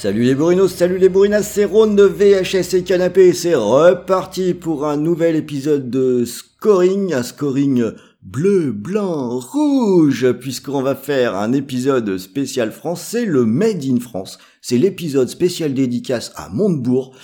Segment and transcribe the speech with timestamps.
[0.00, 4.86] Salut les bourrinos, salut les bourrinas, c'est Ron de VHS et Canapé, c'est reparti pour
[4.86, 7.84] un nouvel épisode de scoring, un scoring
[8.22, 14.38] bleu, blanc, rouge, puisqu'on va faire un épisode spécial français, le Made in France.
[14.62, 17.14] C'est l'épisode spécial dédicace à Montebourg.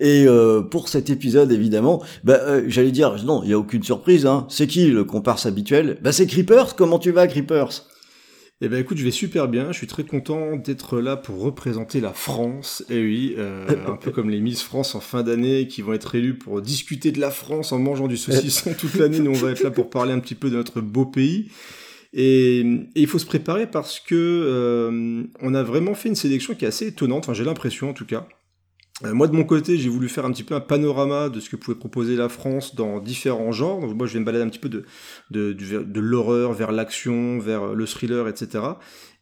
[0.00, 3.82] Et euh, pour cet épisode, évidemment, bah, euh, j'allais dire, non, il n'y a aucune
[3.82, 4.46] surprise, hein.
[4.48, 5.98] c'est qui le comparse habituel?
[6.00, 7.84] Bah c'est Creepers, comment tu vas Creepers?
[8.60, 9.72] Eh ben écoute, je vais super bien.
[9.72, 12.84] Je suis très content d'être là pour représenter la France.
[12.88, 16.14] Et oui, euh, un peu comme les Miss France en fin d'année qui vont être
[16.14, 19.18] élues pour discuter de la France en mangeant du saucisson toute l'année.
[19.18, 21.50] Nous, on va être là pour parler un petit peu de notre beau pays.
[22.12, 26.54] Et, et il faut se préparer parce que euh, on a vraiment fait une sélection
[26.54, 27.24] qui est assez étonnante.
[27.24, 28.28] Enfin, j'ai l'impression en tout cas.
[29.02, 31.50] Euh, moi de mon côté, j'ai voulu faire un petit peu un panorama de ce
[31.50, 33.80] que pouvait proposer la France dans différents genres.
[33.80, 34.84] Donc moi je vais me balader un petit peu de,
[35.30, 38.64] de, de, l'horreur vers l'action, vers le thriller, etc.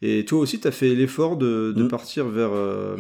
[0.03, 1.89] Et toi aussi, tu as fait l'effort de, de mm.
[1.89, 2.97] partir vers, euh,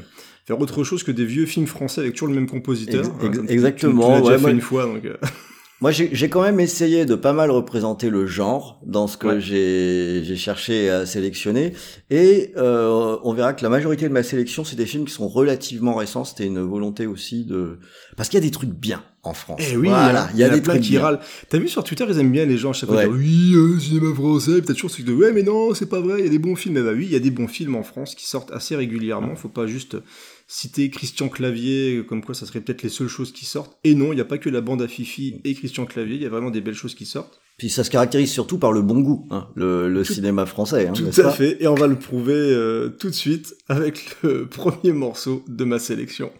[0.48, 3.04] vers autre chose que des vieux films français avec toujours le même compositeur.
[3.48, 4.06] exactement.
[4.06, 4.86] Tu, l'as déjà fait une fois.
[4.86, 5.16] Donc, euh.
[5.82, 10.36] Moi, j'ai quand même essayé de pas mal représenter le genre dans ce que j'ai
[10.36, 11.72] cherché à sélectionner.
[12.08, 15.26] Et euh, on verra que la majorité de ma sélection, c'est des films qui sont
[15.26, 16.22] relativement récents.
[16.22, 17.80] C'était une volonté aussi de...
[18.16, 19.60] Parce qu'il y a des trucs bien en France.
[19.72, 21.18] Eh oui, voilà, il y a, des trucs qui râlent.
[21.48, 24.14] T'as vu sur Twitter, ils aiment bien les gens à chaque fois oui, euh, cinéma
[24.14, 26.38] français, peut-être toujours ceux qui ouais, mais non, c'est pas vrai, il y a des
[26.38, 26.76] bons films.
[26.76, 29.34] Eh bah oui, il y a des bons films en France qui sortent assez régulièrement.
[29.34, 29.96] Faut pas juste
[30.52, 33.78] citer Christian Clavier, comme quoi ça serait peut-être les seules choses qui sortent.
[33.84, 36.22] Et non, il n'y a pas que la bande à Fifi et Christian Clavier, il
[36.22, 37.40] y a vraiment des belles choses qui sortent.
[37.56, 40.88] Puis ça se caractérise surtout par le bon goût, hein, le, cinéma français.
[40.88, 44.46] Hein, tout à fait, et on va le prouver euh, tout de suite avec le
[44.50, 46.30] premier morceau de ma sélection.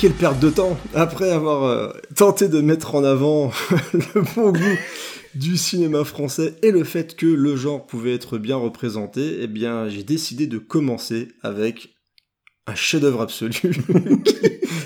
[0.00, 3.52] Quelle perte de temps Après avoir euh, tenté de mettre en avant
[3.92, 4.78] le bon goût
[5.34, 9.90] du cinéma français et le fait que le genre pouvait être bien représenté, eh bien
[9.90, 11.90] j'ai décidé de commencer avec
[12.66, 13.52] un chef-d'œuvre absolu
[14.24, 14.36] qui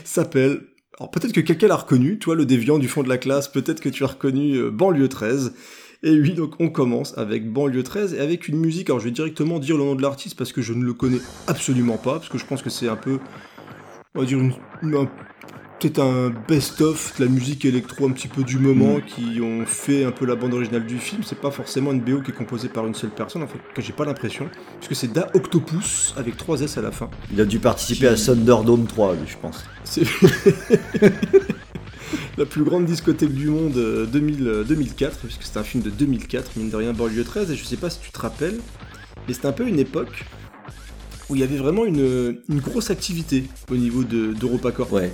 [0.02, 0.62] s'appelle
[0.98, 3.80] alors peut-être que quelqu'un l'a reconnu, toi le déviant du fond de la classe, peut-être
[3.80, 5.54] que tu as reconnu euh, Banlieue 13.
[6.02, 9.10] Et oui, donc on commence avec Banlieue 13 et avec une musique, alors je vais
[9.12, 12.28] directement dire le nom de l'artiste parce que je ne le connais absolument pas, parce
[12.28, 13.20] que je pense que c'est un peu
[14.16, 14.52] on va dire, une,
[15.80, 19.02] peut-être un best-of de la musique électro un petit peu du moment mm.
[19.02, 21.22] qui ont fait un peu la bande originale du film.
[21.24, 23.82] C'est pas forcément une BO qui est composée par une seule personne, en fait, que
[23.82, 24.48] j'ai pas l'impression.
[24.78, 27.10] Puisque c'est Da Octopus avec 3 S à la fin.
[27.32, 29.64] Il a dû participer à Thunderdome 3, je pense.
[29.82, 30.04] C'est
[32.38, 35.90] la plus grande discothèque du monde 2000, euh, 2004, euh, puisque c'est un film de
[35.90, 37.50] 2004, mine de rien, Banlieue 13.
[37.50, 38.60] Et je sais pas si tu te rappelles,
[39.26, 40.24] mais c'était un peu une époque
[41.28, 44.92] où il y avait vraiment une, grosse activité au niveau d'EuropaCorp.
[44.92, 45.12] Ouais.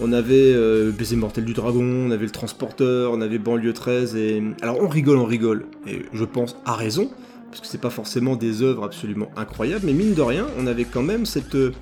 [0.00, 4.16] On avait euh, Baiser mortel du dragon, on avait le transporteur, on avait banlieue 13
[4.16, 7.10] et alors on rigole, on rigole et je pense à raison
[7.50, 10.86] parce que c'est pas forcément des œuvres absolument incroyables, mais mine de rien, on avait
[10.86, 11.72] quand même cette euh,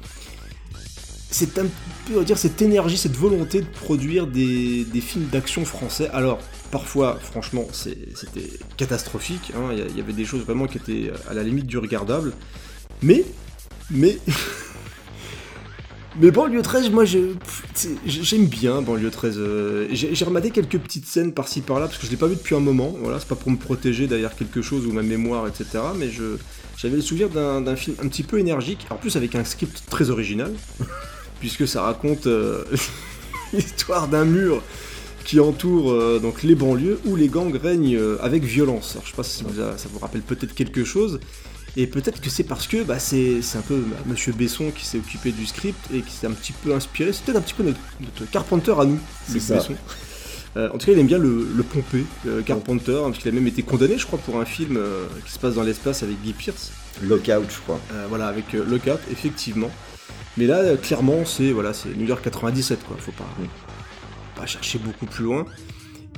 [1.31, 1.67] c'est un
[2.07, 6.11] peu dire cette énergie, cette volonté de produire des, films d'action français.
[6.13, 9.53] Alors parfois, franchement, c'était catastrophique.
[9.57, 9.73] hein.
[9.73, 12.33] Il y, avait des choses vraiment qui étaient à la limite du regardable,
[13.03, 13.25] mais
[13.91, 14.19] mais
[16.19, 19.37] Mais Banlieue 13, moi j'aime bien Banlieue 13.
[19.39, 22.57] Euh, j'ai rematé quelques petites scènes par-ci par-là parce que je l'ai pas vu depuis
[22.57, 22.95] un moment.
[23.01, 25.67] Voilà, c'est pas pour me protéger derrière quelque chose ou ma mémoire, etc.
[25.97, 26.11] Mais
[26.77, 30.11] j'avais le souvenir d'un film un petit peu énergique, en plus avec un script très
[30.11, 30.53] original,
[31.41, 32.65] puisque ça raconte euh,
[33.53, 34.63] l'histoire d'un mur
[35.25, 38.93] qui entoure euh, donc les banlieues où les gangs règnent avec violence.
[38.93, 39.45] Alors je sais pas si
[39.77, 41.21] ça vous rappelle peut-être quelque chose.
[41.77, 45.33] Et peut-être que c'est parce que bah, c'est un peu Monsieur Besson qui s'est occupé
[45.33, 47.13] du script et qui s'est un petit peu inspiré.
[47.13, 49.77] C'est peut-être un petit peu notre, Carpenter à nous, Besson.
[50.57, 53.47] Euh, en tout cas, il aime bien le, pomper, euh, Carpenter, parce qu'il a même
[53.47, 56.33] été condamné, je crois, pour un film euh, qui se passe dans l'espace avec Guy
[56.33, 56.73] Pierce.
[57.03, 57.81] Lockout, je crois.
[58.09, 59.71] voilà, avec Lockout, effectivement.
[60.37, 62.97] Mais là, clairement, c'est voilà, New York 97, quoi.
[62.99, 63.29] Faut pas,
[64.35, 65.47] pas chercher beaucoup plus loin.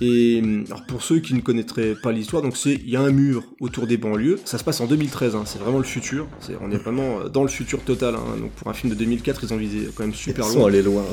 [0.03, 3.13] Et alors pour ceux qui ne connaîtraient pas l'histoire, donc c'est il y a un
[3.13, 4.41] mur autour des banlieues.
[4.45, 6.27] Ça se passe en 2013, hein, c'est vraiment le futur.
[6.61, 8.17] on est vraiment euh, dans le futur total.
[8.17, 8.39] Hein.
[8.41, 10.53] donc pour un film de 2004, ils ont visé quand même super loin.
[10.53, 11.05] Ils sont allés loin.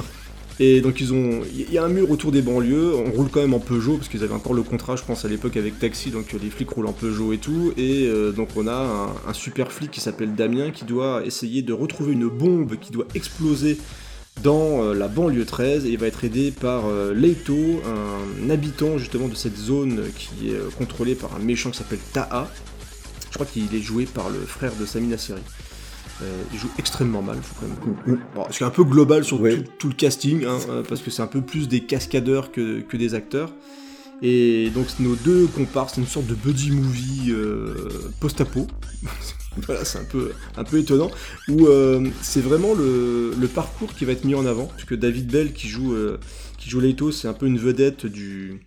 [0.61, 2.95] Et donc ils ont, il y a un mur autour des banlieues.
[2.95, 5.27] On roule quand même en Peugeot parce qu'ils avaient encore le contrat, je pense à
[5.27, 7.73] l'époque avec Taxi, donc les flics roulent en Peugeot et tout.
[7.77, 11.61] Et euh, donc on a un, un super flic qui s'appelle Damien qui doit essayer
[11.61, 13.77] de retrouver une bombe qui doit exploser
[14.43, 18.97] dans euh, la banlieue 13 et il va être aidé par euh, Leito, un habitant
[18.97, 22.47] justement de cette zone qui est euh, contrôlée par un méchant qui s'appelle Taha.
[23.29, 25.41] Je crois qu'il est joué par le frère de Samina Seri.
[26.51, 28.19] il joue extrêmement mal, faut quand même.
[28.35, 29.39] Bon, c'est un peu global sur
[29.77, 30.57] tout, le casting, hein,
[30.87, 33.53] parce que c'est un peu plus des cascadeurs que, que des acteurs.
[34.23, 37.33] Et donc nos deux comparses, c'est une sorte de buddy movie
[38.19, 38.65] post-apo.
[39.83, 41.11] c'est un peu, étonnant,
[41.47, 45.53] où euh, c'est vraiment le, parcours qui va être mis en avant, puisque David Bell
[45.53, 46.19] qui joue, euh,
[47.11, 48.65] c'est un peu une vedette du,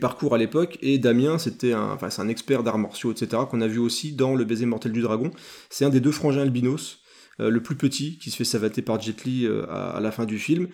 [0.00, 3.66] parcours à l'époque, et Damien, c'était un, c'est un expert d'arts martiaux, etc., qu'on a
[3.66, 5.30] vu aussi dans Le baiser mortel du dragon.
[5.70, 7.00] C'est un des deux frangins albinos,
[7.40, 10.24] euh, le plus petit, qui se fait savater par Jet Li à, à, la fin
[10.24, 10.68] du film.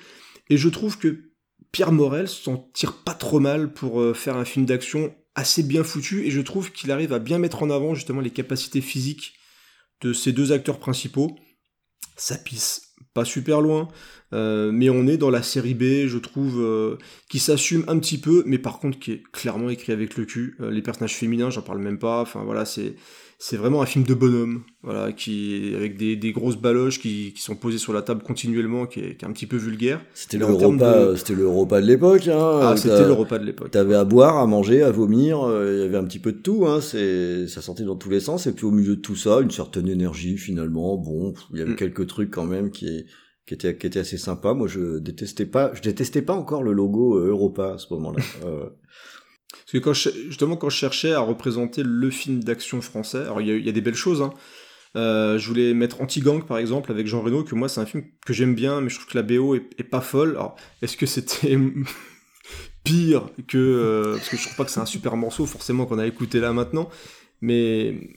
[0.50, 1.24] Et je trouve que
[1.72, 6.26] Pierre Morel s'en tire pas trop mal pour faire un film d'action assez bien foutu
[6.26, 9.34] et je trouve qu'il arrive à bien mettre en avant justement les capacités physiques
[10.00, 11.38] de ces deux acteurs principaux.
[12.16, 13.86] Ça pisse pas super loin,
[14.32, 16.98] euh, mais on est dans la série B, je trouve, euh,
[17.28, 20.56] qui s'assume un petit peu, mais par contre qui est clairement écrit avec le cul.
[20.60, 22.20] Euh, les personnages féminins, j'en parle même pas.
[22.20, 22.96] Enfin voilà, c'est
[23.40, 27.40] c'est vraiment un film de bonhomme, voilà, qui avec des, des grosses baloches qui, qui,
[27.40, 30.00] sont posées sur la table continuellement, qui est, qui est un petit peu vulgaire.
[30.12, 32.26] C'était le repas, c'était le repas de l'époque.
[32.26, 33.70] Hein, ah, c'était le repas de l'époque.
[33.70, 35.40] T'avais à boire, à manger, à vomir.
[35.44, 36.66] Euh, il y avait un petit peu de tout.
[36.66, 38.48] Hein, c'est, ça sortait dans tous les sens.
[38.48, 40.96] Et puis au milieu de tout ça, une certaine énergie finalement.
[40.96, 41.76] Bon, il y avait mm.
[41.76, 43.04] quelques trucs quand même qui
[43.46, 44.52] qui était qui était assez sympa.
[44.52, 48.22] Moi, je détestais pas, je détestais pas encore le logo euh, Europa à ce moment-là.
[48.44, 48.68] euh,
[49.50, 53.68] parce que justement, quand je cherchais à représenter le film d'action français, alors il y,
[53.68, 54.32] a des belles choses, hein.
[54.96, 58.04] Euh, je voulais mettre Anti-Gang par exemple avec Jean Reno, que moi c'est un film
[58.24, 60.30] que j'aime bien, mais je trouve que la BO est, pas folle.
[60.30, 61.58] Alors, est-ce que c'était
[62.84, 63.58] pire que.
[63.58, 66.40] Euh, parce que je trouve pas que c'est un super morceau, forcément, qu'on a écouté
[66.40, 66.88] là maintenant.
[67.40, 68.16] Mais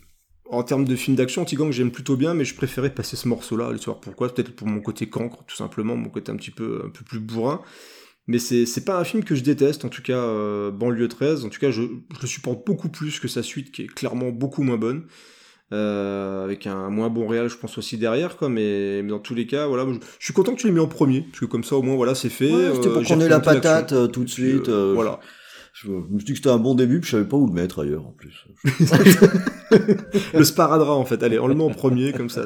[0.49, 3.67] en termes de film d'action, Anti-Gang j'aime plutôt bien, mais je préférais passer ce morceau-là.
[3.67, 4.33] Allez savoir pourquoi?
[4.33, 7.19] Peut-être pour mon côté cancre, tout simplement, mon côté un petit peu, un peu plus
[7.19, 7.61] bourrin.
[8.27, 11.49] Mais c'est pas un film que je déteste, en tout cas euh, Banlieue 13, en
[11.49, 14.77] tout cas je, le supporte beaucoup plus que sa suite qui est clairement beaucoup moins
[14.77, 15.05] bonne.
[15.73, 18.49] Euh, avec un moins bon réel je pense aussi derrière quoi.
[18.49, 19.87] Mais, dans tous les cas voilà
[20.19, 21.95] je, suis content que tu l'aies mis en premier parce que comme ça au moins
[21.95, 22.51] voilà c'est fait.
[22.73, 25.21] C'était pour euh, qu'on ait la patate tout de suite voilà.
[25.73, 27.53] je me suis dit que c'était un bon début, puis je savais pas où le
[27.53, 28.47] mettre ailleurs en plus.
[30.33, 31.23] le sparadrap en fait.
[31.23, 32.45] Allez, on le met en premier comme ça.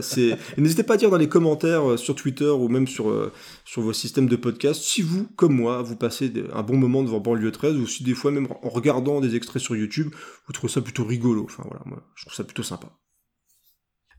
[0.58, 3.32] N'hésitez pas à dire dans les commentaires euh, sur Twitter ou même sur euh,
[3.64, 7.20] sur vos systèmes de podcast si vous, comme moi, vous passez un bon moment devant
[7.20, 10.14] Banlieue 13 ou si des fois même en regardant des extraits sur YouTube,
[10.48, 11.44] vous trouvez ça plutôt rigolo.
[11.46, 12.88] Enfin voilà, moi, je trouve ça plutôt sympa.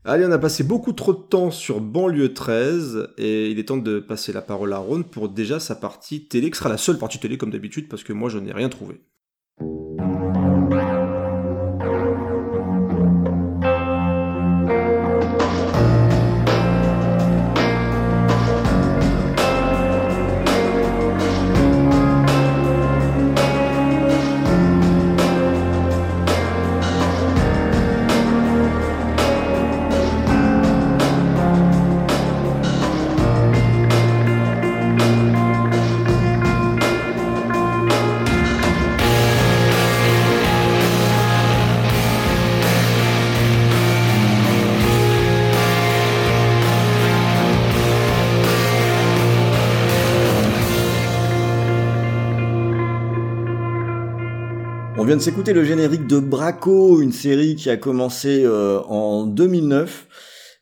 [0.09, 3.77] Allez, on a passé beaucoup trop de temps sur Banlieue 13 et il est temps
[3.77, 6.97] de passer la parole à Ron pour déjà sa partie télé, qui sera la seule
[6.97, 9.01] partie télé comme d'habitude parce que moi je n'ai rien trouvé.
[55.07, 60.05] Vient de s'écouter le générique de Braco, une série qui a commencé euh, en 2009.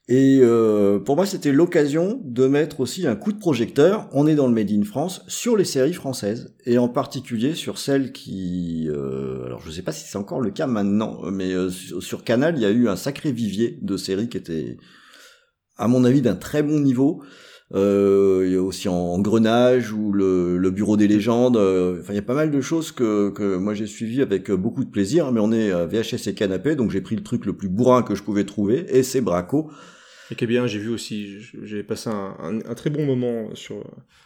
[0.08, 4.36] Et euh, pour moi, c'était l'occasion de mettre aussi un coup de projecteur, on est
[4.36, 8.88] dans le Made in France, sur les séries françaises, et en particulier sur celles qui...
[8.88, 12.54] Euh, alors je ne sais pas si c'est encore le cas maintenant, mais sur Canal,
[12.56, 14.78] il y a eu un sacré vivier de séries qui étaient,
[15.76, 17.24] à mon avis, d'un très bon niveau.
[17.76, 21.58] Euh, il y a aussi Engrenage ou le, le Bureau des légendes.
[21.58, 24.50] Euh, enfin, il y a pas mal de choses que, que moi j'ai suivi avec
[24.52, 25.32] beaucoup de plaisir.
[25.32, 28.16] Mais on est VHS et canapé, donc j'ai pris le truc le plus bourrin que
[28.16, 29.70] je pouvais trouver, et c'est Braco.
[30.32, 33.84] Et qui est bien, j'ai vu aussi, j'ai passé un, un, très bon moment sur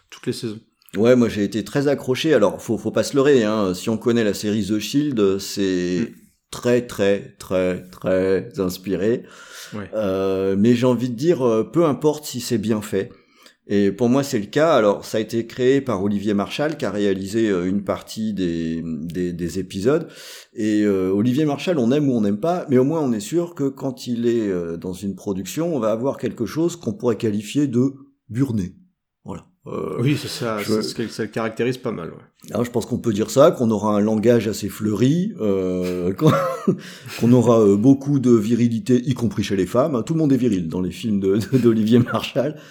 [0.10, 0.60] toutes les saisons.
[0.96, 2.34] Ouais, moi j'ai été très accroché.
[2.34, 3.44] Alors, faut, faut pas se leurrer.
[3.44, 3.74] Hein.
[3.74, 6.14] Si on connaît la série The Shield, c'est mm.
[6.52, 9.24] très, très, très, très inspiré.
[9.74, 9.90] Ouais.
[9.94, 13.12] Euh, mais j'ai envie de dire, peu importe si c'est bien fait.
[13.72, 14.74] Et pour moi, c'est le cas.
[14.74, 18.82] Alors, ça a été créé par Olivier Marchal, qui a réalisé euh, une partie des,
[18.84, 20.08] des, des épisodes.
[20.56, 23.20] Et euh, Olivier Marchal, on aime ou on n'aime pas, mais au moins on est
[23.20, 26.94] sûr que quand il est euh, dans une production, on va avoir quelque chose qu'on
[26.94, 27.94] pourrait qualifier de
[28.28, 28.76] burné.
[29.24, 29.46] Voilà.
[30.00, 30.82] oui, c'est ça, je...
[30.82, 32.10] ça le caractérise pas mal.
[32.10, 32.52] Ouais.
[32.52, 36.12] Alors, je pense qu'on peut dire ça, qu'on aura un langage assez fleuri, euh,
[37.20, 40.02] qu'on aura beaucoup de virilité, y compris chez les femmes.
[40.04, 41.20] Tout le monde est viril dans les films
[41.54, 42.56] d'Olivier Marchal.
[42.56, 42.62] Euh,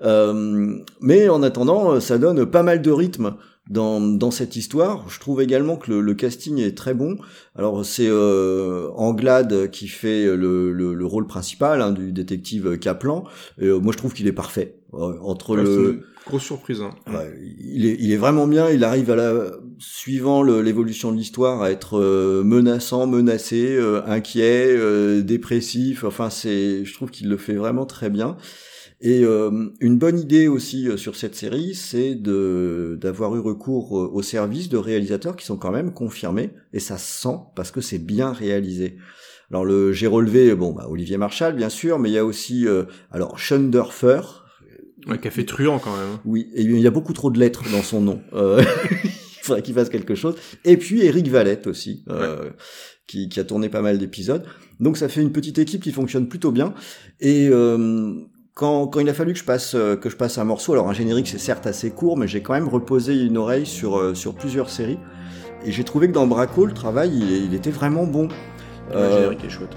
[0.00, 3.34] mais en attendant, euh, ça donne pas mal de rythme
[3.68, 5.08] dans, dans cette histoire.
[5.10, 7.18] Je trouve également que le, le casting est très bon.
[7.56, 13.24] Alors c'est euh, Anglade qui fait le, le, le rôle principal hein, du détective Kaplan.
[13.60, 14.76] Et, euh, moi je trouve qu'il est parfait.
[14.92, 16.80] entre le grosse surprise.
[16.82, 16.90] Hein.
[17.12, 18.70] Ouais, il est il est vraiment bien.
[18.70, 22.00] Il arrive à la suivant l'évolution de l'histoire à être
[22.42, 26.04] menaçant, menacé, inquiet, dépressif.
[26.04, 28.36] Enfin c'est je trouve qu'il le fait vraiment très bien.
[29.00, 33.96] Et euh, une bonne idée aussi euh, sur cette série, c'est de d'avoir eu recours
[33.96, 37.70] euh, aux services de réalisateurs qui sont quand même confirmés, et ça se sent parce
[37.70, 38.96] que c'est bien réalisé.
[39.50, 42.66] Alors le j'ai relevé bon bah, Olivier Marshall bien sûr, mais il y a aussi
[42.66, 44.20] euh, alors Schunderfer.
[45.06, 46.14] Ouais, qui a fait truand quand même.
[46.14, 46.20] Hein.
[46.24, 48.20] Oui, et il y a beaucoup trop de lettres dans son nom.
[48.32, 50.34] il faudrait qu'il fasse quelque chose.
[50.64, 52.50] Et puis Eric Valette aussi, euh,
[53.06, 54.44] qui, qui, a tourné pas mal d'épisodes.
[54.80, 56.74] Donc ça fait une petite équipe qui fonctionne plutôt bien.
[57.20, 58.14] Et euh,
[58.58, 60.88] quand, quand il a fallu que je passe euh, que je passe un morceau, alors
[60.88, 64.14] un générique c'est certes assez court, mais j'ai quand même reposé une oreille sur euh,
[64.14, 64.98] sur plusieurs séries
[65.64, 68.28] et j'ai trouvé que dans Braco le travail il, était vraiment bon.
[68.92, 69.76] Le générique est chouette.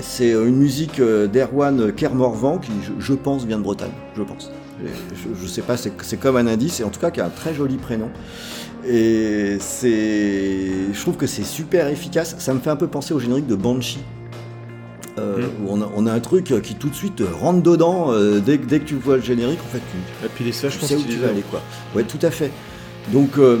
[0.00, 3.92] C'est une musique d'Erwan Kermorvan qui, je, pense, vient de Bretagne.
[4.14, 4.50] Je pense.
[4.82, 4.88] Je,
[5.40, 7.54] je sais pas, c'est comme un indice, et en tout cas qui a un très
[7.54, 8.10] joli prénom.
[8.86, 12.36] Et c'est, je trouve que c'est super efficace.
[12.38, 14.04] Ça me fait un peu penser au générique de Banshee
[15.18, 18.38] euh, où on a, on a, un truc qui tout de suite rentre dedans euh,
[18.38, 20.96] dès, dès, que tu vois le générique en fait tu, et puis les je sais
[20.96, 21.62] où tu vas aller quoi.
[21.94, 22.50] Ouais tout à fait.
[23.12, 23.58] Donc euh,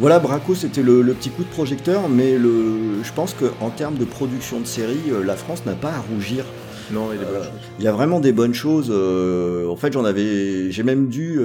[0.00, 3.70] voilà Braco c'était le, le, petit coup de projecteur mais le, je pense que en
[3.70, 6.44] termes de production de série la France n'a pas à rougir.
[6.92, 7.52] Non il y a des bonnes choses.
[7.78, 11.40] il y a vraiment des bonnes choses en fait j'en avais j'ai même dû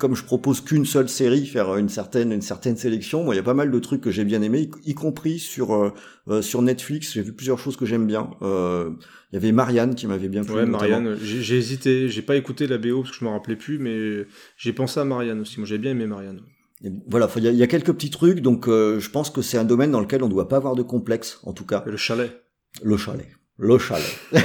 [0.00, 3.22] comme je propose qu'une seule série, faire une certaine une certaine sélection.
[3.22, 5.74] Moi, il y a pas mal de trucs que j'ai bien aimé, y, compris sur
[5.74, 5.92] euh,
[6.28, 7.12] euh, sur Netflix.
[7.12, 8.30] J'ai vu plusieurs choses que j'aime bien.
[8.40, 8.90] Euh,
[9.30, 10.54] il y avait Marianne qui m'avait bien plu.
[10.54, 11.16] Ouais, Marianne.
[11.22, 12.08] J'ai hésité.
[12.08, 14.26] J'ai pas écouté la BO parce que je me rappelais plus, mais
[14.56, 15.60] j'ai pensé à Marianne aussi.
[15.60, 16.40] Moi, j'ai bien aimé Marianne.
[17.06, 20.00] voilà, il y, a quelques petits trucs, donc je pense que c'est un domaine dans
[20.00, 21.84] lequel on ne doit pas avoir de complexe, en tout cas.
[21.86, 22.42] Et le chalet.
[22.82, 23.28] Le chalet.
[23.58, 24.18] Le chalet.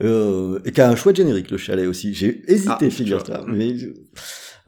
[0.00, 2.14] Euh, et qui a un chouette générique, le chalet aussi.
[2.14, 3.44] J'ai hésité, ah, figure-toi.
[3.48, 3.74] Mais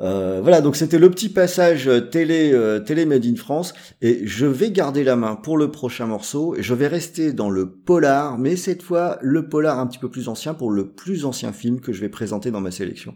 [0.00, 4.26] euh, voilà, donc c'était le petit passage euh, télé, euh, télé Made in France, et
[4.26, 7.70] je vais garder la main pour le prochain morceau, et je vais rester dans le
[7.70, 11.52] polar, mais cette fois le polar un petit peu plus ancien pour le plus ancien
[11.52, 13.14] film que je vais présenter dans ma sélection.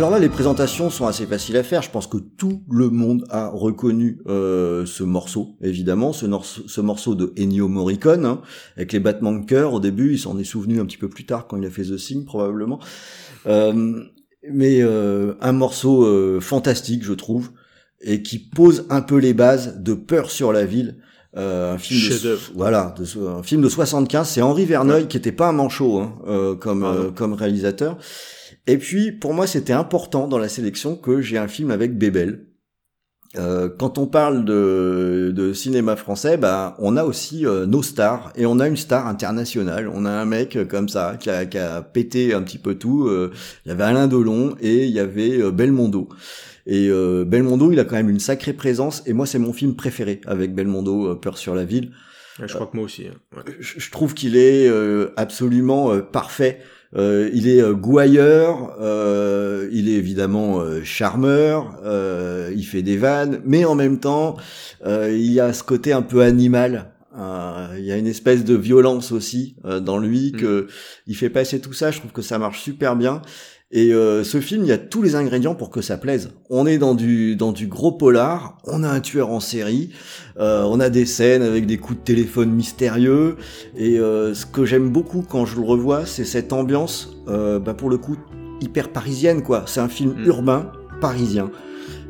[0.00, 1.82] Alors là, les présentations sont assez faciles à faire.
[1.82, 6.24] Je pense que tout le monde a reconnu euh, ce morceau, évidemment, ce,
[6.66, 8.40] ce, morceau de Ennio Morricone, hein,
[8.78, 9.74] avec les battements de cœur.
[9.74, 11.82] Au début, il s'en est souvenu un petit peu plus tard quand il a fait
[11.82, 12.80] The Thing, probablement.
[13.46, 14.02] Euh,
[14.50, 17.50] mais euh, un morceau euh, fantastique, je trouve,
[18.00, 20.96] et qui pose un peu les bases de Peur sur la ville.
[21.36, 24.28] Euh, un film de, voilà, de, un film de 75.
[24.28, 27.98] C'est Henri Verneuil qui était pas un manchot hein, euh, comme euh, comme réalisateur.
[28.66, 32.46] Et puis pour moi c'était important dans la sélection que j'ai un film avec Bébel.
[33.36, 38.44] Euh, quand on parle de, de cinéma français, bah, on a aussi nos stars et
[38.44, 39.88] on a une star internationale.
[39.94, 43.08] On a un mec comme ça qui a, qui a pété un petit peu tout.
[43.64, 46.08] Il y avait Alain Delon et il y avait Belmondo.
[46.66, 49.02] Et euh, Belmondo, il a quand même une sacrée présence.
[49.06, 51.92] Et moi, c'est mon film préféré avec Belmondo, euh, Peur sur la ville.
[52.38, 53.06] je crois que moi aussi.
[53.08, 53.42] Hein.
[53.58, 56.60] Je, trouve qu'il est euh, absolument parfait.
[56.96, 58.76] Il est gouailleur,
[59.70, 61.80] il est évidemment charmeur,
[62.54, 64.36] il fait des vannes, mais en même temps,
[64.84, 66.92] il y a ce côté un peu animal.
[67.16, 70.36] il y a une espèce de violence aussi dans lui mm.
[70.36, 70.66] que
[71.06, 71.90] il fait passer tout ça.
[71.90, 73.22] Je trouve que ça marche super bien.
[73.72, 76.30] Et euh, ce film, il y a tous les ingrédients pour que ça plaise.
[76.48, 79.90] On est dans du dans du gros polar, on a un tueur en série,
[80.40, 83.36] euh, on a des scènes avec des coups de téléphone mystérieux.
[83.76, 87.90] Et euh, ce que j'aime beaucoup quand je le revois, c'est cette ambiance, bah pour
[87.90, 88.16] le coup
[88.60, 89.62] hyper parisienne quoi.
[89.66, 90.26] C'est un film mm.
[90.26, 91.50] urbain parisien.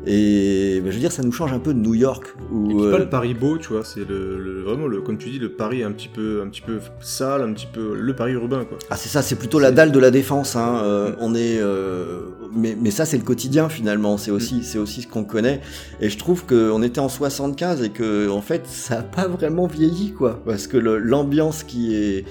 [0.07, 2.33] Et bah, je veux dire, ça nous change un peu de New York.
[2.51, 5.39] Où, et pas le Paris beau, tu vois, c'est le, vraiment le, comme tu dis,
[5.39, 8.65] le Paris un petit peu, un petit peu sale, un petit peu le Paris urbain,
[8.65, 8.77] quoi.
[8.89, 10.55] Ah c'est ça, c'est plutôt la dalle de la défense.
[10.55, 10.81] Hein.
[10.83, 11.13] Euh.
[11.19, 12.21] On est, euh,
[12.53, 14.17] mais, mais ça c'est le quotidien finalement.
[14.17, 14.63] C'est aussi, mm.
[14.63, 15.61] c'est aussi ce qu'on connaît.
[15.99, 19.67] Et je trouve qu'on était en 75 et que en fait ça a pas vraiment
[19.67, 22.25] vieilli, quoi, parce que l'ambiance qui est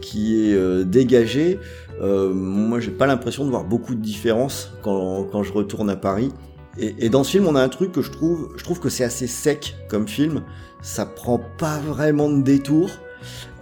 [0.00, 1.58] qui est euh, dégagée.
[2.00, 5.96] Euh, moi, j'ai pas l'impression de voir beaucoup de différence quand, quand je retourne à
[5.96, 6.32] Paris.
[6.78, 9.04] Et, dans ce film, on a un truc que je trouve, je trouve que c'est
[9.04, 10.42] assez sec comme film.
[10.80, 12.90] Ça prend pas vraiment de détour.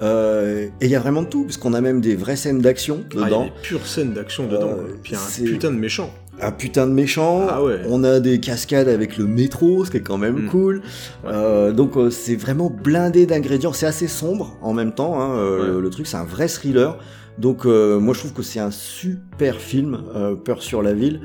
[0.02, 2.60] Euh, et il y a vraiment de tout, parce qu'on a même des vraies scènes
[2.60, 3.24] d'action dedans.
[3.24, 4.68] Ah, y a des pures scènes d'action dedans.
[4.68, 6.12] Euh, Puis un putain de méchant.
[6.42, 7.46] Un putain de méchant.
[7.48, 7.80] Ah ouais.
[7.88, 10.48] On a des cascades avec le métro, ce qui est quand même hmm.
[10.48, 10.82] cool.
[11.24, 13.72] Euh, donc c'est vraiment blindé d'ingrédients.
[13.72, 15.18] C'est assez sombre en même temps.
[15.18, 15.40] Hein,
[15.80, 16.98] le truc, c'est un vrai thriller.
[17.38, 20.02] Donc moi je trouve que c'est un super film,
[20.44, 21.22] Peur sur la ville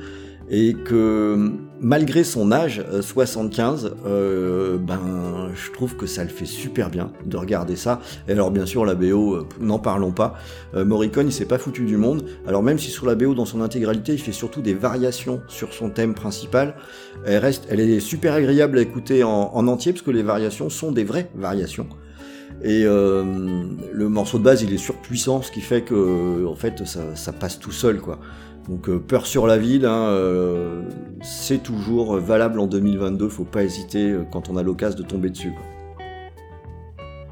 [0.54, 6.46] et que malgré son âge, 75, euh, euh, ben je trouve que ça le fait
[6.46, 8.02] super bien de regarder ça.
[8.28, 10.36] Et alors bien sûr la BO, euh, n'en parlons pas.
[10.76, 12.26] Morricone il s'est pas foutu du monde.
[12.46, 15.74] Alors même si sur la BO dans son intégralité il fait surtout des variations sur
[15.74, 16.76] son thème principal,
[17.26, 20.92] elle reste, elle est super agréable à écouter en, entier parce que les variations sont
[20.92, 21.88] des vraies variations.
[22.64, 27.16] Et le morceau de base il est surpuissant, ce qui fait que en fait ça,
[27.16, 28.20] ça passe tout seul quoi.
[28.70, 30.84] Donc euh, peur sur la ville, hein, euh,
[31.22, 35.30] c'est toujours valable en 2022, faut pas hésiter euh, quand on a l'occasion de tomber
[35.30, 35.54] dessus.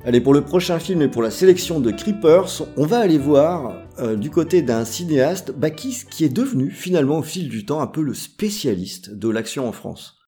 [0.05, 3.75] Allez, pour le prochain film et pour la sélection de Creepers, on va aller voir
[4.15, 8.01] du côté d'un cinéaste bah, qui est devenu finalement au fil du temps un peu
[8.01, 10.18] le spécialiste de l'action en France.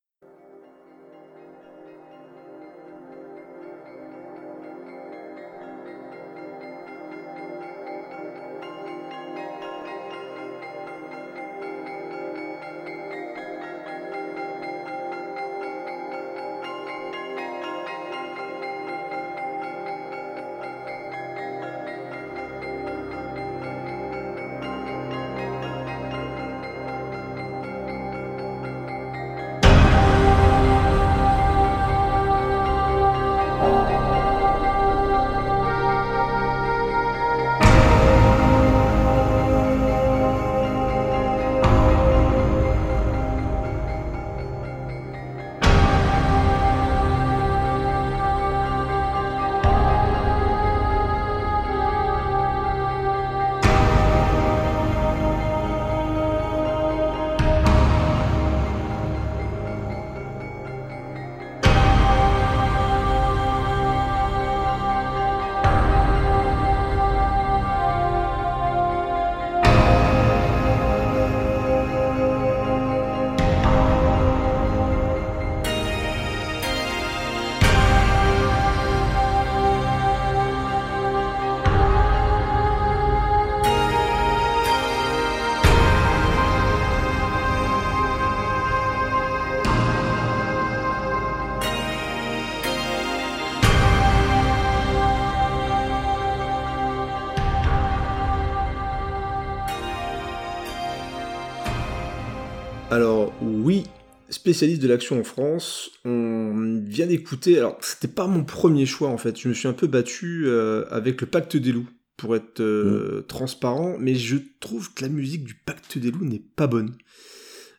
[104.52, 109.18] Spécialiste de l'action en France, on vient d'écouter, alors c'était pas mon premier choix en
[109.18, 111.88] fait, je me suis un peu battu euh, avec le Pacte des loups,
[112.18, 116.44] pour être euh, transparent, mais je trouve que la musique du Pacte des loups n'est
[116.56, 116.96] pas bonne.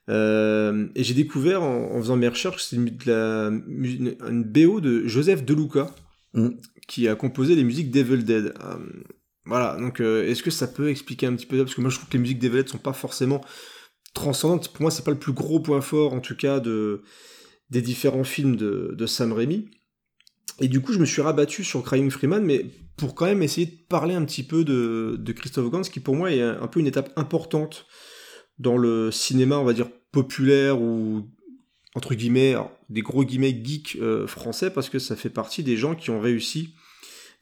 [0.08, 2.90] Euh, et j'ai découvert en, faisant mes recherches, c'est une,
[3.68, 5.94] une, BO de Joseph Deluca,
[6.34, 6.48] Mm.
[6.88, 8.54] qui a composé les musiques d'Evil Dead.
[9.44, 11.64] Voilà, donc est-ce que ça peut expliquer un petit peu ça?
[11.64, 13.42] Parce que moi je trouve que les musiques d'Evil Dead sont pas forcément
[14.14, 14.68] transcendantes.
[14.68, 17.02] Pour moi, c'est pas le plus gros point fort, en tout cas, de,
[17.70, 19.70] des différents films de, de Sam Raimi.
[20.60, 23.66] Et du coup, je me suis rabattu sur Crying Freeman, mais pour quand même essayer
[23.66, 26.80] de parler un petit peu de, de Christophe Gans, qui pour moi est un peu
[26.80, 27.86] une étape importante
[28.58, 31.26] dans le cinéma, on va dire, populaire ou
[31.94, 32.54] entre guillemets,
[32.88, 36.20] des gros guillemets geeks euh, français, parce que ça fait partie des gens qui ont
[36.20, 36.74] réussi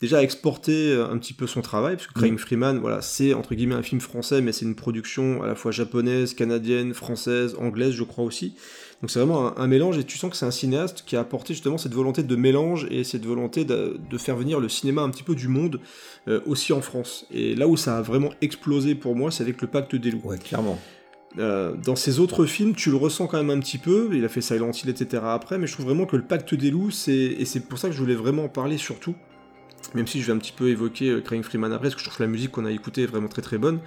[0.00, 2.38] déjà à exporter euh, un petit peu son travail, parce que Crying mm.
[2.38, 5.70] Freeman, voilà, c'est entre guillemets un film français, mais c'est une production à la fois
[5.70, 8.54] japonaise, canadienne, française, anglaise, je crois aussi.
[9.00, 11.54] Donc c'est vraiment un, mélange, et tu sens que c'est un cinéaste qui a apporté
[11.54, 15.22] justement cette volonté de mélange et cette volonté de, faire venir le cinéma un petit
[15.22, 15.80] peu du monde
[16.28, 17.26] euh, aussi en France.
[17.30, 20.20] Et là où ça a vraiment explosé pour moi, c'est avec le Pacte des loups.
[20.24, 20.78] Ouais, clairement.
[21.38, 24.10] Euh, dans ses autres films, tu le ressens quand même un petit peu.
[24.12, 25.22] Il a fait Silent Hill, etc.
[25.26, 27.88] après, mais je trouve vraiment que le Pacte des loups, c'est et c'est pour ça
[27.88, 29.14] que je voulais vraiment en parler surtout.
[29.94, 32.06] Même si je vais un petit peu évoquer euh, Crying Freeman après, parce que je
[32.06, 33.80] trouve que la musique qu'on a écoutée est vraiment très très bonne.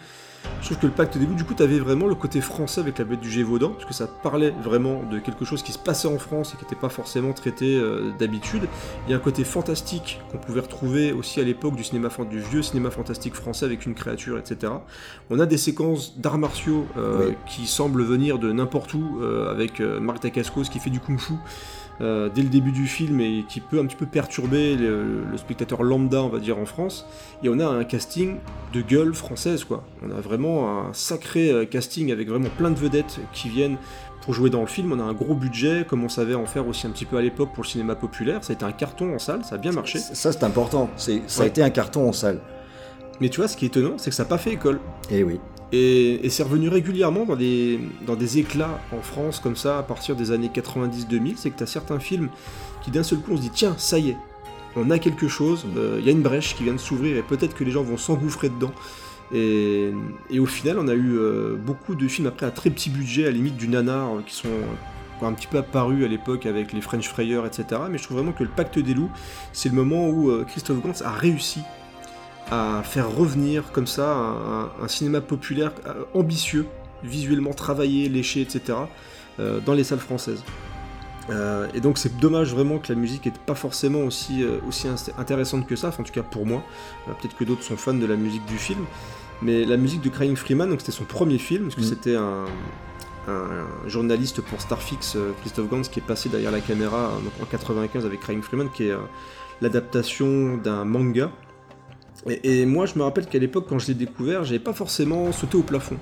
[0.61, 2.97] Je trouve que le pacte des loups, du coup, t'avais vraiment le côté français avec
[2.97, 6.07] la bête du Gévaudan, parce que ça parlait vraiment de quelque chose qui se passait
[6.07, 8.67] en France et qui n'était pas forcément traité euh, d'habitude.
[9.07, 12.39] Il y a un côté fantastique qu'on pouvait retrouver aussi à l'époque du cinéma du
[12.39, 14.73] vieux cinéma fantastique français avec une créature, etc.
[15.29, 20.21] On a des séquences d'arts martiaux euh, qui semblent venir de n'importe où, avec Marc
[20.21, 21.33] Dacascos qui fait du kung-fu.
[22.01, 25.83] Euh, dès le début du film et qui peut un petit peu perturber le, spectateur
[25.83, 27.05] lambda, on va dire, en France.
[27.43, 28.37] Et on a un casting
[28.73, 29.83] de gueule française, quoi.
[30.01, 33.77] On a vraiment un sacré euh, casting avec vraiment plein de vedettes qui viennent
[34.21, 34.91] pour jouer dans le film.
[34.91, 37.21] On a un gros budget, comme on savait en faire aussi un petit peu à
[37.21, 38.43] l'époque pour le cinéma populaire.
[38.43, 39.99] Ça a été un carton en salle, ça a bien marché.
[39.99, 40.89] Ça, c'est important.
[40.95, 42.39] Ça a été un carton en salle.
[43.21, 44.79] Mais tu vois, ce qui est étonnant, c'est que ça n'a pas fait école.
[45.11, 45.39] Eh oui.
[45.75, 50.51] Et, c'est revenu régulièrement dans des, éclats en France, comme ça, à partir des années
[50.53, 51.33] 90-2000.
[51.35, 52.29] C'est que tu as certains films
[52.83, 54.17] qui, d'un seul coup, on se dit tiens, ça y est,
[54.75, 57.23] on a quelque chose, euh, il y a une brèche qui vient de s'ouvrir et
[57.23, 58.71] peut-être que les gens vont s'engouffrer dedans.
[59.33, 59.91] Et,
[60.37, 63.31] au final, on a eu euh, beaucoup de films après à très petit budget, à
[63.31, 64.49] limite du nanar, euh, qui sont
[65.23, 67.81] un petit peu apparus à l'époque avec les French Frayers, etc.
[67.89, 69.09] Mais je trouve vraiment que le Pacte des loups,
[69.53, 71.61] c'est le moment où Christophe Gans a réussi
[72.51, 74.15] à faire revenir comme ça
[74.81, 76.67] un, cinéma populaire euh, ambitieux,
[77.03, 78.77] visuellement travaillé, léché, etc.,
[79.39, 80.43] euh, dans les salles françaises.
[81.29, 85.67] Euh, et donc c'est dommage vraiment que la musique n'était pas forcément aussi, aussi intéressante
[85.67, 86.63] que ça, en tout cas pour moi.
[87.05, 88.85] Peut-être que d'autres sont fans de la musique du film.
[89.41, 91.83] Mais la musique de Crying Freeman, donc c'était son premier film, parce que mm.
[91.83, 92.45] c'était un,
[93.87, 98.41] journaliste pour Starfix, Christophe Gans, qui est passé derrière la caméra en 95 avec Crying
[98.41, 98.93] Freeman, qui est
[99.61, 101.31] l'adaptation d'un manga
[102.29, 105.57] et, moi, je me rappelle qu'à l'époque, quand je l'ai découvert, j'avais pas forcément sauté
[105.57, 105.97] au plafond.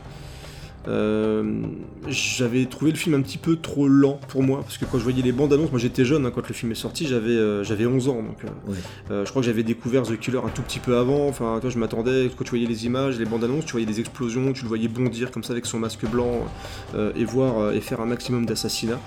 [0.88, 1.62] Euh,
[2.08, 5.04] j'avais trouvé le film un petit peu trop lent pour moi, parce que quand je
[5.04, 7.64] voyais les bandes annonces, moi j'étais jeune hein, quand le film est sorti, j'avais euh,
[7.64, 8.38] j'avais 11 ans, donc
[9.12, 11.70] euh, je crois que j'avais découvert The Killer un tout petit peu avant, enfin toi
[11.70, 14.64] je m'attendais, quand tu voyais les images, les bandes annonces, tu voyais des explosions, tu
[14.64, 16.48] le voyais bondir comme ça avec son masque blanc
[17.16, 19.00] et voir et faire un maximum d'assassinats.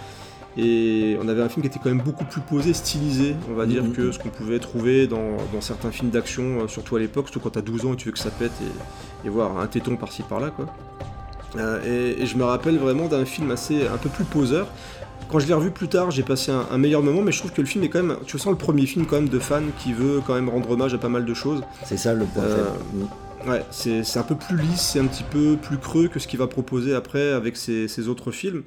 [0.56, 3.66] Et on avait un film qui était quand même beaucoup plus posé, stylisé, on va
[3.66, 3.92] dire, mhm.
[3.92, 7.50] que ce qu'on pouvait trouver dans, certains films d'action, euh, surtout à l'époque, surtout quand
[7.50, 8.52] t'as 12 ans et tu veux que ça pète
[9.24, 10.66] et, voir un téton par-ci par-là, quoi.
[11.56, 14.68] Euh, et, je me rappelle vraiment d'un film assez un peu plus poseur.
[15.28, 17.62] Quand je l'ai revu plus tard, j'ai passé un, meilleur moment, mais je trouve que
[17.62, 19.92] le film est quand même, tu sens le premier film quand même de fan qui
[19.92, 21.62] veut quand même rendre hommage à pas mal de choses.
[21.84, 22.68] C'est ça le point euh,
[23.46, 26.38] Ouais, c'est un peu plus lisse, c'est un petit peu plus creux que ce qu'il
[26.38, 28.62] va proposer après avec ses autres films.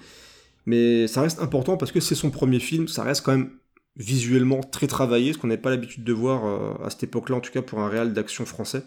[0.67, 3.51] Mais ça reste important parce que c'est son premier film, ça reste quand même
[3.95, 7.39] visuellement très travaillé, ce qu'on n'avait pas l'habitude de voir euh, à cette époque-là, en
[7.39, 8.83] tout cas pour un réal d'action français.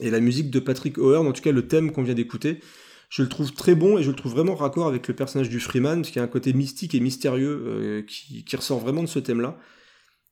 [0.00, 2.60] Et la musique de Patrick O'Hearn, en tout cas le thème qu'on vient d'écouter,
[3.08, 5.60] je le trouve très bon et je le trouve vraiment raccord avec le personnage du
[5.60, 9.08] Freeman, parce qu'il y a un côté mystique et mystérieux euh, qui, ressort vraiment de
[9.08, 9.58] ce thème-là.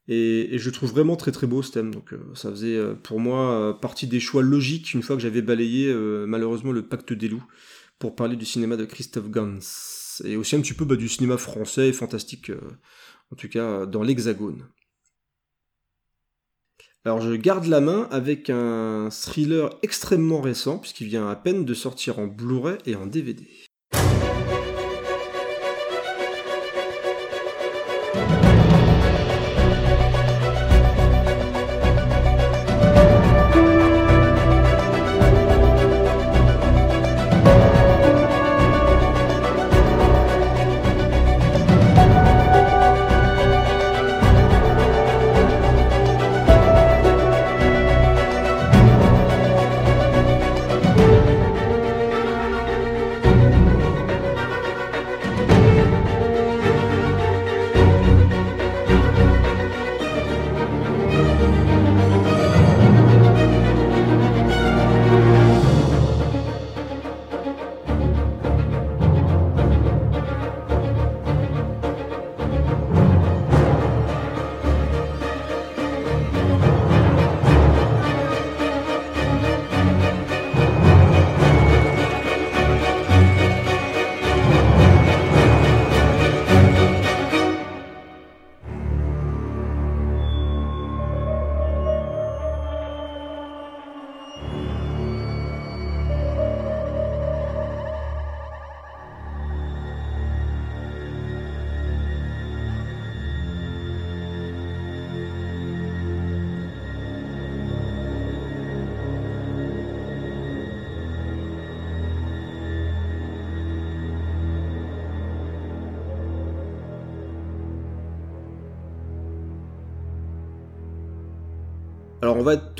[0.08, 3.18] Et, je le trouve vraiment très très beau ce thème, donc euh, ça faisait pour
[3.18, 5.90] moi partie des choix logiques une fois que j'avais balayé
[6.26, 7.46] malheureusement le Pacte des loups
[7.98, 9.58] pour parler du cinéma de Christophe Gans
[10.24, 12.60] et aussi un petit peu bah, du cinéma français fantastique, euh,
[13.32, 14.66] en tout cas dans l'Hexagone.
[17.04, 21.74] Alors je garde la main avec un thriller extrêmement récent, puisqu'il vient à peine de
[21.74, 23.48] sortir en Blu-ray et en DVD.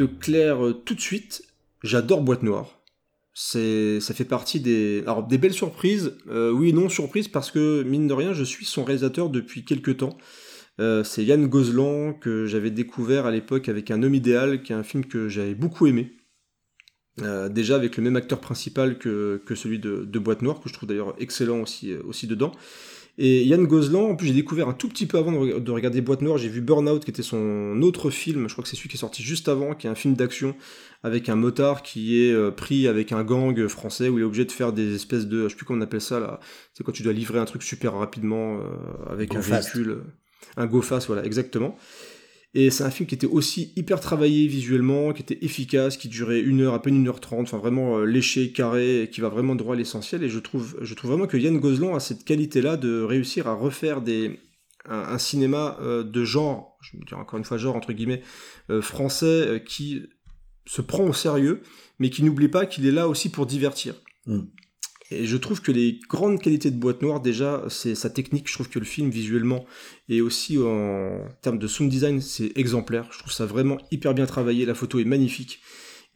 [0.01, 1.43] Alors on va être clair euh, tout de suite,
[1.83, 2.81] j'adore Boîte Noire.
[3.35, 6.17] C'est, ça fait partie des, alors des belles surprises.
[6.29, 9.99] Euh, oui, non surprises parce que mine de rien, je suis son réalisateur depuis quelques
[9.99, 10.17] temps.
[10.81, 14.77] Euh, c'est Yann Gozlan que j'avais découvert à l'époque avec Un homme idéal, qui est
[14.77, 16.17] un film que j'avais beaucoup aimé.
[17.51, 20.75] déjà avec le même acteur principal que, que celui de, de, Boîte Noire, que je
[20.75, 22.53] trouve d'ailleurs excellent aussi, aussi dedans.
[23.19, 26.23] Et Yann Gozlan, en plus j'ai découvert un tout petit peu avant de regarder Boîte
[26.23, 28.97] Noire, j'ai vu Burnout qui était son autre film, je crois que c'est celui qui
[28.97, 30.55] est sorti juste avant, qui est un film d'action
[31.03, 34.45] avec un motard qui est euh, pris avec un gang français où il est obligé
[34.45, 36.41] de faire des espèces de, je sais plus comment on appelle ça là,
[36.73, 40.03] c'est quand tu dois livrer un truc super rapidement euh, avec un véhicule,
[40.57, 41.77] un go fast, voilà exactement.
[42.53, 46.41] Et c'est un film qui était aussi hyper travaillé visuellement, qui était efficace, qui durait
[46.41, 49.55] une heure, à peine une heure trente, enfin vraiment euh, léché, carré, qui va vraiment
[49.55, 50.25] droit à l'essentiel.
[50.25, 53.55] Et je trouve, je trouve vraiment que Yann Gozlan a cette qualité-là de réussir à
[53.55, 54.41] refaire des,
[54.85, 58.23] un, cinéma euh, de genre, je me dire encore une fois genre entre guillemets,
[58.69, 60.03] euh, français, qui
[60.67, 61.63] se prend au sérieux,
[62.01, 63.95] mais qui n'oublie pas qu'il est là aussi pour divertir.
[64.27, 64.41] Mm.
[65.11, 68.49] Et je trouve que les grandes qualités de Boîte Noire, déjà, c'est sa technique.
[68.49, 69.67] Je trouve que le film, visuellement,
[70.09, 73.09] et aussi en termes de sound design, c'est exemplaire.
[73.13, 74.65] Je trouve ça vraiment hyper bien travaillé.
[74.67, 75.61] La photo est magnifique.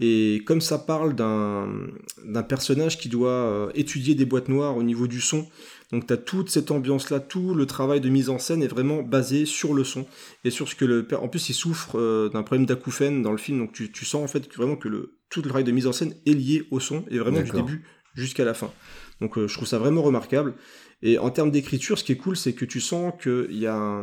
[0.00, 5.06] Et comme ça parle d'un personnage qui doit euh, étudier des boîtes noires au niveau
[5.06, 5.46] du son,
[5.92, 9.02] donc tu as toute cette ambiance-là, tout le travail de mise en scène est vraiment
[9.02, 10.06] basé sur le son
[10.42, 13.38] et sur ce que le En plus, il souffre euh, d'un problème d'acouphène dans le
[13.38, 15.86] film, donc tu, tu, sens en fait vraiment que le, tout le travail de mise
[15.86, 18.72] en scène est lié au son et vraiment du début jusqu'à la fin.
[19.20, 20.54] Donc euh, je trouve ça vraiment remarquable.
[21.02, 24.02] Et en termes d'écriture, ce qui est cool, c'est que tu sens qu'il y, a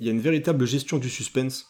[0.00, 1.66] une véritable gestion du suspense.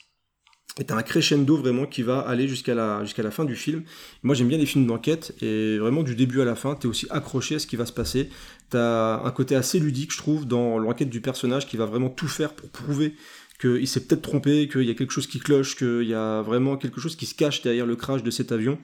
[0.79, 3.83] Et t'as un crescendo vraiment qui va aller jusqu'à la, la fin du film.
[4.22, 7.07] Moi j'aime bien les films d'enquête, et vraiment du début à la fin, t'es aussi
[7.11, 8.29] accroché à ce qui va se passer.
[8.70, 12.29] T'as un côté assez ludique, je trouve, dans l'enquête du personnage qui va vraiment tout
[12.29, 13.14] faire pour prouver
[13.61, 16.77] qu'il s'est peut-être trompé, qu'il y a quelque chose qui cloche, qu'il y a vraiment
[16.77, 18.79] quelque chose qui se cache derrière le crash de cet avion.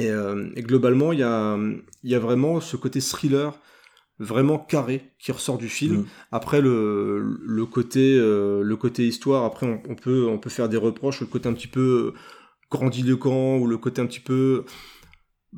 [0.00, 1.58] Euh, et, globalement, il y a,
[2.04, 3.58] y a vraiment ce côté thriller
[4.18, 5.98] vraiment carré qui ressort du film.
[5.98, 6.06] Mm.
[6.30, 10.76] Après le, le côté euh, le côté histoire, après on, peut on peut faire des
[10.76, 12.14] reproches le côté un petit peu
[12.70, 14.64] grandiloquent ou le côté un petit peu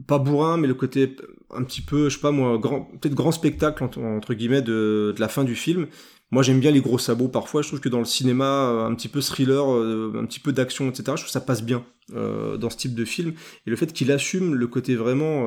[0.09, 1.15] pas bourrin mais le côté
[1.51, 5.21] un petit peu je sais pas moi grand peut-être grand spectacle entre, guillemets de, de,
[5.21, 5.87] la fin du film
[6.35, 7.63] moi, j'aime bien les gros sabots parfois.
[7.63, 10.53] Je trouve que dans le cinéma, euh, un petit peu thriller, euh, un petit peu
[10.53, 13.35] d'action, etc., je trouve que ça passe bien euh, dans ce type de film.
[13.69, 15.45] Et le fait qu'il assume le côté vraiment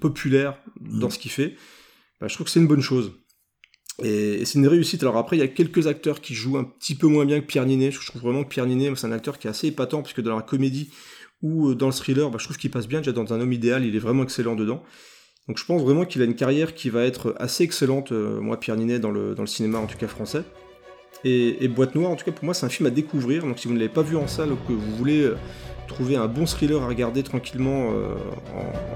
[0.00, 1.10] populaire dans mm.
[1.10, 1.56] ce qu'il fait,
[2.20, 3.10] bah, je trouve que c'est une bonne chose.
[4.04, 5.02] Et, c'est une réussite.
[5.02, 7.46] Alors après, il y a quelques acteurs qui jouent un petit peu moins bien que
[7.46, 7.90] Pierre Ninet.
[7.90, 10.36] Je trouve vraiment que Pierre Ninet, c'est un acteur qui est assez épatant, puisque dans
[10.36, 10.92] la comédie
[11.42, 13.00] ou dans le thriller, bah, je trouve qu'il passe bien.
[13.00, 14.84] Déjà dans Un homme idéal, il est vraiment excellent dedans.
[15.48, 18.60] Donc je pense vraiment qu'il a une carrière qui va être assez excellente, euh, moi
[18.60, 20.44] Pierre Ninet, dans le, cinéma en tout cas français.
[21.24, 23.44] Et, Boîte Noire, en tout cas pour moi, c'est un film à découvrir.
[23.44, 25.36] Donc si vous ne l'avez pas vu en salle ou que vous voulez euh,
[25.88, 28.14] trouver un bon thriller à regarder tranquillement euh,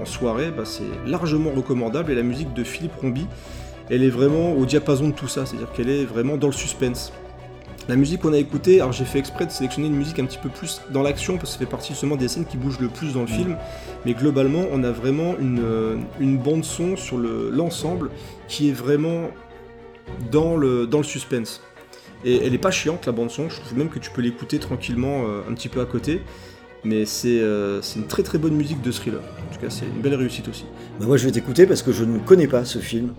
[0.01, 2.11] en, soirée, bah, c'est largement recommandable.
[2.11, 3.25] Et la musique de Philippe Rombi,
[3.89, 7.13] elle est vraiment au diapason de tout ça, c'est-à-dire qu'elle est vraiment dans le suspense.
[7.87, 10.37] La musique qu'on a écoutée, alors j'ai fait exprès de sélectionner une musique un petit
[10.37, 12.89] peu plus dans l'action parce que ça fait partie justement des scènes qui bougent le
[12.89, 13.35] plus dans le mm.
[13.35, 13.57] film.
[14.05, 18.09] Mais globalement, on a vraiment une, euh, une bande son sur l'ensemble
[18.49, 19.29] qui est vraiment
[20.31, 21.61] dans le, dans le suspense.
[22.25, 24.59] Et elle est pas chiante la bande son, je trouve même que tu peux l'écouter
[24.59, 26.21] tranquillement euh, un petit peu à côté.
[26.83, 29.21] Mais euh, c'est une très très bonne musique de thriller.
[29.49, 30.65] En tout cas, c'est une belle réussite aussi.
[30.99, 33.13] Bah moi je vais t'écouter parce que je ne connais pas ce film.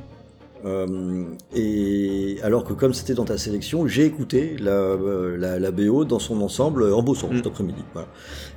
[0.65, 5.71] Euh, et alors que comme c'était dans ta sélection, j'ai écouté la, euh, la, la,
[5.71, 7.37] BO dans son ensemble en bossant mm.
[7.37, 7.83] cet après-midi.
[7.93, 8.09] Voilà.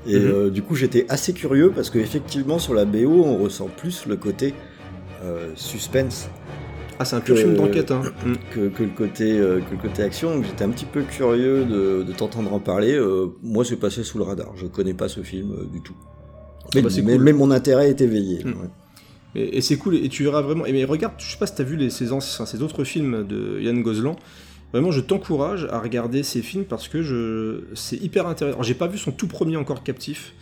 [0.07, 0.31] Et mm-hmm.
[0.31, 4.15] euh, du coup, j'étais assez curieux parce qu'effectivement, sur la BO, on ressent plus le
[4.15, 4.53] côté
[5.23, 6.29] euh, suspense.
[6.97, 8.01] Ah, c'est un pur film d'enquête, hein.
[8.25, 8.33] Mm.
[8.53, 10.35] Que, que, le côté, que le côté action.
[10.35, 12.99] Donc j'étais un petit peu curieux de, de t'entendre en parler.
[13.43, 14.53] moi, c'est passé sous le radar.
[14.55, 15.95] Je connais pas ce film du tout.
[16.73, 18.43] Mais, ah bah, mais, mon intérêt est éveillé.
[18.43, 18.49] Mm.
[18.49, 18.69] Ouais.
[19.35, 20.65] Et, c'est cool, et tu verras vraiment.
[20.65, 23.59] Et mais regarde, je sais pas si t'as vu les, ces, ces autres films de
[23.61, 24.15] Yann Gozlan.
[24.73, 28.61] Vraiment, je t'encourage à regarder ces films parce que je, c'est hyper intéressant.
[28.63, 30.33] J'ai pas vu son tout premier encore captif,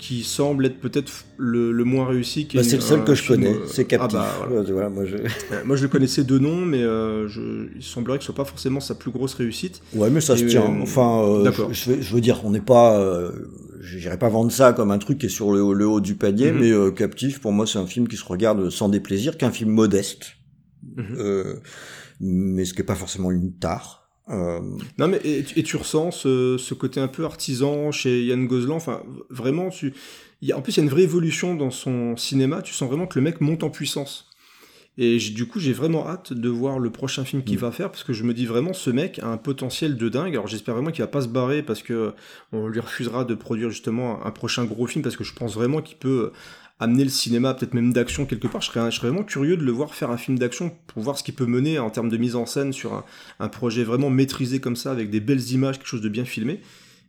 [0.00, 2.48] qui semble être peut-être le, moins réussi.
[2.54, 4.18] Bah, c'est le seul que je connais, euh, c'est captif.
[4.20, 5.16] Ah bah, moi, je...
[5.64, 5.82] moi, je...
[5.82, 7.68] le connaissais de nom, mais euh, je...
[7.76, 9.82] il semblerait que ce soit pas forcément sa plus grosse réussite.
[9.94, 10.62] Ouais, mais ça se tient.
[10.62, 12.98] Euh, enfin, je, je, veux dire, on n'est pas
[13.80, 16.60] j'irais pas vendre ça comme un truc qui est sur le, haut du panier, mhm.
[16.60, 19.70] mais euh, Captif, pour moi, c'est un film qui se regarde sans déplaisir, qu'un film
[19.70, 20.36] modeste,
[20.96, 21.16] mhm.
[21.18, 21.54] euh,
[22.20, 24.08] mais ce qui est pas forcément une tare.
[24.28, 24.60] Euh...
[24.98, 28.76] Non, mais et, tu ressens ce, ce, côté un peu artisan chez Yann Gozlan.
[28.76, 29.92] Enfin, vraiment, tu...
[30.40, 32.62] y a, en plus, il y a une vraie évolution dans son cinéma.
[32.62, 34.29] Tu sens vraiment que le mec monte en puissance.
[35.02, 37.60] Et du coup, j'ai vraiment hâte de voir le prochain film qu'il Mm.
[37.60, 40.34] va faire parce que je me dis vraiment, ce mec a un potentiel de dingue.
[40.34, 42.12] Alors j'espère vraiment qu'il va pas se barrer parce que
[42.52, 45.80] on lui refusera de produire justement un prochain gros film parce que je pense vraiment
[45.80, 46.32] qu'il peut
[46.80, 48.60] amener le cinéma, peut-être même d'action quelque part.
[48.60, 51.16] Je serais, je serais vraiment curieux de le voir faire un film d'action pour voir
[51.16, 53.04] ce qu'il peut mener en termes de mise en scène sur un,
[53.38, 56.60] un projet vraiment maîtrisé comme ça avec des belles images, quelque chose de bien filmé.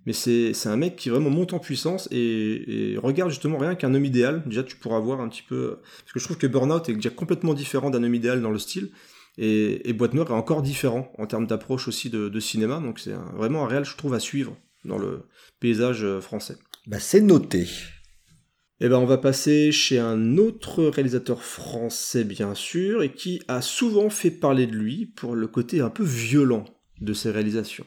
[0.06, 3.94] Mais c'est un mec qui vraiment monte en puissance et, et regarde justement rien qu'un
[3.94, 4.42] homme idéal.
[4.48, 5.78] Déjà, tu pourras voir un petit peu.
[6.00, 8.58] Parce que je trouve que Burnout est déjà complètement différent d'un homme idéal dans le
[8.58, 8.90] style.
[9.38, 12.80] Et, et Boîte Noire est encore différent en termes d'approche aussi de, de cinéma.
[12.80, 15.28] Donc c'est vraiment un réel, je trouve, à suivre dans le
[15.60, 16.58] paysage euh, français.
[16.88, 17.68] Bah, c'est noté.
[18.80, 23.62] Et ben on va passer chez un autre réalisateur français bien sûr et qui a
[23.62, 26.66] souvent fait parler de lui pour le côté un peu violent
[27.00, 27.86] de ses réalisations.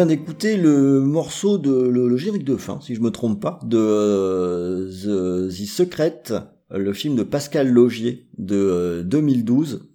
[0.00, 3.60] Vient d'écouter le morceau de le, le générique de fin, si je me trompe pas,
[3.64, 6.22] de euh, The, The Secret,
[6.70, 9.90] le film de Pascal Logier de euh, 2012.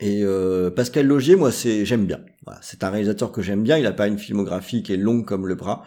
[0.00, 2.22] Et euh, Pascal Logier, moi, c'est j'aime bien.
[2.44, 3.78] Voilà, c'est un réalisateur que j'aime bien.
[3.78, 5.84] Il a pas une filmographie qui est longue comme le bras,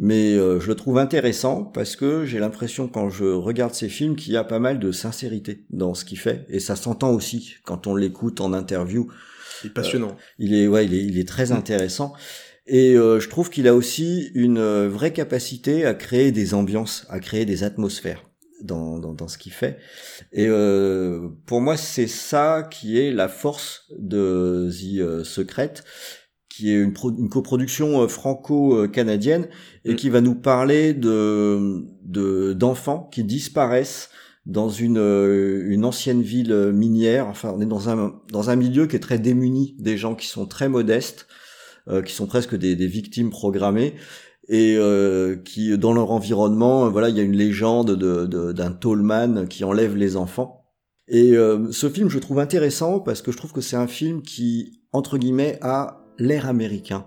[0.00, 4.16] mais euh, je le trouve intéressant parce que j'ai l'impression quand je regarde ses films
[4.16, 7.54] qu'il y a pas mal de sincérité dans ce qu'il fait, et ça s'entend aussi
[7.64, 9.06] quand on l'écoute en interview.
[9.62, 10.16] C'est passionnant.
[10.38, 12.12] Il est, ouais, il est, il est très intéressant.
[12.66, 17.06] Et euh, je trouve qu'il a aussi une euh, vraie capacité à créer des ambiances,
[17.08, 18.24] à créer des atmosphères
[18.62, 19.78] dans, dans, dans ce qu'il fait.
[20.32, 25.74] Et euh, pour moi, c'est ça qui est la force de The euh, Secret,
[26.48, 29.46] qui est une, pro- une coproduction euh, franco-canadienne
[29.84, 29.96] et Mm.
[29.96, 34.08] qui va nous parler de de- d'enfants qui disparaissent
[34.46, 37.26] dans une, une ancienne ville minière.
[37.28, 40.26] Enfin, on est dans un, dans un milieu qui est très démuni, des gens qui
[40.28, 41.26] sont très modestes,
[42.04, 43.94] qui sont presque des, des victimes programmées,
[44.48, 48.70] et euh, qui, dans leur environnement, euh, voilà, il y a une légende de, d'un
[48.70, 50.62] tallman qui enlève les enfants.
[51.08, 54.22] Et euh, ce film, je trouve intéressant parce que je trouve que c'est un film
[54.22, 57.06] qui, entre guillemets, a l'air américain.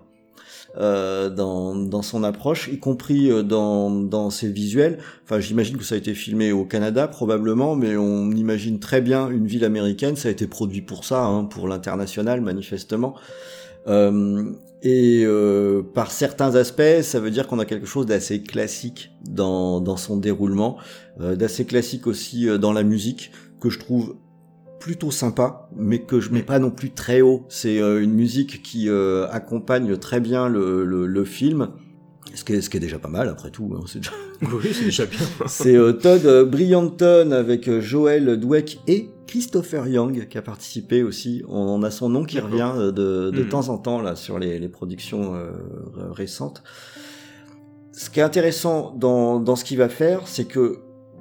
[0.78, 5.00] euh, dans, dans son approche, y compris euh, dans, dans ses visuels.
[5.24, 9.30] Enfin, j'imagine que ça a été filmé au Canada probablement, mais on imagine très bien
[9.30, 10.16] une ville américaine.
[10.16, 13.16] Ça a été produit pour ça, hein, pour l'international manifestement.
[13.88, 14.52] Euh,
[14.82, 19.98] et euh, par certains aspects, ça veut dire qu'on a quelque chose d'assez classique dans,
[19.98, 20.78] son déroulement,
[21.20, 24.16] euh, d'assez classique aussi dans la musique, que je trouve
[24.80, 27.46] plutôt sympa, mais que je mets pas non plus très haut.
[27.50, 31.70] C'est une musique qui accompagne très bien le film,
[32.36, 33.72] ce qui, est, ce qui est déjà pas mal après tout.
[33.76, 34.12] hein, c'est déjà-
[34.54, 35.20] Oui, c'est déjà bien.
[35.48, 41.04] c'est euh, Todd euh, Brillanton avec euh, Joel Dweck et Christopher Young qui a participé
[41.04, 41.44] aussi.
[41.48, 43.50] On a son nom qui revient euh, de, de Mhm.
[43.50, 45.52] temps en temps là sur les, les productions euh,
[46.12, 46.64] récentes.
[47.92, 50.80] Ce qui est intéressant dans, dans ce qu'il va faire, c'est que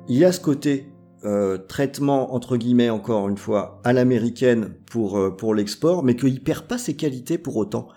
[0.08, 0.86] il y a ce côté
[1.24, 6.40] euh, traitement entre guillemets encore une fois à l'américaine pour euh, pour l'export, mais qu'il
[6.42, 7.88] perd pas ses qualités pour autant.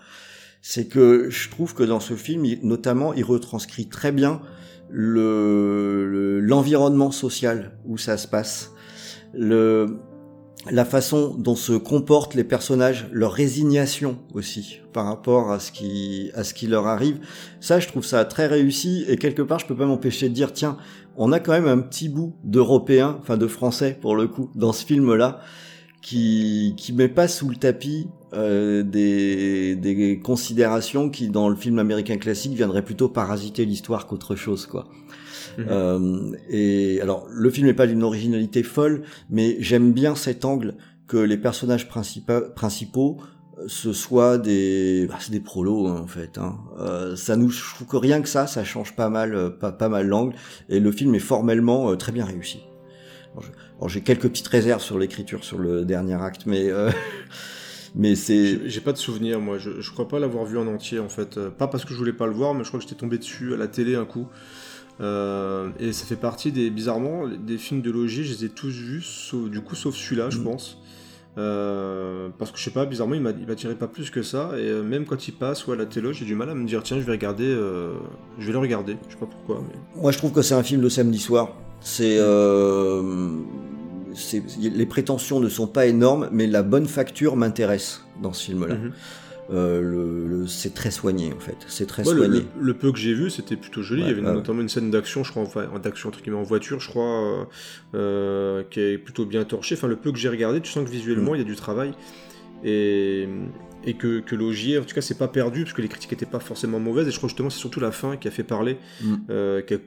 [0.62, 4.40] C'est que je trouve que dans ce film, il- notamment, il retranscrit très bien
[4.88, 8.72] le le- l'environnement social où ça se passe.
[9.34, 9.98] Le
[10.70, 16.30] la façon dont se comportent les personnages, leur résignation aussi par rapport à ce qui
[16.36, 17.18] à ce qui leur arrive.
[17.60, 20.52] Ça, je trouve ça très réussi et quelque part, je peux pas m'empêcher de dire
[20.52, 20.76] tiens,
[21.16, 24.72] on a quand même un petit bout d'européen, enfin de français pour le coup, dans
[24.72, 25.40] ce film-là,
[26.00, 31.78] qui qui met pas sous le tapis euh, des des considérations qui dans le film
[31.78, 34.88] américain classique viendraient plutôt parasiter l'histoire qu'autre chose, quoi.
[35.58, 35.66] Mhm.
[35.68, 40.76] Euh, et alors, le film n'est pas d'une originalité folle, mais j'aime bien cet angle
[41.06, 43.18] que les personnages principaux
[43.58, 46.58] euh, ce soit des bah, c'est des prolos hein, en fait hein.
[46.78, 49.72] euh, ça nous je trouve que rien que ça ça change pas mal euh, pas,
[49.72, 50.34] pas mal l'angle
[50.68, 52.60] et le film est formellement très bien réussi
[53.78, 56.70] alors, j'ai quelques petites réserves sur l'écriture sur le dernier acte mais
[57.94, 60.98] mais c'est j'ai pas de souvenir moi je, je crois pas l'avoir vu en entier
[60.98, 62.98] en fait pas parce que je voulais pas le voir mais je crois que j'étais
[62.98, 64.28] tombé dessus à la télé un coup
[65.00, 68.70] euh, et ça fait partie des, bizarrement, des films de logis, je les ai tous
[68.70, 70.44] vus, sauf, du coup, sauf celui-là, je mm.
[70.44, 70.78] pense.
[71.38, 74.50] Euh, parce que je sais pas, bizarrement, il m'attirait pas plus que ça.
[74.58, 76.66] Et euh, même quand il passe ou à la télé, j'ai du mal à me
[76.66, 77.56] dire tiens, je vais regarder,
[78.38, 78.96] je vais le regarder.
[79.08, 79.62] Je sais pas pourquoi.
[79.66, 80.00] Mais...
[80.00, 81.56] Moi, je trouve que c'est un film de samedi soir.
[81.80, 82.18] C'est
[84.60, 88.74] les prétentions ne sont pas énormes, mais la bonne facture m'intéresse dans ce film-là.
[88.74, 88.92] Mm-hmm.
[89.50, 92.44] Euh, le, c'est très soigné en fait, c'est très soigné.
[92.58, 94.02] Le, peu que j'ai vu, c'était plutôt joli.
[94.02, 96.80] Il y avait notamment une scène d'action, je crois, enfin d'action entre guillemets en voiture,
[96.80, 97.48] je crois,
[97.94, 99.74] euh, qui est plutôt bien torché.
[99.74, 101.36] Enfin, le peu que j'ai regardé, tu sens que visuellement mm.
[101.36, 101.92] il y a du travail
[102.64, 103.28] et,
[103.84, 106.24] et que, que Logier, en tout cas, c'est pas perdu parce que les critiques étaient
[106.24, 107.08] pas forcément mauvaises.
[107.08, 109.14] Et je crois justement c'est surtout la fin qui a fait parler, mm.
[109.30, 109.78] euh, qui a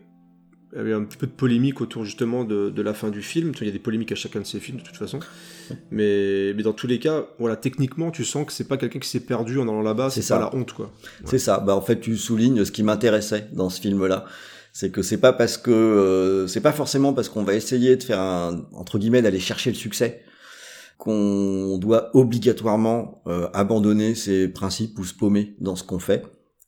[0.76, 3.22] il y avait un petit peu de polémique autour justement de, de, la fin du
[3.22, 3.54] film.
[3.62, 5.20] Il y a des polémiques à chacun de ces films de toute façon.
[5.90, 9.08] Mais, mais dans tous les cas, voilà, techniquement, tu sens que c'est pas quelqu'un qui
[9.08, 10.92] s'est perdu en allant là-bas, c'est pas la honte quoi.
[11.24, 11.60] C'est ça.
[11.60, 14.26] Bah en fait, tu soulignes ce qui m'intéressait dans ce film-là.
[14.74, 18.04] C'est que c'est pas parce que euh, c'est pas forcément parce qu'on va essayer de
[18.04, 20.24] faire un entre guillemets d'aller chercher le succès
[20.98, 26.24] qu'on doit obligatoirement euh, abandonner ses principes ou se paumer dans ce qu'on fait.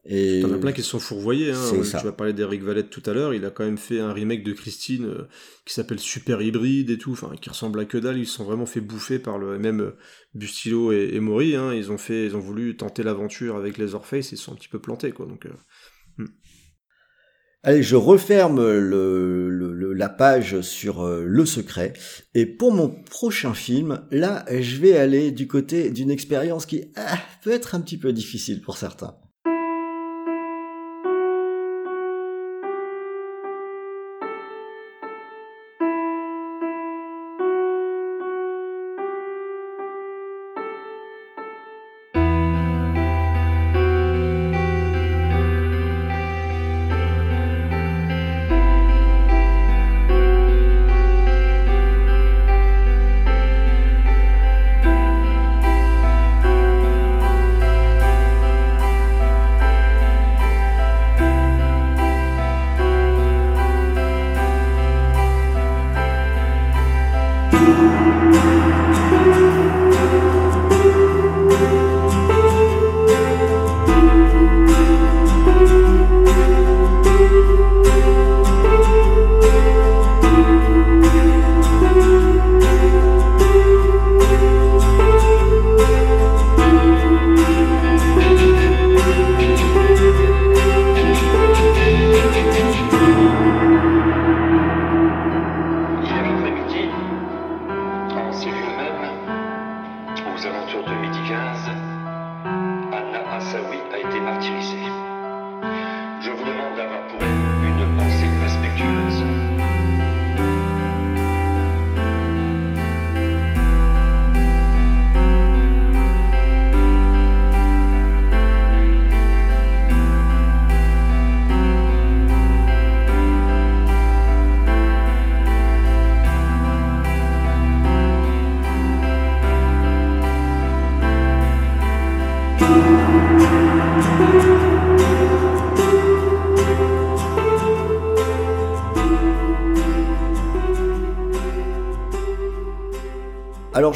[0.10, 1.52] Et T'en as plein qui se sont fourvoyés.
[1.52, 1.72] Hein.
[1.84, 3.34] Tu vas parler d'Eric Valette tout à l'heure.
[3.34, 5.28] Il a quand même fait un remake de Christine euh,
[5.66, 8.18] qui s'appelle Super Hybride et tout, enfin qui ressemble à que dalle.
[8.18, 9.98] Ils se sont vraiment fait bouffer par le même euh,
[10.34, 11.58] Bustilo et, et Maury.
[11.58, 11.74] Hein.
[11.74, 14.32] Ils ont fait, ils ont voulu tenter l'aventure avec les Orpheus.
[14.32, 15.26] Ils se sont un petit peu plantés, quoi.
[15.26, 15.46] Donc.
[15.46, 15.52] Euh,
[16.20, 16.28] hmm.
[17.64, 21.92] Allez, je referme le, le, la page sur le secret.
[22.34, 27.18] Et pour mon prochain film, là, je vais aller du côté d'une expérience qui ah,
[27.44, 29.18] peut être un petit peu difficile pour certains.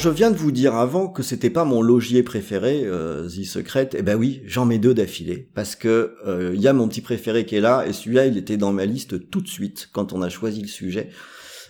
[0.02, 3.92] Je viens de vous dire avant que c'était pas mon logier préféré, euh, The Secret.
[3.94, 7.02] Eh ben oui, j'en mets deux d'affilée parce que il euh, y a mon petit
[7.02, 10.12] préféré qui est là et celui-là il était dans ma liste tout de suite quand
[10.12, 11.10] on a choisi le sujet,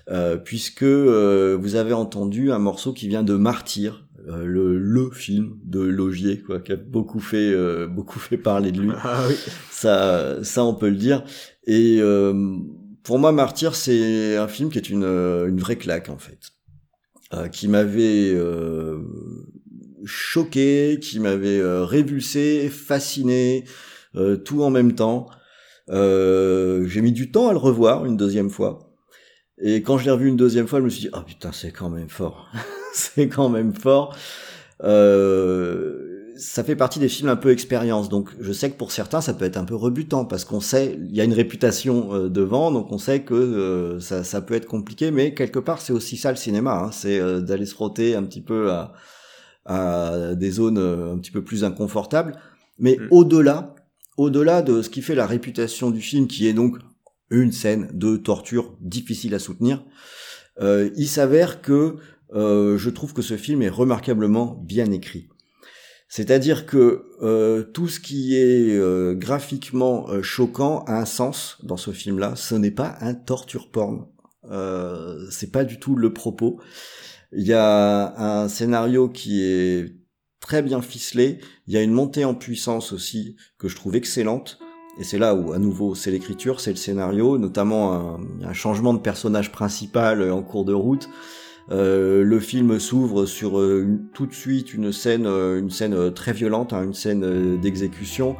[0.09, 5.57] euh, puisque euh, vous avez entendu un morceau qui vient de Martyr, le, le film
[5.65, 7.55] de Logier quoi, qui a beaucoup fait
[7.87, 8.91] beaucoup fait parler de lui.
[9.03, 9.35] Ah oui.
[9.71, 11.23] Ça ça on peut le dire.
[11.65, 11.99] Et
[13.03, 16.51] pour moi Martyr c'est un film qui est une une vraie claque en fait
[17.33, 18.35] euh, qui m'avait
[20.05, 23.65] choqué, qui m'avait révulsé, fasciné,
[24.45, 25.27] tout en même temps.
[25.89, 28.91] J'ai mis du temps à le revoir une deuxième fois.
[29.63, 31.71] Et quand je l'ai revu une deuxième fois, je me suis dit, oh putain, c'est
[31.71, 32.49] quand même fort.
[32.93, 34.17] c'est quand même fort.
[34.83, 36.10] Euh,
[36.41, 39.33] ça fait partie des films un peu expérience, donc je sais que pour certains ça
[39.35, 42.71] peut être un peu rebutant parce qu'on sait il y a une réputation euh, devant,
[42.71, 46.17] donc on sait que euh, ça, ça, peut être compliqué, mais quelque part c'est aussi
[46.17, 48.93] ça le cinéma, hein, c'est euh, d'aller se frotter un petit peu à,
[49.65, 52.35] à des zones un petit peu plus inconfortables,
[52.79, 53.07] mais mm.
[53.11, 53.75] au-delà,
[54.17, 56.77] au-delà de ce qui fait la réputation du film, qui est donc
[57.29, 59.85] une scène de torture difficile à soutenir,
[60.59, 61.95] il s'avère que
[62.33, 65.29] je trouve que ce film est remarquablement bien écrit.
[66.11, 71.77] C'est-à-dire que euh, tout ce qui est euh, graphiquement euh, choquant a un sens dans
[71.77, 72.35] ce film-là.
[72.35, 74.07] Ce n'est pas un torture porn.
[75.31, 76.59] C'est pas du tout le propos.
[77.31, 79.95] Il y a un scénario qui est
[80.41, 81.39] très bien ficelé.
[81.67, 84.59] Il y a une montée en puissance aussi que je trouve excellente.
[84.99, 88.99] Et c'est là où, à nouveau, c'est l'écriture, c'est le scénario, notamment un, changement de
[88.99, 91.07] personnage principal en cours de route.
[91.71, 96.33] Euh, le film s'ouvre sur euh, tout de suite une scène, euh, une scène très
[96.33, 98.35] violente, hein, une scène d'exécution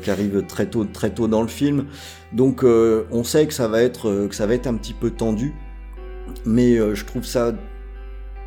[0.00, 1.86] qui arrive très tôt, très tôt dans le film.
[2.32, 5.52] Donc on sait que ça va être, que ça va être un petit peu tendu,
[6.46, 7.52] mais je trouve ça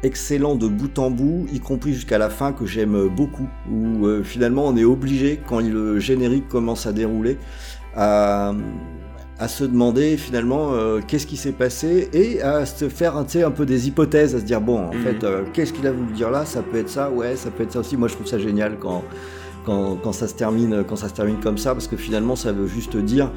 [0.03, 4.65] excellent de bout en bout, y compris jusqu'à la fin que j'aime beaucoup, où finalement
[4.67, 7.37] on est obligé quand le générique commence à dérouler
[7.93, 8.53] à
[9.39, 13.65] à se demander finalement euh, qu'est-ce qui s'est passé et à se faire un peu
[13.65, 15.03] des hypothèses, à se dire bon en mhm.
[15.03, 17.63] fait euh, qu'est-ce qu'il a voulu dire là, ça peut être ça, ouais ça peut
[17.63, 17.97] être ça aussi.
[17.97, 19.03] Moi je trouve ça génial quand
[19.65, 22.51] quand, quand ça se termine quand ça se termine comme ça parce que finalement ça
[22.51, 23.31] veut juste dire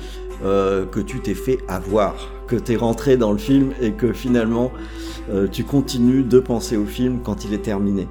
[0.44, 2.14] euh, que tu t'es fait avoir,
[2.46, 4.72] que tu es rentré dans le film et que finalement
[5.52, 8.08] tu continues de penser au film quand il est terminé.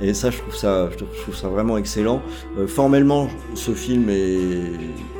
[0.00, 2.20] Et ça, je trouve ça, je trouve ça vraiment excellent.
[2.66, 4.34] formellement, ce film est,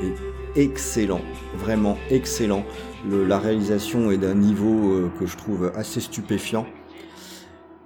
[0.03, 0.17] est
[0.57, 1.21] excellent,
[1.67, 2.65] vraiment excellent.
[3.11, 6.65] la réalisation est d'un niveau euh, que je trouve assez stupéfiant.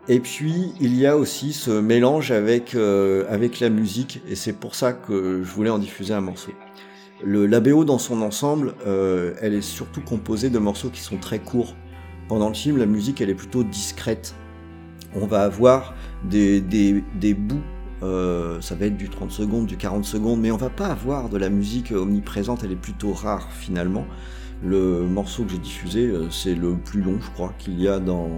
[0.07, 4.53] Et puis il y a aussi ce mélange avec, euh, avec la musique, et c'est
[4.53, 6.53] pour ça que je voulais en diffuser un morceau.
[7.25, 11.39] Le, la dans son ensemble, euh, elle est surtout composée de morceaux qui sont très
[11.39, 11.75] courts.
[12.29, 14.35] Pendant le film, la musique elle est plutôt discrète.
[15.15, 17.65] On va avoir des, des, des bouts
[18.03, 21.29] euh, ça va être du 30 secondes, du 40 secondes, mais on va pas avoir
[21.29, 24.07] de la musique omniprésente, elle est plutôt rare finalement.
[24.63, 27.99] Le morceau que j'ai diffusé, euh, c'est le plus long, je crois, qu'il y a
[27.99, 28.31] dans,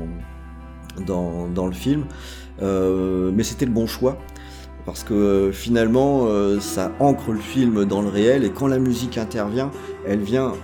[1.07, 2.05] dans, dans le film.
[2.61, 4.19] Euh, mais c'était le bon choix,
[4.85, 6.27] parce que finalement,
[6.61, 9.71] ça ancre le film dans le réel, et quand la musique intervient,
[10.07, 10.55] elle vient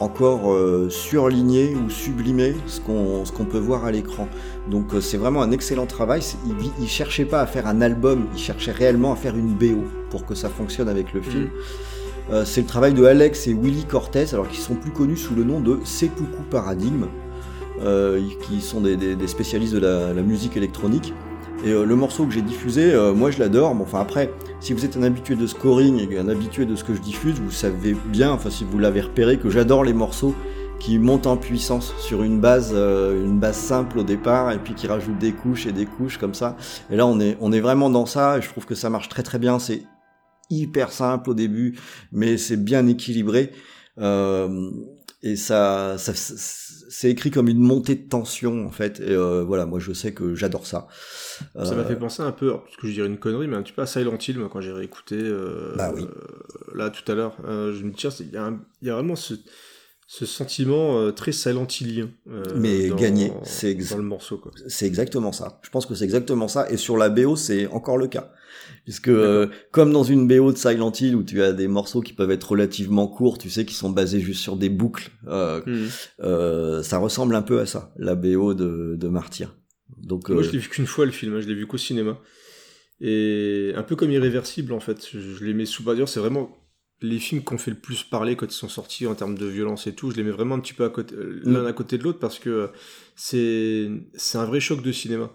[0.00, 4.28] encore euh, surligner ou sublimer ce qu'on peut voir à l'écran.
[4.70, 6.22] Donc euh, c'est vraiment un excellent travail.
[6.46, 9.84] Il, il cherchait pas à faire un album, il cherchait réellement à faire une BO
[10.10, 11.44] pour que ça fonctionne avec le film.
[11.44, 11.50] Mm.
[12.32, 15.34] Euh, c'est le travail de Alex et Willy Cortez, alors qu'ils sont plus connus sous
[15.34, 17.06] le nom de Seppuku Paradigm,
[18.46, 21.12] qui sont des, des, spécialistes de la, la musique électronique.
[21.64, 23.70] Et euh, le morceau que j'ai diffusé, euh, moi je l'adore.
[23.70, 26.94] enfin après, si vous êtes un habitué de scoring et un habitué de ce que
[26.94, 30.34] je diffuse, vous savez bien, enfin si vous l'avez repéré, que j'adore les morceaux
[30.78, 34.74] qui montent en puissance sur une base, euh, une base simple au départ, et puis
[34.74, 36.58] qui rajoutent des couches et des couches comme ça.
[36.90, 39.08] Et là on est, on est vraiment dans ça, et je trouve que ça marche
[39.08, 39.58] très très bien.
[39.58, 39.84] C'est
[40.50, 41.78] hyper simple au début,
[42.12, 43.52] mais c'est bien équilibré.
[43.98, 49.00] et ça, ça c'est écrit comme une montée de tension en fait.
[49.00, 50.88] Et voilà, moi je sais que j'adore ça.
[51.54, 53.62] Ça m'a euh, fait penser un peu, parce que je dirais une connerie, mais un
[53.62, 56.06] petit peu à Silent Hill, moi, quand j'ai réécouté euh, bah oui.
[56.74, 57.36] là tout à l'heure.
[57.46, 59.34] Euh, je me dis, il y, y, a vraiment ce,
[60.06, 62.10] ce sentiment très Silent Hillien.
[62.56, 64.38] mais gagné, c'est dans le morceau.
[64.38, 64.52] quoi.
[64.66, 65.60] C'est exactement ça.
[65.62, 66.70] Je pense que c'est exactement ça.
[66.70, 68.32] Et sur la BO, c'est encore le cas.
[68.84, 69.10] Puisque
[69.72, 72.50] comme dans une BO de Silent Hill où tu as des morceaux qui peuvent être
[72.50, 76.82] relativement courts, tu sais, qui sont basés juste sur des boucles, mmh.
[76.82, 79.54] ça ressemble un peu à ça, la BO de, de Martyr.
[80.04, 81.78] Donc, Moi, je euh, l'ai vu qu'une fois le film, hein, je l'ai vu qu'au
[81.78, 82.20] cinéma.
[83.00, 85.08] Et un peu comme Irréversible, en fait.
[85.12, 86.56] Je, les mets sous bas c'est vraiment
[87.00, 89.46] les films qui ont fait le plus parler quand ils sont sortis en termes de
[89.46, 90.10] violence et tout.
[90.10, 91.52] Je les mets vraiment un petit peu à côté, euh, mm.
[91.52, 92.70] l'un à côté de l'autre parce que
[93.16, 95.30] c'est, c'est un vrai choc de cinéma.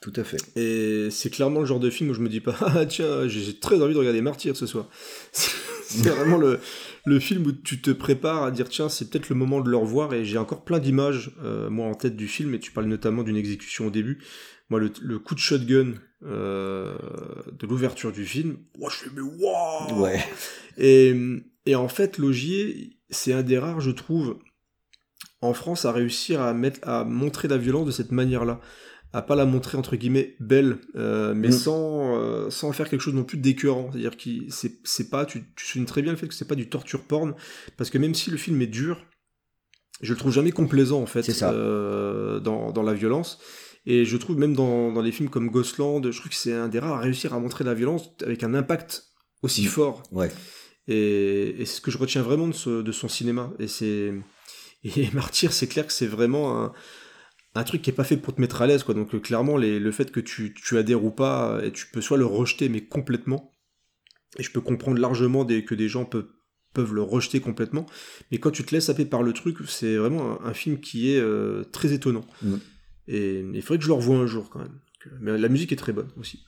[0.00, 0.38] Tout à fait.
[0.56, 3.58] Et c'est clairement le genre de film où je me dis pas, ah tiens, j'ai
[3.58, 4.88] très envie de regarder Martyr ce soir.
[5.32, 6.60] c'est vraiment le,
[7.04, 9.76] le film où tu te prépares à dire tiens c'est peut-être le moment de le
[9.76, 12.86] revoir et j'ai encore plein d'images euh, moi en tête du film et tu parles
[12.86, 14.22] notamment d'une exécution au début.
[14.70, 15.94] Moi le, coup de shotgun
[16.24, 16.96] euh,
[17.58, 20.02] de l'ouverture du film je fais mais waouh!
[20.02, 20.24] Ouais.
[20.78, 21.14] Et,
[21.66, 24.38] et en fait Logier c'est un des rares je trouve
[25.42, 28.60] en France à réussir à mettre, à montrer la violence de cette manière-là,
[29.12, 31.52] à pas la montrer entre guillemets belle, euh, mais Mm.
[31.52, 33.90] sans euh, sans faire quelque chose non plus d'écœurant.
[33.92, 36.54] C'est-à-dire que c'est c'est pas, tu, tu soulignes très bien le fait que c'est pas
[36.54, 37.34] du torture porn,
[37.76, 39.04] parce que même si le film est dur,
[40.00, 41.52] je le trouve jamais complaisant en fait ça.
[41.52, 43.38] euh, dans, dans la violence.
[43.84, 46.68] Et je trouve même dans, dans les films comme Ghostland, je trouve que c'est un
[46.68, 49.06] des rares à réussir à montrer la violence avec un impact
[49.42, 49.68] aussi Mm.
[49.68, 50.02] fort.
[50.12, 50.30] Ouais.
[50.88, 53.52] Et, et c'est ce que je retiens vraiment de, ce- de son cinéma.
[53.58, 54.14] Et c'est
[54.84, 56.72] et Martyr, c'est clair que c'est vraiment un,
[57.54, 58.94] un truc qui est pas fait pour te mettre à l'aise, quoi.
[58.94, 62.00] Donc euh, clairement, les- le fait que tu, tu adhères ou pas, et tu peux
[62.00, 63.52] soit le rejeter, mais complètement.
[64.38, 66.28] Et je peux comprendre largement des, que des gens peuvent
[66.74, 67.84] peuvent le rejeter complètement.
[68.30, 71.12] Mais quand tu te laisses happer par le truc, c'est vraiment un, un film qui
[71.12, 72.24] est euh, très étonnant.
[72.42, 72.54] Mm.
[73.08, 74.78] Et il faudrait que je le revoie un jour quand même.
[75.20, 76.42] Mais la musique est très bonne aussi.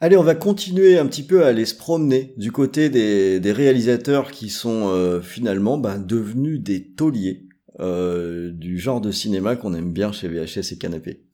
[0.00, 3.52] Allez, on va continuer un petit peu à aller se promener du côté des, des
[3.52, 7.45] réalisateurs qui sont euh, finalement ben, devenus des tauliers euh,
[7.78, 11.26] du genre de cinéma qu'on aime bien chez VHS et Canapé.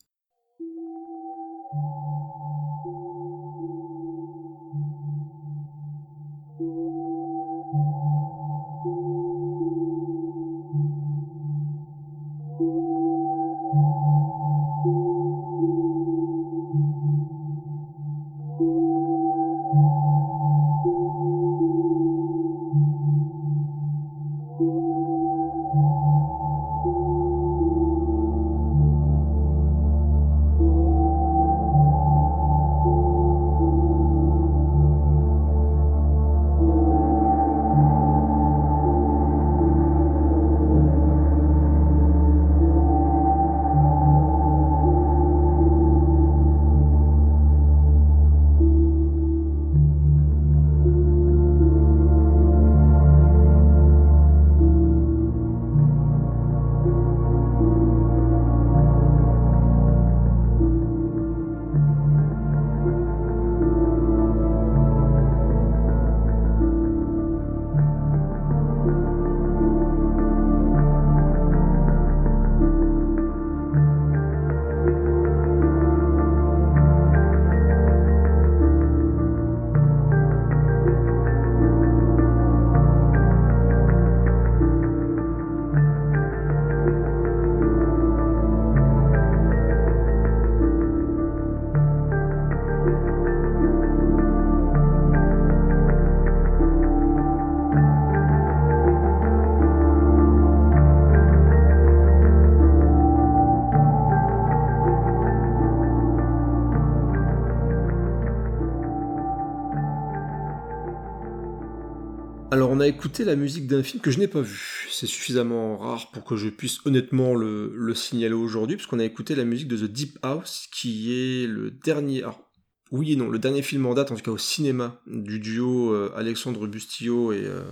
[112.83, 114.87] A écouté la musique d'un film que je n'ai pas vu.
[114.91, 119.05] C'est suffisamment rare pour que je puisse honnêtement le, le signaler aujourd'hui, parce qu'on a
[119.05, 122.22] écouté la musique de The Deep House, qui est le dernier...
[122.22, 122.51] alors,
[122.91, 125.95] oui et non, le dernier film en date, en tout cas au cinéma, du duo
[125.95, 127.43] euh, Alexandre Bustillo et...
[127.45, 127.62] euh,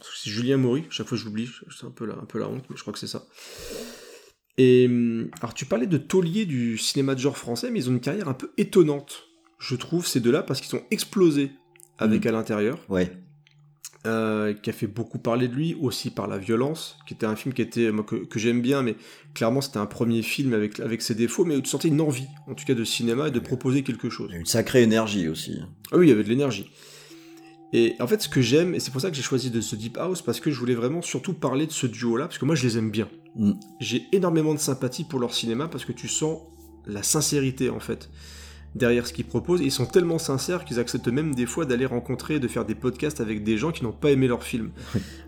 [0.00, 2.76] c'est Julien Maury, chaque fois j'oublie, c'est un peu, la, un peu la honte, mais
[2.76, 3.24] je crois que c'est ça.
[4.58, 7.92] Et hum, alors tu parlais de tauliers du cinéma de genre français, mais ils ont
[7.92, 9.28] une carrière un peu étonnante,
[9.60, 11.52] je trouve, ces deux-là, parce qu'ils ont explosé
[11.98, 12.28] avec Mm.
[12.28, 13.12] à l'intérieur Ouais.
[14.04, 17.36] Euh, qui a fait beaucoup parler de lui, aussi par La Violence, qui était un
[17.36, 18.96] film qui était, moi, que, que j'aime bien, mais
[19.34, 22.26] clairement c'était un premier film avec, avec ses défauts, mais où tu sentais une envie,
[22.48, 24.32] en tout cas de cinéma, et de proposer quelque chose.
[24.32, 25.60] Une sacrée énergie aussi.
[25.92, 26.70] Ah oui, il y avait de l'énergie.
[27.72, 29.76] Et en fait, ce que j'aime, et c'est pour ça que j'ai choisi de ce
[29.76, 32.54] Deep House, parce que je voulais vraiment surtout parler de ce duo-là, parce que moi
[32.54, 33.08] je les aime bien.
[33.36, 33.52] Mm.
[33.80, 36.40] J'ai énormément de sympathie pour leur cinéma, parce que tu sens
[36.86, 38.10] la sincérité, en fait,
[38.74, 39.60] derrière ce qu'ils proposent.
[39.60, 43.20] Ils sont tellement sincères qu'ils acceptent même des fois d'aller rencontrer, de faire des podcasts
[43.20, 44.70] avec des gens qui n'ont pas aimé leur film.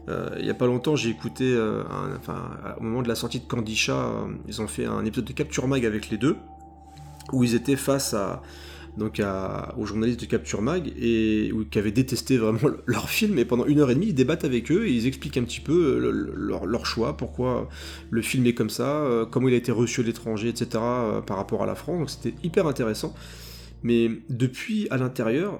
[0.08, 3.14] Euh, il y a pas longtemps, j'ai écouté, euh, un- enfin, au moment de la
[3.14, 6.36] sortie de Candisha, euh, ils ont fait un épisode de Capture Mag avec les deux,
[7.32, 8.42] où ils étaient face à
[8.96, 13.38] donc à, aux journalistes de Capture Mag et qui avaient détesté vraiment le- leur film
[13.40, 15.60] et pendant une heure et demie ils débattent avec eux et ils expliquent un petit
[15.60, 17.68] peu euh, le- le- leur, leur choix, pourquoi
[18.10, 20.68] le film est comme ça, euh, comment il a été reçu à l'étranger, etc.
[20.76, 21.98] euh, par rapport à la France.
[21.98, 23.14] Donc c'était hyper intéressant.
[23.82, 25.58] Mais depuis à l'intérieur,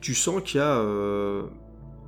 [0.00, 1.42] tu sens qu'il y a euh,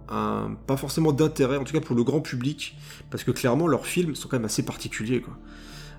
[0.09, 2.77] un, pas forcément d'intérêt, en tout cas pour le grand public,
[3.11, 5.21] parce que clairement leurs films sont quand même assez particuliers.
[5.21, 5.37] Quoi.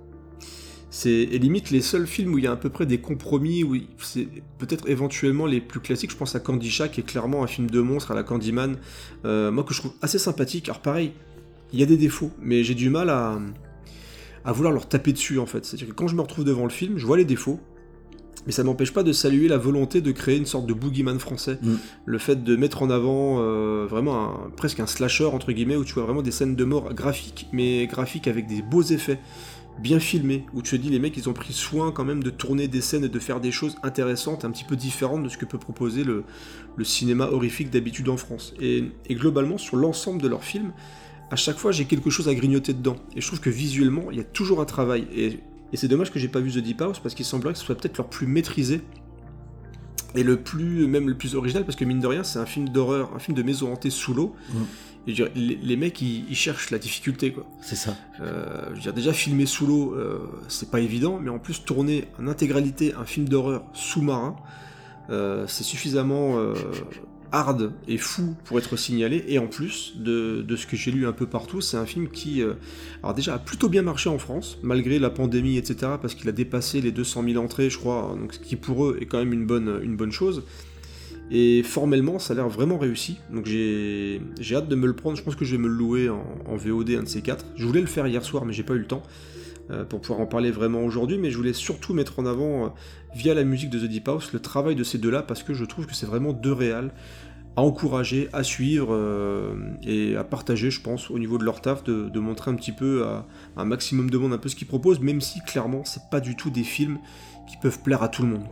[0.95, 3.75] C'est limite les seuls films où il y a à peu près des compromis, où
[3.99, 4.29] c'est
[4.59, 6.11] peut-être éventuellement les plus classiques.
[6.11, 8.77] Je pense à Candisha, qui est clairement un film de monstre à la Candyman,
[9.25, 10.69] euh, moi que je trouve assez sympathique.
[10.69, 11.13] Alors pareil,
[11.73, 13.41] il y a des défauts, mais j'ai du mal à,
[14.45, 15.65] à vouloir leur taper dessus en fait.
[15.65, 17.59] C'est-à-dire que quand je me retrouve devant le film, je vois les défauts,
[18.47, 21.59] Mais ça n'empêche pas de saluer la volonté de créer une sorte de boogeyman français.
[21.63, 21.75] Mm.
[22.07, 25.85] Le fait de mettre en avant euh, vraiment un- presque un slasher, entre guillemets, où
[25.85, 29.21] tu vois vraiment des scènes de mort graphiques, mais graphiques avec des beaux effets,
[29.79, 32.31] bien filmés, où tu te dis les mecs ils ont pris soin quand même de
[32.31, 35.39] tourner des scènes et de faire des choses intéressantes, un petit peu différentes de ce
[35.39, 36.25] que peut proposer le,
[36.85, 38.55] cinéma horrifique d'habitude en France.
[38.61, 40.73] Et, globalement, sur l'ensemble de leurs films,
[41.31, 42.97] à chaque fois j'ai quelque chose à grignoter dedans.
[43.17, 45.07] Et je trouve que visuellement, il y a toujours un travail.
[45.15, 45.39] Et,
[45.75, 47.75] c'est dommage que j'ai pas vu The Deep House parce qu'il semblerait que ce soit
[47.75, 48.83] peut-être leur plus maîtrisé
[50.15, 52.69] et le plus même le plus original parce que mine de rien c'est un film
[52.69, 54.35] d'horreur, un film de maison hantée sous l'eau.
[54.51, 54.63] Mm.
[55.07, 57.47] Et je veux dire, les, les mecs ils, ils cherchent la difficulté quoi.
[57.61, 57.97] C'est ça.
[58.21, 61.65] Euh, je veux dire, déjà filmer sous l'eau, euh, c'est pas évident, mais en plus
[61.65, 64.37] tourner en intégralité un film d'horreur sous-marin,
[65.11, 66.39] euh, c'est suffisamment
[67.33, 69.25] hard et fou pour être signalé.
[69.27, 72.09] Et en plus de, de ce que j'ai lu un peu partout, c'est un film
[72.09, 72.55] qui, euh,
[73.03, 76.33] alors déjà, a plutôt bien marché en France, malgré la pandémie, etc., parce qu'il a
[76.33, 79.33] dépassé les 200 000 entrées, je crois, donc ce qui pour eux est quand même
[79.33, 80.45] une bonne, une bonne chose.
[81.31, 83.19] Et formellement, ça a l'air vraiment réussi.
[83.33, 84.21] Donc j'ai
[84.53, 85.17] hâte de me le prendre.
[85.17, 87.47] Je pense que je vais me le louer en, VOD, un de ces quatre.
[87.57, 89.03] Je voulais le faire hier soir, mais j'ai pas eu le temps
[89.71, 91.19] euh, pour pouvoir en parler vraiment aujourd'hui.
[91.19, 92.69] Mais je voulais surtout mettre en avant, euh,
[93.15, 95.65] via la musique de The Deep House, le travail de ces deux-là, parce que je
[95.65, 96.93] trouve que c'est vraiment deux réals
[97.57, 101.85] à encourager, à suivre euh, et à partager, je pense, au niveau de leur taf,
[101.85, 105.01] de, montrer un petit peu à, un maximum de monde un peu ce qu'ils proposent,
[105.01, 106.99] même si clairement, c'est pas du tout des films
[107.49, 108.45] qui peuvent plaire à tout le monde.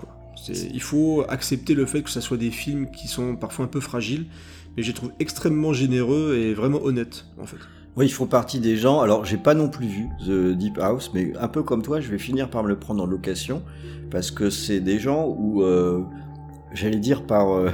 [0.49, 3.81] Il faut accepter le fait que ce soit des films qui sont parfois un peu
[3.81, 4.27] fragiles,
[4.77, 7.57] mais je les trouve extrêmement généreux et vraiment honnêtes, en fait.
[7.97, 9.01] Oui, ils font partie des gens.
[9.01, 12.09] Alors, j'ai pas non plus vu The Deep House, mais un peu comme toi, je
[12.11, 13.63] vais finir par me le prendre en location
[14.11, 16.03] parce que c'est des gens où, euh,
[16.73, 17.71] j'allais dire par, euh,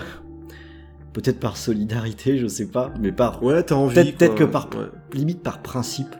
[1.12, 3.94] peut-être par solidarité, je sais pas, mais par Ouais, t'as envie.
[4.12, 4.86] Peut-être- que par- Ouais.
[5.12, 6.14] limite par principe.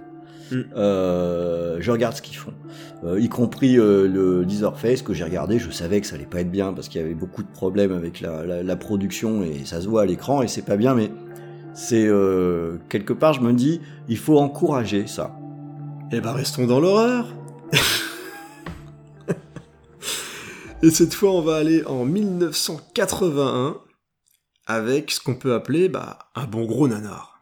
[0.53, 2.53] Euh, je regarde ce qu'ils font,
[3.05, 5.59] Euh, y compris euh, le Leatherface que j'ai regardé.
[5.59, 7.93] Je savais que ça allait pas être bien parce qu'il y avait beaucoup de problèmes
[7.93, 10.95] avec la production et ça se voit à l'écran et c'est pas bien.
[10.95, 11.11] Mais
[11.77, 15.39] c'est euh, quelque part, je me dis, il faut encourager ça.
[16.11, 17.35] Eh ben, restons dans l'horreur.
[20.83, 23.77] Et cette fois, on va aller en 1981
[24.67, 27.39] avec ce qu'on peut appeler bah, un bon gros nanar.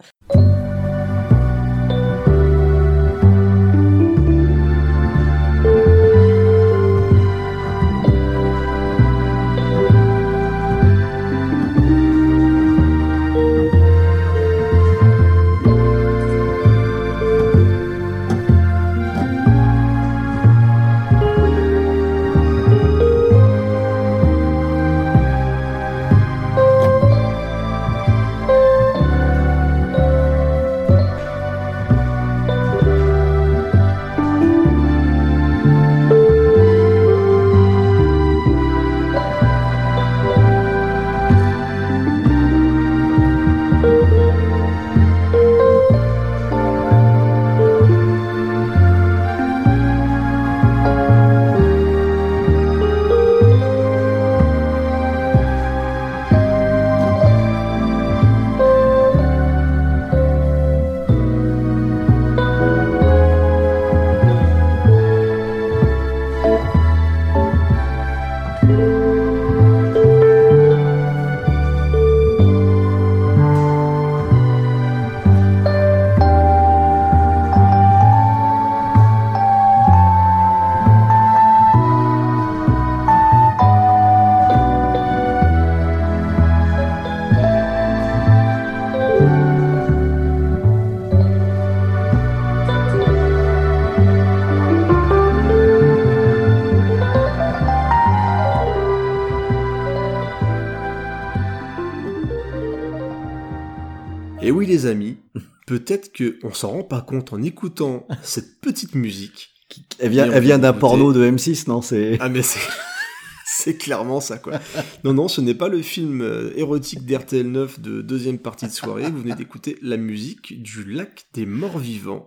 [106.14, 109.50] Que on s'en rend pas compte en écoutant cette petite musique.
[109.98, 112.60] Elle vient, elle vient d'un porno de M6, non C'est Ah mais c'est
[113.44, 114.60] c'est clairement ça quoi.
[115.04, 118.72] Non non, ce n'est pas le film euh, érotique d'RTL 9 de deuxième partie de
[118.72, 119.10] soirée.
[119.10, 122.26] Vous venez d'écouter la musique du Lac des Morts Vivants.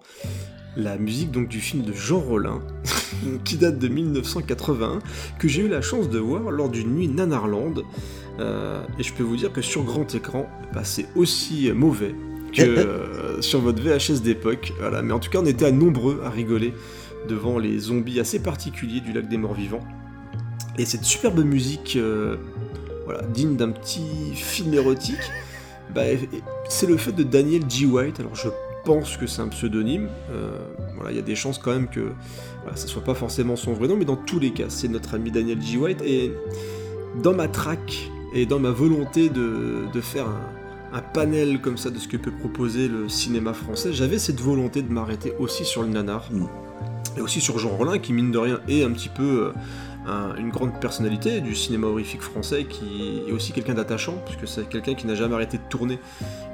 [0.75, 2.61] La musique donc du film de Jean Rollin,
[3.45, 4.99] qui date de 1981,
[5.39, 7.81] que j'ai eu la chance de voir lors d'une nuit Nanarland.
[8.39, 12.13] Euh, et je peux vous dire que sur grand écran, bah, c'est aussi mauvais
[12.60, 14.74] euh, sur votre VHS d'époque.
[14.80, 15.01] Voilà.
[15.01, 16.74] Mais en tout cas, on était nombreux à rigoler
[17.28, 19.86] devant les zombies assez particuliers du lac des morts vivants.
[20.78, 22.38] Et cette superbe musique, euh,
[23.05, 25.32] voilà, digne d'un petit film érotique,
[25.93, 26.03] bah,
[26.70, 27.86] c'est le fait de Daniel G.
[27.86, 28.20] White.
[28.20, 28.49] Alors je
[28.86, 30.10] pense que c'est un pseudonyme.
[30.32, 30.58] Euh,
[31.10, 32.12] il y a des chances quand même que
[32.62, 35.16] voilà, ça soit pas forcément son vrai nom, mais dans tous les cas, c'est notre
[35.16, 35.78] ami Daniel G.
[35.78, 36.01] White.
[36.05, 36.32] Et
[37.24, 40.57] dans ma traque et dans ma volonté de, de faire un,
[40.93, 44.81] un, panel comme ça de ce que peut proposer le cinéma français, j'avais cette volonté
[44.81, 46.29] de m'arrêter aussi sur le nanar.
[46.31, 46.47] Mm.
[47.17, 49.51] Et aussi sur Jean Rollin, qui mine de rien est un petit peu
[50.38, 54.93] une grande personnalité du cinéma horrifique français, qui est aussi quelqu'un d'attachant, puisque c'est quelqu'un
[54.93, 55.99] qui n'a jamais arrêté de tourner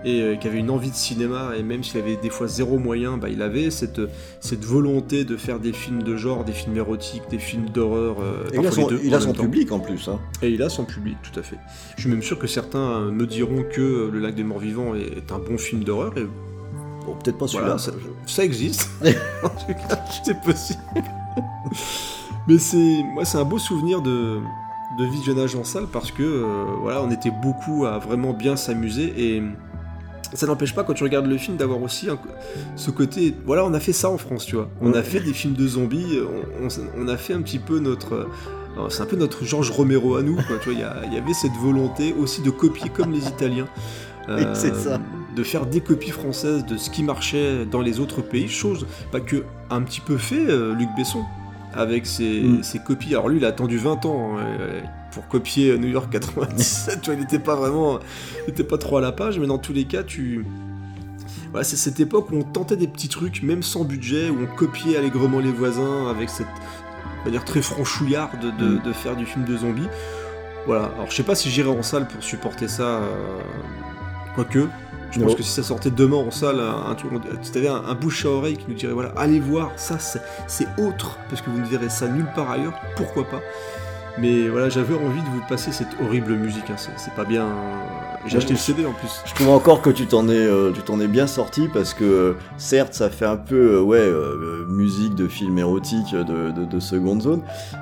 [0.06, 2.78] et euh, qui avait une envie de cinéma, et même s'il avait des fois zéro
[2.78, 4.01] moyen, bah, il avait cette,
[4.39, 8.18] cette volonté de faire des films de genre, des films érotiques, des films d'horreur.
[8.20, 10.10] Euh, et il a son, il a son public en plus.
[10.10, 10.20] Hein.
[10.41, 11.58] Et il a son public, tout à fait.
[11.95, 15.32] Je suis même sûr que certains me diront que Le Lac des Morts Vivants est
[15.32, 16.26] un bon film d'horreur, et
[17.06, 17.78] Bon, peut-être pas celui-là.
[17.78, 17.91] ça,
[18.26, 18.89] ça, existe.
[19.43, 20.80] en tout cas, c'est possible.
[22.48, 24.39] Mais c'est, moi, c'est un beau souvenir de,
[24.98, 29.14] de visionnage en salle parce que, euh, voilà, on était beaucoup à vraiment bien s'amuser
[29.18, 29.44] et
[30.34, 32.08] ça n'empêche pas quand tu regardes le film d'avoir aussi
[32.76, 34.70] ce côté, voilà, on a fait ça en France, tu vois.
[34.82, 36.20] On a fait des films de zombies,
[36.62, 36.68] on,
[36.98, 38.28] on, a fait un petit peu notre,
[38.78, 40.80] euh, c'est un peu notre Georges Romero à nous, quoi, tu vois.
[41.06, 43.68] Il y, avait cette volonté aussi de copier comme les Italiens.
[44.30, 45.02] Euh, c'est ça.
[45.36, 49.20] De faire des copies françaises de ce qui marchait dans les autres pays, chose pas
[49.20, 51.26] que un petit peu fait euh, Luc Besson
[51.74, 52.63] avec mm.
[52.63, 53.13] ses, copies.
[53.13, 57.01] Alors lui, il a attendu 20 ans euh, pour copier New York 97.
[57.01, 57.99] tu vois, il n'était pas vraiment,
[58.47, 60.45] il était pas trop à la page, mais dans tous les cas, tu
[61.51, 64.55] voilà, c'est cette époque où on tentait des petits trucs, même sans budget, où on
[64.55, 66.47] copiait allègrement les voisins avec cette
[67.26, 68.82] manière très franchouillarde de, mm.
[68.82, 69.88] de, faire du film de zombies.
[70.65, 73.39] Voilà, alors je sais pas si j'irai en salle pour supporter ça, euh,
[74.34, 74.67] quoique,
[75.14, 77.11] je pense que si ça sortait demain en salle, un, truc,
[77.41, 80.68] si t'avais un, un, bouche à oreille qui nous dirait voilà, allez voir, ça c'est
[80.78, 83.41] autre, parce que vous ne verrez ça nulle part ailleurs, pourquoi pas.
[84.18, 86.76] Mais voilà, j'avais envie de vous passer cette horrible musique, hein.
[86.78, 87.47] c'est pas bien
[88.26, 89.22] j'ai acheté le CD en plus.
[89.26, 92.36] Je trouve encore que tu t'en es, euh, tu t'en es bien sorti parce que
[92.57, 96.80] certes, ça fait un peu, euh, ouais, euh, musique de film érotique de, de, de
[96.80, 97.41] seconde zone,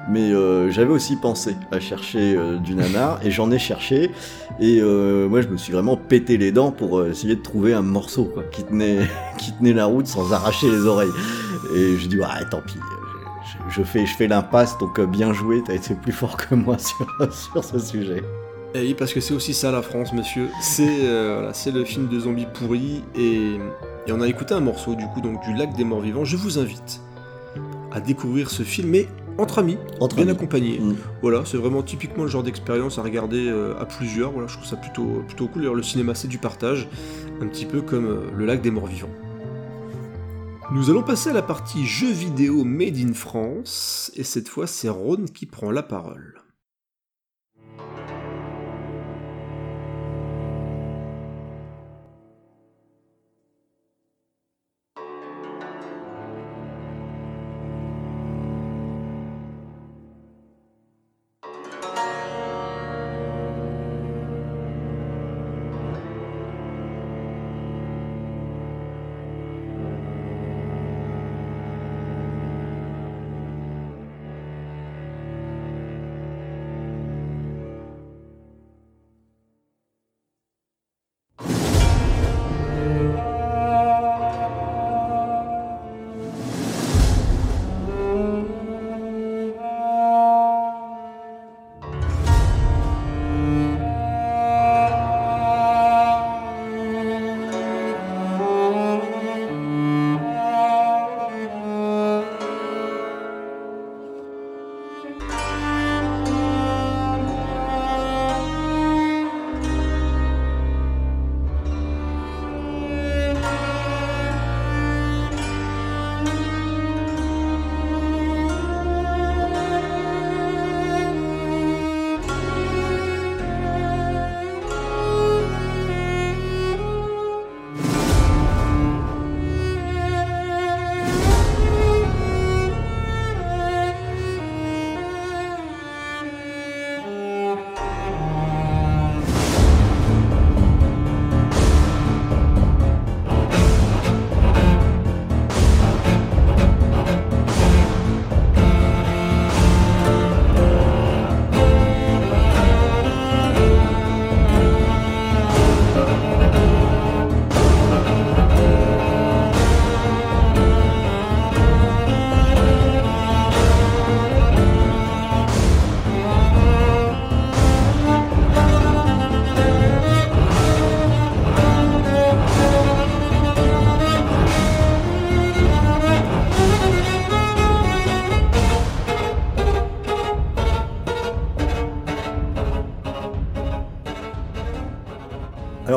[0.09, 0.32] mais
[0.71, 4.11] j'avais aussi pensé à chercher du nanar et j'en ai cherché
[4.59, 8.25] et moi, je me suis vraiment pété les dents pour essayer de trouver un morceau
[8.25, 8.99] quoi, qui tenait,
[9.38, 11.11] qui tenait la route sans arracher les oreilles.
[11.75, 12.77] Et je dis ouais, tant pis.
[13.70, 17.34] Je, fais, je fais l'impasse, donc bien joué, t'as été plus fort que moi sur,
[17.34, 18.24] sur ce sujet.
[18.74, 20.47] Et eh oui, parce que c'est aussi ça la France, monsieur.
[20.62, 23.57] C'est euh, voilà, le film de zombies pourris et,
[24.07, 26.24] et, on a écouté un morceau du coup donc du Lac des Morts Vivants.
[26.24, 27.01] Je vous invite
[27.91, 29.07] à découvrir ce film, mais
[29.38, 30.38] entre amis, entre bien amis.
[30.38, 30.80] accompagnés.
[30.80, 30.95] Mm.
[31.22, 34.32] Voilà, c'est vraiment typiquement le genre d'expérience à regarder euh, à plusieurs.
[34.32, 35.64] Voilà, je trouve ça plutôt plutôt cool.
[35.64, 36.88] D'ailleurs, le cinéma c'est du partage,
[37.41, 39.09] un petit peu comme euh, le Lac des Morts Vivants.
[40.74, 44.88] Nous allons passer à la partie jeux vidéo made in France, et cette fois c'est
[44.88, 46.40] Ron qui prend la parole.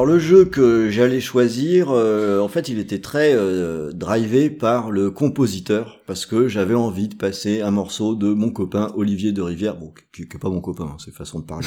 [0.05, 4.91] Alors le jeu que j'allais choisir, euh, en fait, il était très euh, drivé par
[4.91, 9.41] le compositeur parce que j'avais envie de passer un morceau de mon copain Olivier de
[9.41, 11.67] Rivière, bon, qui, n'est pas mon copain, hein, c'est façon de parler,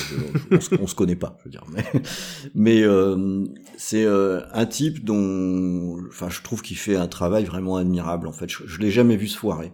[0.52, 1.84] on, se, connaît pas, je veux dire, mais,
[2.54, 3.44] mais euh,
[3.76, 8.28] c'est un type dont, enfin, je trouve qu'il fait un travail vraiment admirable.
[8.28, 9.72] En fait, je, je l'ai jamais vu se foirer.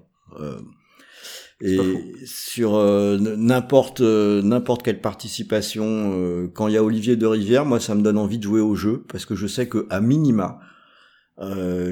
[1.66, 1.80] Et
[2.26, 7.66] sur euh, n'importe euh, n'importe quelle participation, euh, quand il y a Olivier de Rivière,
[7.66, 10.02] moi ça me donne envie de jouer au jeu parce que je sais que à
[10.02, 10.60] minima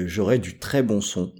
[0.06, 1.32] j'aurai du très bon son.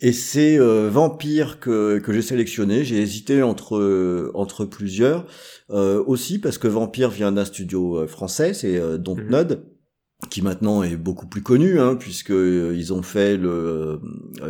[0.00, 2.82] Et c'est Vampire que, que j'ai sélectionné.
[2.82, 5.26] J'ai hésité entre entre plusieurs
[5.68, 9.50] aussi parce que Vampire vient d'un studio français, c'est Dontnod.
[9.50, 10.28] Mhm.
[10.28, 14.00] qui maintenant est beaucoup plus connu, hein, puisque ils ont fait le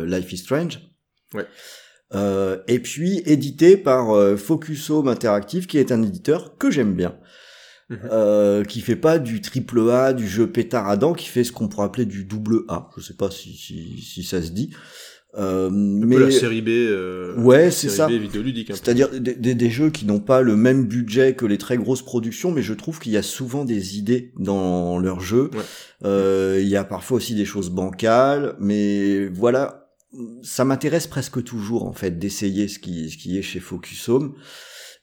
[0.05, 0.79] Life is Strange.
[1.33, 1.47] Ouais.
[2.13, 6.93] Euh, et puis édité par euh, Focus Home Interactive, qui est un éditeur que j'aime
[6.93, 7.15] bien,
[7.89, 7.99] mhm.
[8.11, 11.85] euh, qui fait pas du triple A, du jeu pétaradant, qui fait ce qu'on pourrait
[11.85, 12.89] appeler du double A.
[12.97, 14.71] Je sais pas si, si, si ça se dit.
[15.37, 18.09] Euh, mais la série B, euh, ouais, c'est ça.
[18.67, 22.51] C'est-à-dire des, des, jeux qui n'ont pas le même budget que les très grosses productions,
[22.51, 25.49] mais je trouve qu'il y a souvent des idées dans leurs jeux.
[26.03, 29.80] Euh, il y a parfois aussi des choses bancales, mais voilà,
[30.43, 34.33] ça m'intéresse presque toujours en fait d'essayer ce qui, est chez Focus Home.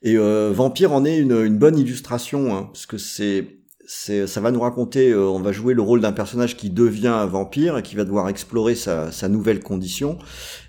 [0.02, 3.54] Et euh, Vampire en est une, bonne illustration, hein, parce que c'est
[3.90, 7.24] ça va nous raconter, euh, on va jouer le rôle d'un personnage qui devient un
[7.24, 10.18] vampire et qui va devoir explorer sa, nouvelle condition.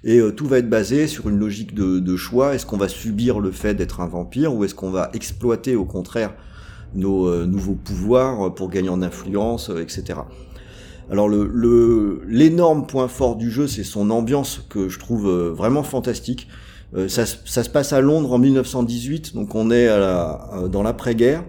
[0.05, 2.55] Et euh, tout va être basé sur une logique de, choix.
[2.55, 5.83] Est-ce qu'on va subir le fait d'être un vampire ou est-ce qu'on va exploiter au
[5.83, 6.33] contraire
[6.95, 10.21] nos nouveaux pouvoirs pour gagner en influence, etc.
[11.11, 11.27] Alors
[12.27, 16.47] l'énorme point fort du jeu, c'est son ambiance que je trouve euh, vraiment fantastique.
[16.95, 21.43] Euh, ça, se passe à Londres en 1918, donc on est euh, dans l'après-guerre,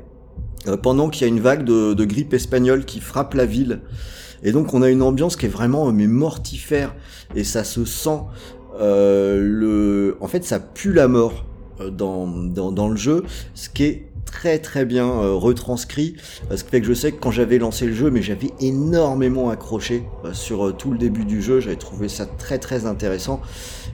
[0.82, 3.80] pendant qu'il y a une vague de, grippe espagnole qui frappe la ville.
[4.42, 6.94] Et donc on a une ambiance qui est vraiment mais mortifère
[7.34, 8.20] et ça se sent.
[8.78, 11.46] le, en fait, ça pue la mort
[11.90, 16.14] dans, dans, dans le jeu, ce qui est très très bien euh, retranscrit,
[16.54, 19.50] ce qui fait que je sais que quand j'avais lancé le jeu, mais j'avais énormément
[19.50, 23.40] accroché euh, sur euh, tout le début du jeu, j'avais trouvé ça très très intéressant.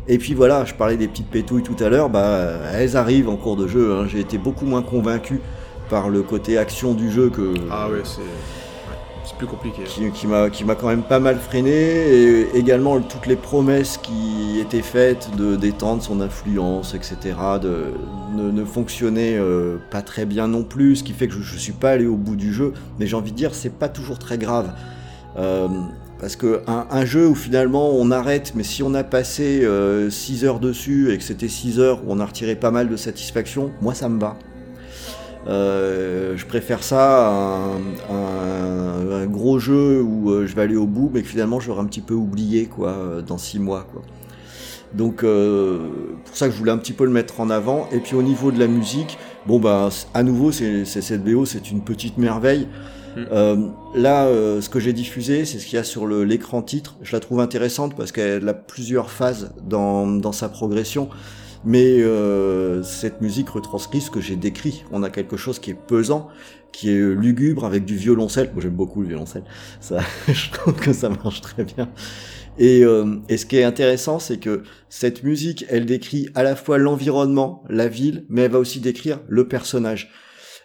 [0.09, 3.37] Et puis voilà, je parlais des petites pétouilles tout à l'heure, bah elles arrivent en
[3.37, 3.95] cours de jeu.
[3.95, 4.07] Hein.
[4.09, 5.41] J'ai été beaucoup moins convaincu
[5.89, 7.55] par le côté action du jeu que.
[7.71, 8.21] Ah ouais, c'est
[9.37, 9.83] plus compliqué.
[9.85, 15.31] Qui, m'a quand même pas mal freiné et également toutes les promesses qui étaient faites
[15.37, 17.35] de d'étendre son influence, etc.
[17.61, 17.93] De
[18.35, 18.65] ne, ne
[19.39, 22.07] euh, pas très bien non plus, ce qui fait que je, je suis pas allé
[22.07, 22.73] au bout du jeu.
[22.99, 24.73] Mais j'ai envie de dire c'est pas toujours très grave.
[25.39, 25.69] Euh,
[26.19, 30.47] parce que un, jeu où finalement on arrête, mais si on a passé 6 euh,
[30.47, 33.71] heures dessus et que c'était 6 heures où on a retiré pas mal de satisfaction,
[33.83, 34.39] moi ça me va.
[35.49, 41.11] Euh, je préfère ça à un, gros jeu où euh, je vais aller au bout,
[41.13, 43.87] mais que finalement j'aurai un petit peu oublié quoi euh, dans six mois.
[43.93, 44.03] Quoi.
[44.95, 47.89] Donc pour ça que je voulais un petit peu le mettre en avant.
[47.93, 51.71] Et puis au niveau de la musique, bon bah à nouveau c'est cette BO, c'est
[51.71, 52.69] une petite merveille.
[53.17, 53.71] Hmm.
[53.95, 54.27] là,
[54.61, 56.97] ce que j'ai diffusé, c'est ce qu'il y a sur l'écran titre.
[57.03, 61.09] Je la trouve intéressante parce qu'elle a plusieurs phases dans, dans sa progression.
[61.65, 64.85] Mais euh, cette musique retranscrit ce que j'ai décrit.
[64.93, 66.29] On a quelque chose qui est pesant,
[66.73, 68.51] qui est lugubre avec du violoncelle.
[68.53, 69.45] Moi j'aime beaucoup le violoncelle.
[69.81, 69.99] Ça,
[70.29, 71.89] je trouve que ça marche très bien.
[72.59, 76.57] Et, euh, et ce qui est intéressant, c'est que cette musique, elle décrit à la
[76.57, 80.11] fois l'environnement, la ville, mais elle va aussi décrire le personnage.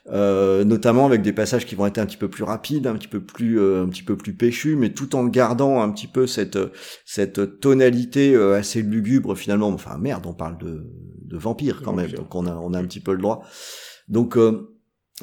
[0.07, 3.07] Euh, notamment avec des passages qui vont être un petit peu plus rapides, un petit
[3.07, 6.25] peu plus euh, un petit peu plus péchus, mais tout en gardant un petit peu
[6.25, 6.57] cette
[7.05, 9.69] cette tonalité euh, assez lugubre finalement.
[9.69, 10.87] Enfin merde, on parle de
[11.23, 13.43] de vampires quand même, donc on a on a un petit peu le droit.
[14.07, 14.37] Donc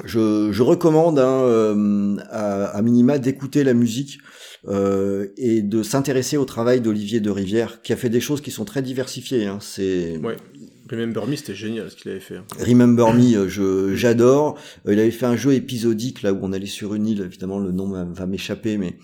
[0.05, 4.19] je, je recommande hein, à, à, minima d'écouter la musique
[4.67, 8.51] euh, et de s'intéresser au travail d'Olivier de Rivière, qui a fait des choses qui
[8.51, 9.45] sont très diversifiées.
[9.45, 9.59] Hein.
[9.61, 10.35] C'est ouais.
[10.89, 12.37] Remember Me, c'était génial ce qu'il avait fait.
[12.37, 12.45] Hein.
[12.59, 14.57] Remember Me, euh, je j'adore.
[14.87, 17.21] Euh, il avait fait un jeu épisodique là où on allait sur une île.
[17.21, 18.97] Évidemment, le nom va m'échapper, mais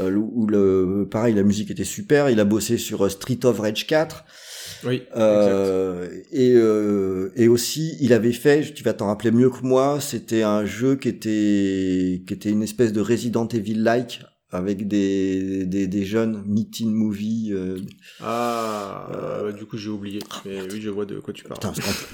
[0.00, 2.28] euh, où le pareil, la musique était super.
[2.28, 4.24] Il a bossé sur Street of Rage 4.
[4.84, 5.02] Oui.
[5.16, 9.98] Euh, et, euh, et aussi, il avait fait, tu vas t'en rappeler mieux que moi,
[10.00, 15.86] c'était un jeu qui était qui était une espèce de Resident Evil-like avec des, des,
[15.86, 17.50] des jeunes meeting movie.
[17.52, 17.78] Euh,
[18.20, 20.20] ah, euh, du coup j'ai oublié.
[20.30, 21.60] Ah, mais oui, je vois de quoi tu parles.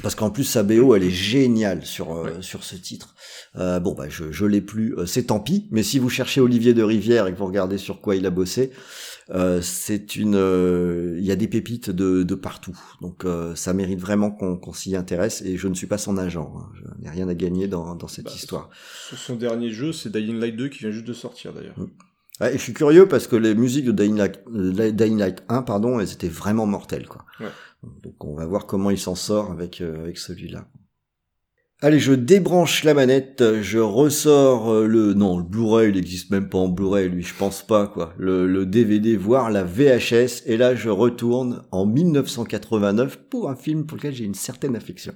[0.03, 3.15] parce qu'en plus sa BO elle est géniale sur euh, sur ce titre.
[3.57, 5.69] Euh, bon bah je je l'ai plus, c'est tant pis.
[5.71, 8.31] Mais si vous cherchez Olivier de Rivière et que vous regardez sur quoi il a
[8.31, 8.71] bossé,
[9.31, 13.73] Euh, c'est une, euh, il y a des pépites de, de partout, donc euh, ça
[13.73, 15.41] mérite vraiment qu'on qu'on s'y intéresse.
[15.41, 16.69] Et je ne suis pas son agent, hein.
[16.77, 18.69] je n'ai rien à gagner dans, dans cette Bah, histoire.
[19.17, 21.75] Son dernier jeu, c'est Dying Light 2 qui vient juste de sortir d'ailleurs.
[22.41, 25.43] Ouais, et je suis curieux parce que les musiques de Dying Light, euh, Dying Light
[25.49, 27.25] 1, pardon, elles étaient vraiment mortelles, quoi.
[27.39, 27.47] Ouais.
[28.03, 30.67] Donc on va voir comment il s'en sort avec euh, avec celui-là.
[31.81, 36.49] Allez, je débranche la manette, je ressors euh, le non, le Blu-ray, il existe même
[36.49, 38.15] pas en Blu-ray, lui, je pense pas quoi.
[38.17, 43.87] Le, le DVD, voire la VHS, et là je retourne en 1989 pour un film
[43.87, 45.15] pour lequel j'ai une certaine affection.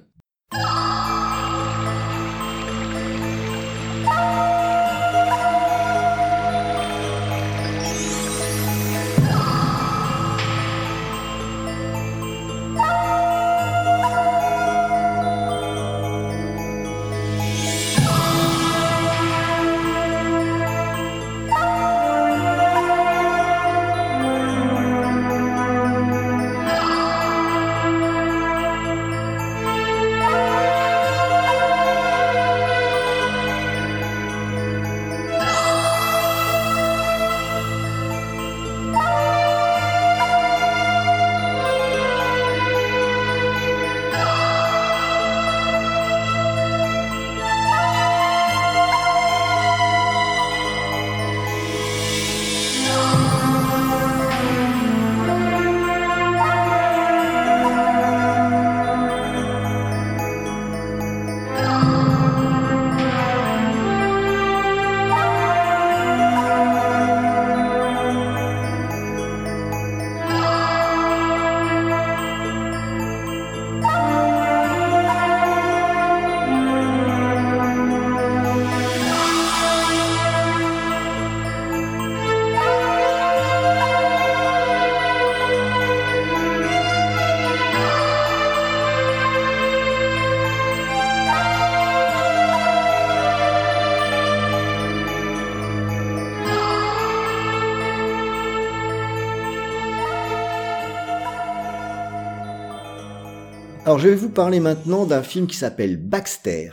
[103.99, 106.69] Alors je vais vous parler maintenant d'un film qui s'appelle Baxter.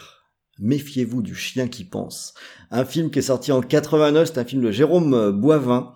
[0.60, 2.34] Méfiez-vous du chien qui pense.
[2.70, 5.92] Un film qui est sorti en 89, c'est un film de Jérôme euh, Boivin.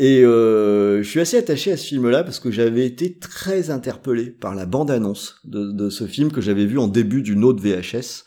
[0.00, 4.28] Et euh, je suis assez attaché à ce film-là parce que j'avais été très interpellé
[4.28, 8.24] par la bande-annonce de, ce film que j'avais vu en début d'une autre VHS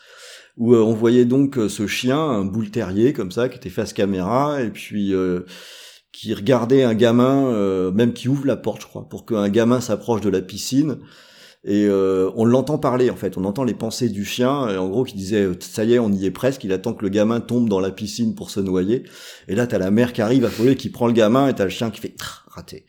[0.56, 3.92] où euh, on voyait donc ce chien, un boule terrier comme ça, qui était face
[3.92, 5.12] caméra et puis
[6.10, 10.22] qui regardait un gamin, même qui ouvre la porte, je crois, pour qu'un gamin s'approche
[10.22, 10.96] de la piscine.
[11.62, 14.88] Et euh, on l'entend parler en fait, on entend les pensées du chien, et en
[14.88, 17.10] gros qui disait euh, ça y est, on y est presque, il attend que le
[17.10, 19.04] gamin tombe dans la piscine pour se noyer.
[19.46, 21.70] Et là t'as la mère qui arrive affolée, qui prend le gamin, et t'as le
[21.70, 22.14] chien qui fait
[22.46, 22.86] raté.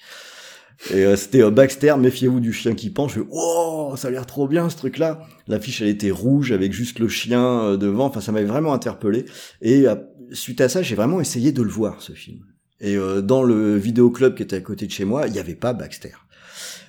[0.89, 3.11] Et euh, c'était euh, Baxter, méfiez-vous du chien qui pense.
[3.11, 5.21] Je fais oh, ça a l'air trop bien ce truc-là.
[5.47, 8.05] L'affiche elle était rouge avec juste le chien euh, devant.
[8.05, 9.25] Enfin ça m'avait vraiment interpellé.
[9.61, 9.95] Et euh,
[10.31, 12.39] suite à ça, j'ai vraiment essayé de le voir ce film.
[12.83, 15.71] Et dans le vidéoclub qui était à côté de chez moi, il n'y avait pas
[15.71, 16.13] Baxter.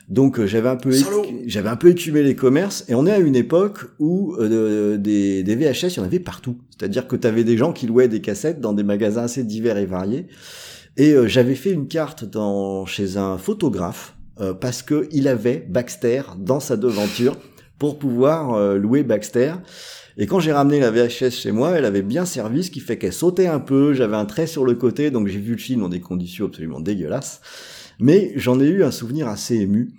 [0.09, 0.93] Donc euh, j'avais un peu
[1.47, 5.43] j'avais un peu écumé les commerces et on est à une époque où euh, des,
[5.43, 6.59] des VHS il y en avait partout.
[6.71, 9.79] C'est-à-dire que tu avais des gens qui louaient des cassettes dans des magasins assez divers
[9.79, 10.27] et variés.
[10.97, 15.65] Et euh, j'avais fait une carte dans chez un photographe euh, parce que il avait
[15.69, 17.37] Baxter dans sa devanture
[17.79, 19.55] pour pouvoir euh, louer Baxter.
[20.19, 22.99] Et quand j'ai ramené la VHS chez moi, elle avait bien servi, ce qui fait
[22.99, 25.81] qu'elle sautait un peu, j'avais un trait sur le côté, donc j'ai vu le film
[25.81, 27.41] dans des conditions absolument dégueulasses.
[27.99, 29.93] Mais j'en ai eu un souvenir assez ému.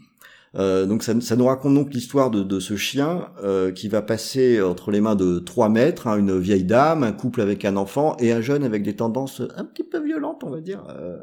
[0.56, 4.62] Euh, donc ça, nous raconte donc l'histoire de, de ce chien euh, qui va passer
[4.62, 8.16] entre les mains de trois maîtres, hein, une vieille dame, un couple avec un enfant
[8.20, 10.84] et un jeune avec des tendances un petit peu violentes, on va dire.
[10.90, 11.18] Euh,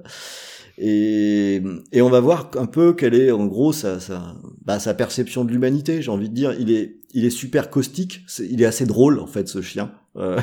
[0.78, 4.34] et, et on va voir un peu quelle est en gros sa, sa,
[4.64, 6.02] bah, sa perception de l'humanité.
[6.02, 8.22] J'ai envie de dire, il est, il est super caustique.
[8.40, 9.92] il est assez drôle en fait ce chien.
[10.16, 10.40] Euh,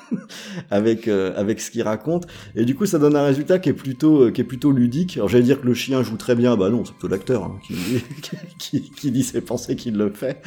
[0.70, 2.26] avec euh, avec ce qu'il raconte.
[2.54, 5.16] Et du coup ça donne un résultat qui est plutôt euh, qui est plutôt ludique.
[5.16, 6.56] Alors j'allais dire que le chien joue très bien.
[6.56, 7.74] Bah non c'est plutôt l'acteur hein, qui,
[8.58, 10.42] qui, qui dit ses pensées qu'il le fait.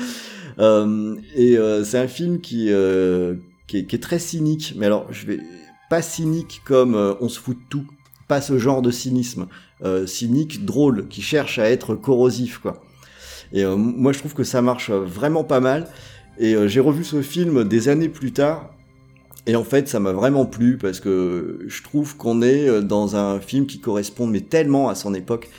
[1.36, 2.72] Et c'est un film qui,
[3.68, 4.74] qui est, qui est très cynique.
[4.76, 5.40] Mais alors je vais
[5.90, 7.86] pas cynique comme euh, on se fout de tout.
[8.28, 9.48] Pas ce genre de cynisme.
[9.84, 12.82] Euh, cynique drôle qui cherche à être corrosif quoi.
[13.54, 15.88] Et euh, moi je trouve que ça marche vraiment pas mal
[16.40, 18.72] et euh, j'ai revu ce film des années plus tard
[19.48, 23.16] et en fait, ça m'a vraiment plu parce que je trouve qu'on est euh, dans
[23.16, 25.50] un film qui correspond mais tellement à son époque.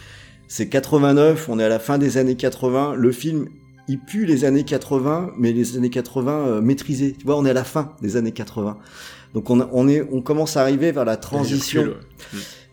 [0.46, 2.94] C'est 89, on est à la fin des années 80.
[2.94, 3.48] Le film,
[3.88, 7.14] il pue les années 80, mais les années 80 euh, maîtrisées.
[7.18, 8.76] Tu vois, on est à la fin des années 80.
[9.34, 11.94] Donc on, est, on commence à arriver vers la transition.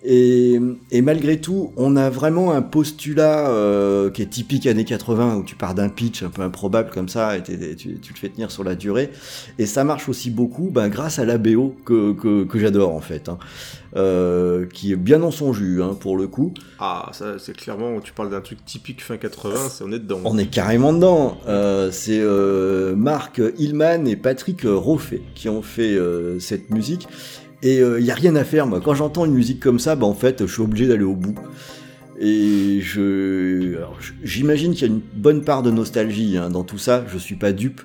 [0.08, 0.60] Et,
[0.92, 5.44] et malgré tout, on a vraiment un postulat euh, qui est typique années 80, où
[5.44, 8.52] tu pars d'un pitch un peu improbable comme ça, et tu, tu le fais tenir
[8.52, 9.10] sur la durée.
[9.58, 13.02] Et ça marche aussi beaucoup ben, grâce à la BO que, que, que j'adore en
[13.02, 13.40] fait, hein.
[13.98, 16.54] Euh, qui est bien dans son jus hein, pour le coup.
[16.80, 20.20] Ah, ça, c'est clairement, tu parles d'un truc typique fin 80, c'est on est dedans.
[20.26, 21.38] On est carrément dedans.
[21.48, 27.08] Euh, c'est euh, Marc Hillman et Patrick Roffet qui ont fait euh, cette musique.
[27.64, 28.80] Et il n'y a rien à faire, moi.
[28.84, 31.36] Quand j'entends une musique comme ça, bah, en fait, je suis obligé d'aller au bout.
[32.20, 33.78] Et je-
[34.24, 37.04] j'imagine qu'il y a une bonne part de nostalgie hein, dans tout ça.
[37.12, 37.82] Je suis pas dupe,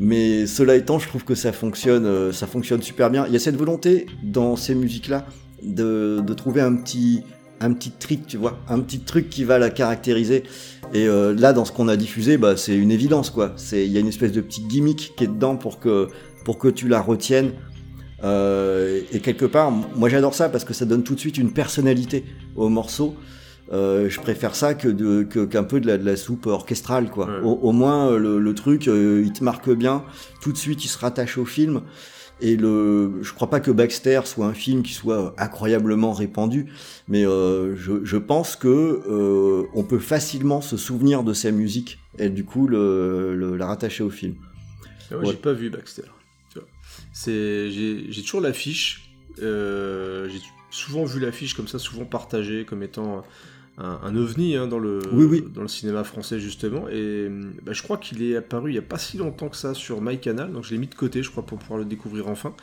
[0.00, 3.24] mais cela étant, je trouve que ça fonctionne, euh, ça fonctionne super bien.
[3.26, 5.26] Il y a cette volonté dans ces musiques-là
[5.62, 7.22] de, de trouver un petit,
[7.60, 10.42] un petit trick, tu vois, un petit truc qui va la caractériser.
[10.92, 13.52] Et euh, là, dans ce qu'on a diffusé, bah, c'est une évidence, quoi.
[13.56, 16.08] C'est, il y a une espèce de petit gimmick qui est dedans pour que,
[16.44, 17.52] pour que tu la retiennes.
[18.24, 21.52] Euh, et quelque part, moi j'adore ça parce que ça donne tout de suite une
[21.52, 22.24] personnalité
[22.56, 23.16] au morceau.
[23.72, 27.10] Euh, je préfère ça que de que- qu'un peu de la, de la soupe orchestrale
[27.10, 27.26] quoi.
[27.26, 27.40] Ouais.
[27.42, 30.04] Au, au moins euh, le, le truc euh, il te marque bien,
[30.40, 31.82] tout de suite il se rattache au film.
[32.40, 36.66] Et le, je crois pas que Baxter soit un film qui soit incroyablement répandu,
[37.06, 39.00] mais euh, je, je pense que
[39.74, 44.02] on peut facilement se souvenir de sa musique et du coup le, le- la rattacher
[44.02, 44.34] au film.
[45.10, 45.30] Ah ouais, Ouais.
[45.30, 46.02] J'ai pas vu Baxter.
[47.12, 49.14] C'est, j'ai, j'ai toujours l'affiche.
[49.40, 50.40] euh, j'ai
[50.70, 53.22] souvent vu l'affiche comme ça, souvent partagée comme étant
[53.78, 55.44] un, un ovni hein, dans, le, Oui, oui.
[55.54, 56.88] dans le cinéma français justement.
[56.90, 57.28] Et
[57.64, 60.00] bah, je crois qu'il est apparu il y a pas si longtemps que ça sur
[60.02, 62.54] MyCanal, donc je l'ai mis de côté, je crois, pour pouvoir le découvrir enfin.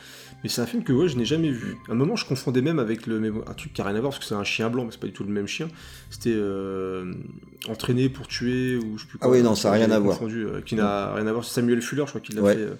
[0.42, 1.76] Mais c'est un film que ouais, je n'ai jamais vu.
[1.88, 3.96] À un moment, je confondais même avec le, mais bon, un truc qui a rien
[3.96, 5.46] à voir parce que c'est un chien blanc, mais c'est pas du tout le même
[5.48, 5.68] chien.
[6.10, 7.12] C'était euh,
[7.68, 9.36] entraîné pour tuer ou je sais plus Ah quoi.
[9.36, 10.18] oui, non, ça a rien à voir.
[10.22, 11.44] euh, qui n'a rien à voir.
[11.44, 12.54] C'est Samuel Fuller, je crois qu'il l'a Ouais.
[12.54, 12.74] fait euh,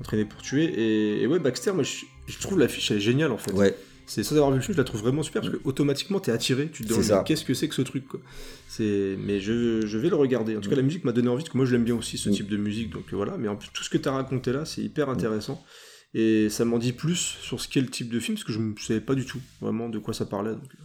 [0.00, 0.64] entraîner pour tuer.
[0.64, 3.52] Et, et ouais, Baxter, moi, je, je trouve l'affiche elle est géniale en fait.
[3.52, 3.76] Ouais.
[4.06, 6.30] C'est sans avoir vu le film, je la trouve vraiment super parce que automatiquement t'es
[6.32, 8.20] attiré, tu te demandes mais qu'est-ce que c'est que ce truc quoi.
[8.68, 10.56] C'est mais je, je vais le regarder.
[10.56, 12.18] En tout cas la musique m'a donné envie parce que moi je l'aime bien aussi
[12.18, 12.32] ce Mm.
[12.32, 13.36] type de musique donc euh, voilà.
[13.38, 15.64] Mais en plus tout ce que t'as raconté là c'est hyper intéressant
[16.12, 18.58] et ça m'en dit plus sur ce qu'est le type de film parce que je
[18.60, 20.52] ne savais pas du tout vraiment de quoi ça parlait.
[20.52, 20.82] donc, euh.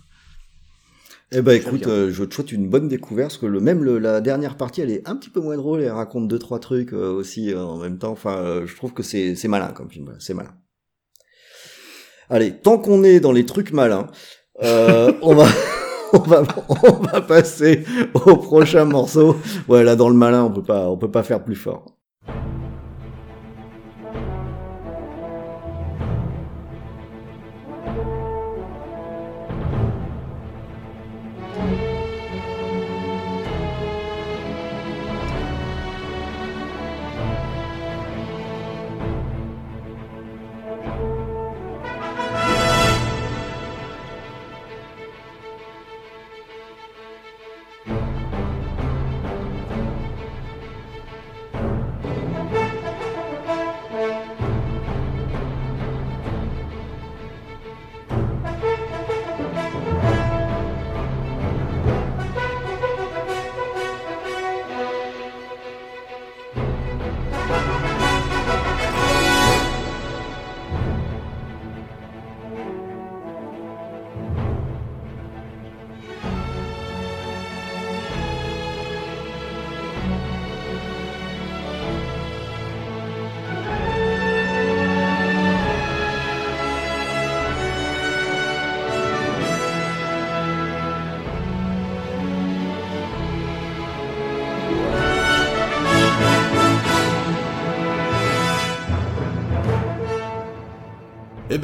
[1.31, 3.99] Eh ben écoute, euh, je te souhaite une bonne découverte parce que le, même le-
[3.99, 5.81] la dernière partie, elle est un petit peu moins drôle.
[5.81, 8.09] Elle raconte deux trois trucs euh, aussi euh, en même temps.
[8.11, 10.15] Enfin, je trouve que c'est c'est malin comme film.
[10.19, 10.55] C'est malin.
[12.29, 14.07] Allez, tant qu'on est dans les trucs malins,
[14.63, 15.47] euh, on va
[16.13, 16.43] on va
[16.83, 17.83] on va passer
[18.13, 19.35] au prochain morceau.
[19.67, 21.85] Ouais, là dans le malin, on peut pas on peut pas faire plus fort.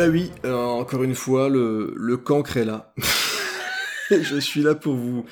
[0.05, 2.93] Ben oui, euh, encore une fois, le, le cancre est là.
[4.11, 5.25] Je suis là pour vous,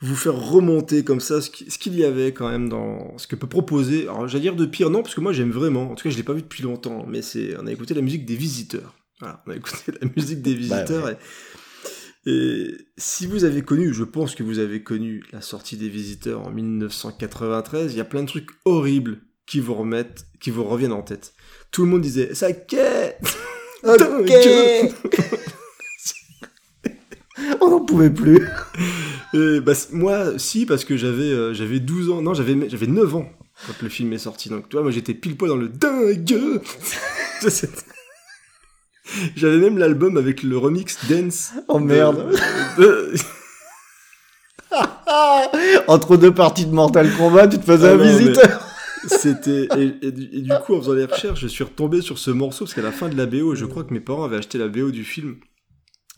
[0.00, 3.28] vous faire remonter comme ça ce qui- ce qu'il y avait quand même dans ce
[3.28, 4.02] que peut proposer.
[4.08, 5.92] Alors j'allais dire de pire, non, parce que moi j'aime vraiment.
[5.92, 8.00] En tout cas, je l'ai pas vu depuis longtemps, mais c'est, on a écouté la
[8.00, 8.94] musique des visiteurs.
[9.20, 11.08] Voilà, on a écouté la musique des visiteurs.
[11.08, 11.16] et,
[12.26, 16.44] et si vous avez connu, je pense que vous avez connu la sortie des visiteurs
[16.44, 20.92] en 1993, il y a plein de trucs horribles qui vous remettent, qui vous reviennent
[20.92, 21.32] en tête.
[21.70, 23.18] Tout le monde disait ça qu'est
[23.86, 24.30] Ok.
[27.60, 28.46] on n'en pouvait plus.
[29.34, 33.16] Euh, bah, moi, si, parce que j'avais euh, j'avais 12 ans, non, j'avais j'avais 9
[33.16, 33.26] ans
[33.66, 34.48] quand le film est sorti.
[34.48, 36.60] Donc, tu vois, moi, j'étais pile poil dans le dingue.
[39.36, 41.50] J'avais même l'album avec le remix Dance.
[41.68, 42.34] Oh de- merde.
[42.78, 43.12] de-
[45.86, 48.63] Entre deux parties de Mortal Kombat, tu te faisais Ah un non, mais- visiteur.
[49.08, 52.30] C'était et, et du- et coup en faisant les recherches, je suis retombé sur ce
[52.30, 54.58] morceau parce qu'à la fin de la BO, je crois que mes parents avaient acheté
[54.58, 55.36] la BO du film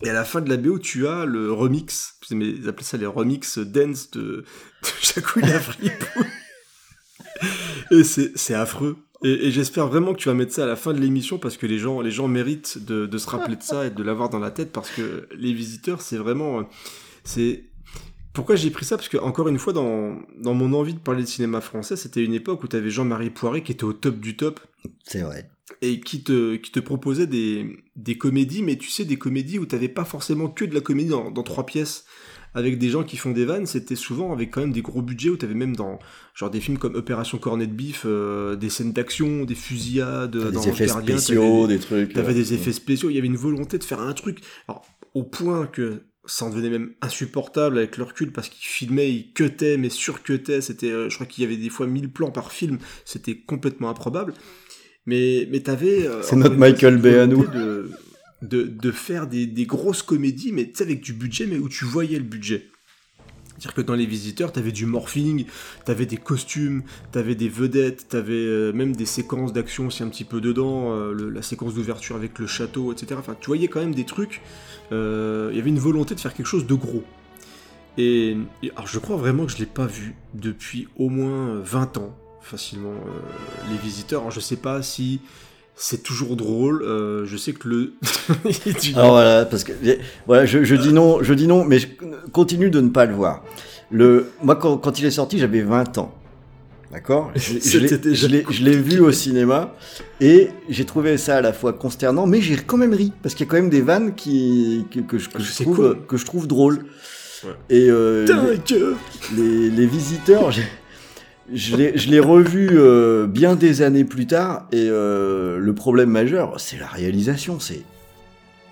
[0.05, 3.07] Et à la fin de la BO, tu as le remix, ils appelaient ça les
[3.07, 4.45] remix dance de, de
[5.03, 5.43] Jacouille.
[7.91, 8.97] Et c'est affreux.
[9.25, 11.67] Et, j'espère vraiment que tu vas mettre ça à la fin de l'émission parce que
[11.67, 14.39] les gens, les gens méritent de, de se rappeler de ça et de l'avoir dans
[14.39, 16.69] la tête parce que les visiteurs, c'est vraiment,
[17.25, 17.65] c'est
[18.37, 18.97] pourquoi j'ai pris ça?
[18.99, 22.23] Parce que, encore une fois, dans, dans mon envie de parler de cinéma français, c'était
[22.23, 24.61] une époque où tu avais Jean-Marie Poiré qui était au top du top.
[25.05, 25.49] C'est vrai.
[25.81, 29.65] Et qui te, qui te proposait des, des comédies, mais tu sais, des comédies où
[29.65, 32.05] t'avais pas forcément que de la comédie dans, dans trois pièces
[32.55, 35.29] avec des gens qui font des vannes, c'était souvent avec quand même des gros budgets
[35.29, 35.99] où t'avais même dans
[36.35, 40.61] genre des films comme Opération Cornet de Bif, euh, des scènes d'action, des fusillades, dans
[40.61, 42.15] des effets spéciaux, des trucs.
[42.15, 43.11] T'avais des effets spéciaux.
[43.11, 46.51] Il y avait une volonté de faire un truc, alors au point que ça en
[46.51, 50.61] devenait même insupportable avec le recul parce qu'il filmait, il cutait, mais surcutait.
[50.61, 52.79] C'était, euh, je crois qu'il y avait des fois 1000 plans par film.
[53.05, 54.35] C'était complètement improbable.
[55.07, 56.07] Mais, mais t'avais.
[56.07, 57.47] Euh, C'est notre Michael Bay à nous.
[57.47, 57.91] De,
[58.43, 61.69] de, de faire des, des, grosses comédies, mais tu sais, avec du budget, mais où
[61.69, 62.69] tu voyais le budget.
[63.59, 65.47] C'est-à-dire que dans les visiteurs, t'avais du morphing,
[65.85, 70.25] t'avais des costumes, t'avais des vedettes, t'avais euh, même des séquences d'action aussi un petit
[70.25, 73.17] peu dedans, la séquence d'ouverture avec le château, etc.
[73.19, 74.43] Enfin, tu voyais quand même des trucs
[74.93, 77.05] euh, il y avait une volonté de faire quelque chose de gros.
[77.99, 78.37] Et,
[78.75, 82.91] alors je crois vraiment que je l'ai pas vu depuis au moins 20 ans, facilement,
[82.91, 84.21] euh, les visiteurs.
[84.21, 85.21] Alors je sais pas si
[85.77, 86.83] c'est toujours drôle.
[86.83, 87.93] Euh, je sais que le.
[88.97, 89.73] alors voilà, parce que
[90.27, 91.87] voilà, je, je, dis non, je dis non, mais je
[92.33, 93.45] continue de ne pas le voir.
[93.91, 96.13] Le, moi, quand, quand il est sorti, j'avais 20 ans.
[96.93, 97.33] D'accord?
[97.37, 99.75] Je l'ai vu au cinéma
[100.21, 103.45] et j'ai trouvé ça à la fois consternant, mais j'ai quand même ri parce qu'il
[103.45, 106.87] y a quand même des vannes qui, que, que, je, trouve, que je trouve drôles.
[107.69, 108.57] Et euh,
[109.37, 110.53] les, les, visiteurs,
[111.53, 111.77] je
[112.11, 116.89] l'ai revu euh, bien des années plus tard et euh, le problème majeur, c'est la
[116.89, 117.61] réalisation.
[117.61, 117.83] C'est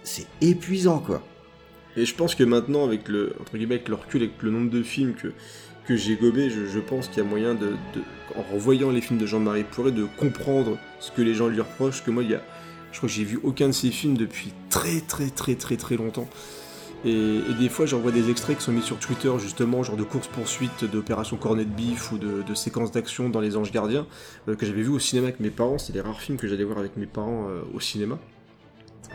[0.03, 1.23] c'est épuisant quoi.
[1.97, 4.83] Et je pense que maintenant, avec le entre guillemets, le recul, avec le nombre de
[4.83, 5.33] films que
[5.87, 7.75] que j'ai gobé, je, pense qu'il y a moyen de,
[8.35, 12.03] en revoyant les films de Jean-Marie Poiret, de comprendre ce que les gens lui reprochent.
[12.03, 12.41] Que moi, il y a,
[12.91, 15.97] je crois que j'ai vu aucun de ses films depuis très très très très très
[15.97, 16.29] longtemps.
[17.05, 20.85] Et, des fois, j'envoie des extraits qui sont mis sur Twitter, justement, genre de course-poursuite,
[20.85, 24.07] d'opération Cornet de Bif ou de, séquences d'action dans Les Anges Gardiens,
[24.49, 25.79] euh, que j'avais vu au cinéma avec mes parents.
[25.79, 28.19] C'est les rares films que j'allais voir avec mes parents euh, au cinéma.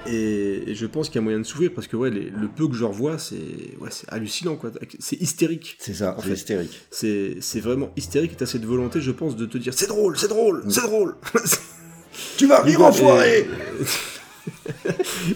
[0.05, 2.75] Et, je pense qu'il y a moyen de s'ouvrir parce que ouais, le peu que
[2.75, 4.55] je revois, c'est ouais, hallucinant.
[4.55, 4.71] quoi.
[4.99, 5.75] C'est hystérique.
[5.79, 6.79] C'est ça, c'est hystérique.
[6.91, 10.27] C'est vraiment hystérique et t'as cette volonté, je pense, de te dire c'est drôle, c'est
[10.27, 11.15] drôle, c'est drôle.
[12.37, 13.47] tu vas rire enfoiré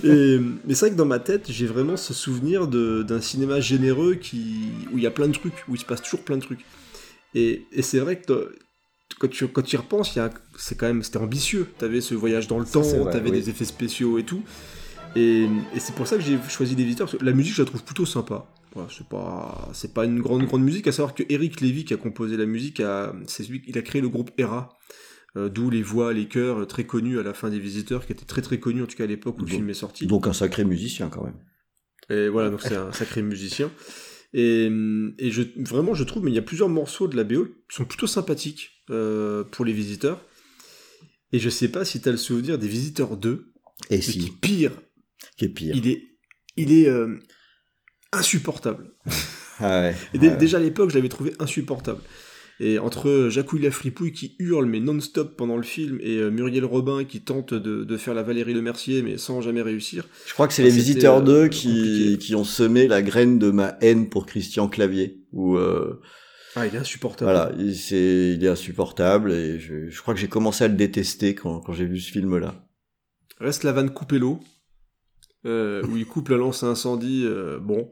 [0.03, 4.15] et, mais c'est vrai que dans ma tête, j'ai vraiment ce souvenir d'un cinéma généreux
[4.15, 6.41] qui, où il y a plein de trucs, où il se passe toujours plein de
[6.41, 6.65] trucs.
[7.35, 8.55] Et, et c'est vrai que
[9.19, 10.17] quand tu, quand tu y repenses,
[10.57, 11.67] c'est quand même, c'était ambitieux.
[11.77, 14.43] T'avais ce voyage dans le temps, t'avais des effets spéciaux et tout.
[15.15, 17.67] Et, c'est pour ça que j'ai choisi des visiteurs, parce que la musique, je la
[17.67, 18.45] trouve plutôt sympa.
[18.89, 21.97] c'est pas, c'est pas une grande, grande musique, à savoir que Eric Lévy, qui a
[21.97, 22.81] composé la musique,
[23.27, 24.77] c'est celui, il a créé le groupe Era.
[25.35, 28.11] Euh, d'où les voix, les chœurs euh, très connus à la fin des visiteurs, qui
[28.11, 30.05] étaient très très connus en tout cas à l'époque où le film est sorti.
[30.05, 31.39] Donc un sacré musicien quand même.
[32.09, 33.71] Et voilà, donc c'est un sacré musicien.
[34.33, 34.69] Et,
[35.19, 37.75] et je, vraiment, je trouve, mais il y a plusieurs morceaux de la BO qui
[37.75, 40.25] sont plutôt sympathiques euh, pour les visiteurs.
[41.31, 43.53] Et je sais pas si tu as le souvenir des visiteurs 2.
[43.89, 44.19] Et si.
[44.19, 44.71] Qui pire.
[45.37, 45.75] Qui est pire.
[45.75, 46.03] Il est,
[46.57, 47.19] il est euh,
[48.11, 48.91] insupportable.
[49.59, 52.01] Ah ouais, et Déjà à l'époque, je l'avais trouvé insupportable.
[52.59, 56.65] Et entre Jacouille la fripouille qui hurle mais non-stop pendant le film et euh, Muriel
[56.65, 60.07] Robin qui tente de, faire la Valérie Le Mercier mais sans jamais réussir.
[60.27, 63.77] Je crois que c'est les Visiteurs 2 qui, qui ont semé la graine de ma
[63.81, 65.19] haine pour Christian Clavier.
[66.55, 67.31] Ah, il est insupportable.
[67.31, 70.75] Voilà, il, est, il est insupportable et je, je crois que j'ai commencé à le
[70.75, 72.63] détester quand, quand j'ai vu ce film-là.
[73.39, 74.39] Reste la vanne couper l'eau,
[75.45, 77.89] euh, où il coupe la lance à incendie, euh, bon.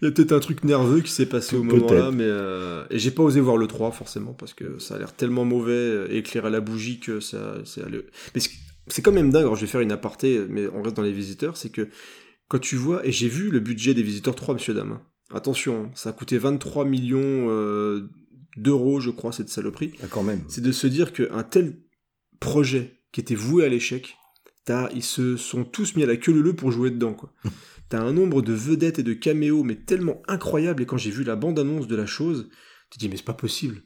[0.00, 2.98] Il y a peut-être un truc nerveux qui s'est passé au moment-là, mais euh, et
[2.98, 6.08] j'ai pas osé voir le 3 forcément parce que ça a l'air tellement mauvais euh,
[6.10, 7.82] éclairé à la bougie que ça, c'est
[8.34, 8.40] mais
[8.86, 9.42] c'est quand même dingue.
[9.42, 11.88] Alors je vais faire une aparté, mais on reste dans les visiteurs, c'est que
[12.48, 15.00] quand tu vois, et j'ai vu le budget des Visiteurs 3, monsieur dame.
[15.32, 18.08] Attention, hein, ça a coûté 23 millions euh,
[18.56, 19.92] d'euros, je crois, cette saloperie.
[20.02, 20.42] Ah, quand même.
[20.48, 21.78] C'est de se dire qu'un tel
[22.40, 24.16] projet qui était voué à l'échec,
[24.94, 27.32] ils se sont tous mis à la queue leu pour jouer dedans, quoi.
[27.88, 31.24] T'as un nombre de vedettes et de caméos, mais tellement incroyable, et quand j'ai vu
[31.24, 32.48] la bande-annonce de la chose,
[32.90, 33.82] tu te dis, mais c'est pas possible.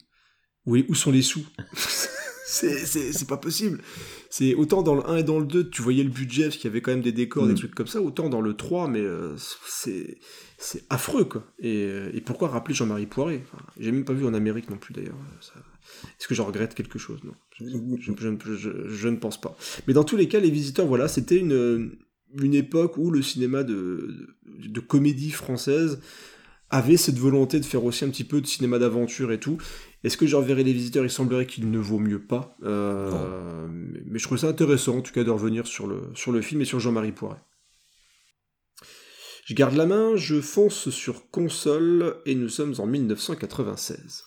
[0.66, 1.46] Oui, où sont les sous?
[2.44, 3.80] C'est pas possible.
[4.28, 6.68] C'est autant dans le 1 et dans le 2, tu voyais le budget, parce qu'il
[6.68, 7.56] y avait quand même des décors, des mm.
[7.56, 9.34] trucs comme ça, autant dans le 3, mais euh,
[9.66, 10.18] c'est
[10.58, 11.44] c'est affreux, quoi.
[11.58, 13.42] Et, euh, et pourquoi rappeler Jean-Marie Poiré?
[13.78, 15.16] J'ai même pas vu en Amérique non plus, d'ailleurs.
[15.40, 17.20] Est-ce que j'en regrette quelque chose?
[17.24, 17.32] Non.
[17.58, 19.56] Je, ne pense pas.
[19.86, 21.96] Mais dans tous les cas, les visiteurs, voilà, c'était une,
[22.40, 26.00] une époque où le cinéma de, de comédie française
[26.70, 29.58] avait cette volonté de faire aussi un petit peu de cinéma d'aventure et tout.
[30.04, 32.56] Est-ce que je reverrai les visiteurs Il semblerait qu'il ne vaut mieux pas.
[32.64, 33.68] Euh,
[34.06, 36.62] mais je trouve ça intéressant, en tout cas, de revenir sur le, sur le film
[36.62, 37.42] et sur Jean-Marie Poiret.
[39.44, 44.24] Je garde la main, je fonce sur console et nous sommes en 1996.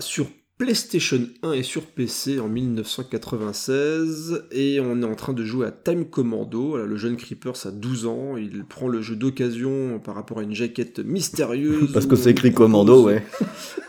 [0.00, 0.26] Sur
[0.58, 5.70] PlayStation 1 et sur PC en 1996 et on est en train de jouer à
[5.70, 6.76] Time Commando.
[6.76, 10.42] le jeune Creeper, ça a 12 ans, il prend le jeu d'occasion par rapport à
[10.42, 11.92] une jaquette mystérieuse.
[11.92, 13.22] Parce que c'est écrit Commando, ouais.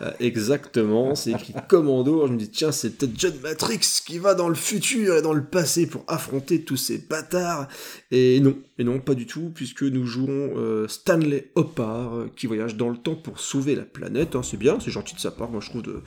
[0.03, 2.27] Euh, exactement, c'est écrit Commando.
[2.27, 5.33] Je me dis, tiens, c'est peut-être John Matrix qui va dans le futur et dans
[5.33, 7.67] le passé pour affronter tous ces bâtards.
[8.11, 12.45] Et non, et non, pas du tout, puisque nous jouons euh, Stanley Hopar euh, qui
[12.45, 14.35] voyage dans le temps pour sauver la planète.
[14.35, 16.03] Hein, c'est bien, c'est gentil de sa part, moi je trouve, de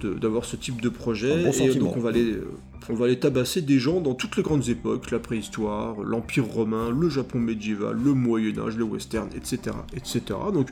[0.00, 1.42] d'avoir ce type de projet.
[1.42, 2.50] et donc on va, aller, euh,
[2.88, 6.90] on va aller tabasser des gens dans toutes les grandes époques, la préhistoire, l'Empire romain,
[6.90, 9.76] le Japon médiéval, le Moyen Âge, le western, etc.
[9.94, 10.20] etc.
[10.52, 10.70] Donc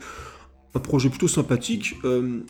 [0.74, 1.96] un projet plutôt sympathique.
[2.04, 2.40] Euh,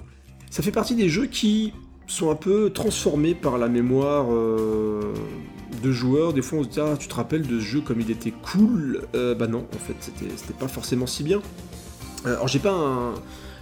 [0.51, 1.73] ça fait partie des jeux qui
[2.07, 5.13] sont un peu transformés par la mémoire euh,
[5.83, 6.33] de joueurs.
[6.33, 8.33] Des fois on se dit ah tu te rappelles de ce jeu comme il était
[8.33, 9.97] cool Bah non en fait
[10.37, 11.41] c'était pas forcément si bien.
[12.25, 13.15] alors j'ai pas un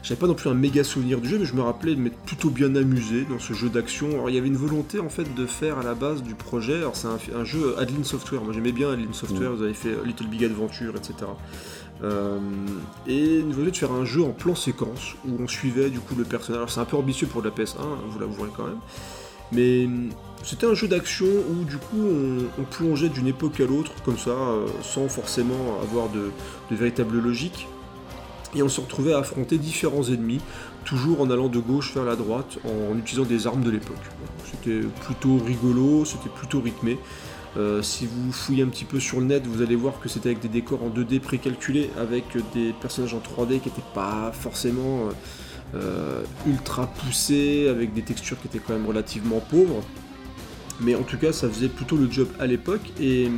[0.03, 2.19] j'avais pas non plus un méga souvenir du jeu, mais je me rappelais de m'être
[2.27, 4.11] plutôt bien amusé dans ce jeu d'action.
[4.11, 6.79] Alors il y avait une volonté en fait de faire à la base du projet.
[6.79, 8.43] Alors c'est un, jeu Adeline Software.
[8.43, 9.51] Moi j'aimais bien Adeline Software.
[9.51, 9.55] Mm.
[9.55, 11.15] Vous avez fait Little Big Adventure, etc.
[12.03, 12.39] Euh,
[13.07, 16.17] et une volonté de faire un jeu en plan séquence où on suivait du coup
[16.17, 16.59] le personnage.
[16.59, 17.77] Alors c'est un peu ambitieux pour la PS1,
[18.09, 18.81] vous l'avouerez quand même.
[19.53, 19.87] Mais
[20.43, 22.09] c'était un jeu d'action où du coup
[22.59, 26.33] on, plongeait d'une époque à l'autre comme ça, euh, sans forcément avoir de,
[26.71, 27.69] de véritable logique
[28.55, 30.41] et on se retrouvait à affronter différents ennemis,
[30.85, 33.97] toujours en allant de gauche vers la droite, en utilisant des armes de l'époque.
[34.51, 36.99] C'était plutôt rigolo, c'était plutôt rythmé.
[37.57, 40.31] Euh, si vous fouillez un petit peu sur le net, vous allez voir que c'était
[40.31, 42.25] avec des décors en 2D précalculés, avec
[42.55, 45.13] des personnages en 3D qui n'étaient pas forcément euh,
[45.75, 49.83] euh, ultra poussés, avec des textures qui étaient quand même relativement pauvres.
[50.81, 53.31] Mais en tout cas, ça faisait plutôt le job à l'époque, et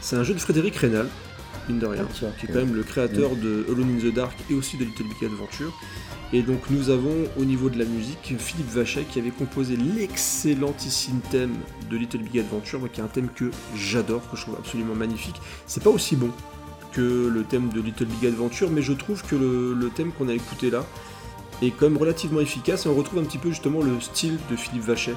[0.00, 1.06] c'est un jeu de Frédéric Rénal,
[1.68, 4.54] mine de rien, qui est quand même le créateur de Alone in the Dark et
[4.54, 5.72] aussi de Little Big Adventure.
[6.34, 11.20] Et donc nous avons au niveau de la musique Philippe Vachet qui avait composé l'excellentissime
[11.30, 11.54] thème
[11.90, 15.36] de Little Big Adventure, qui est un thème que j'adore, que je trouve absolument magnifique.
[15.66, 16.30] C'est pas aussi bon
[16.92, 20.34] que le thème de Little Big Adventure, mais je trouve que le, thème qu'on a
[20.34, 20.86] écouté là
[21.60, 24.56] est quand même relativement efficace et on retrouve un petit peu justement le style de
[24.56, 25.14] Philippe Vachet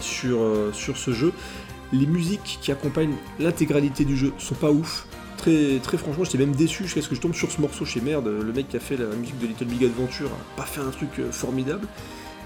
[0.00, 1.32] sur, euh, sur ce jeu.
[1.92, 5.06] Les musiques qui accompagnent l'intégralité du jeu sont pas ouf,
[5.40, 8.28] très, franchement, j'étais même déçu jusqu'à ce que je tombe sur ce morceau chez Merde.
[8.28, 10.90] Le mec qui a fait la musique de Little Big Adventure a pas fait un
[10.90, 11.86] truc euh, formidable.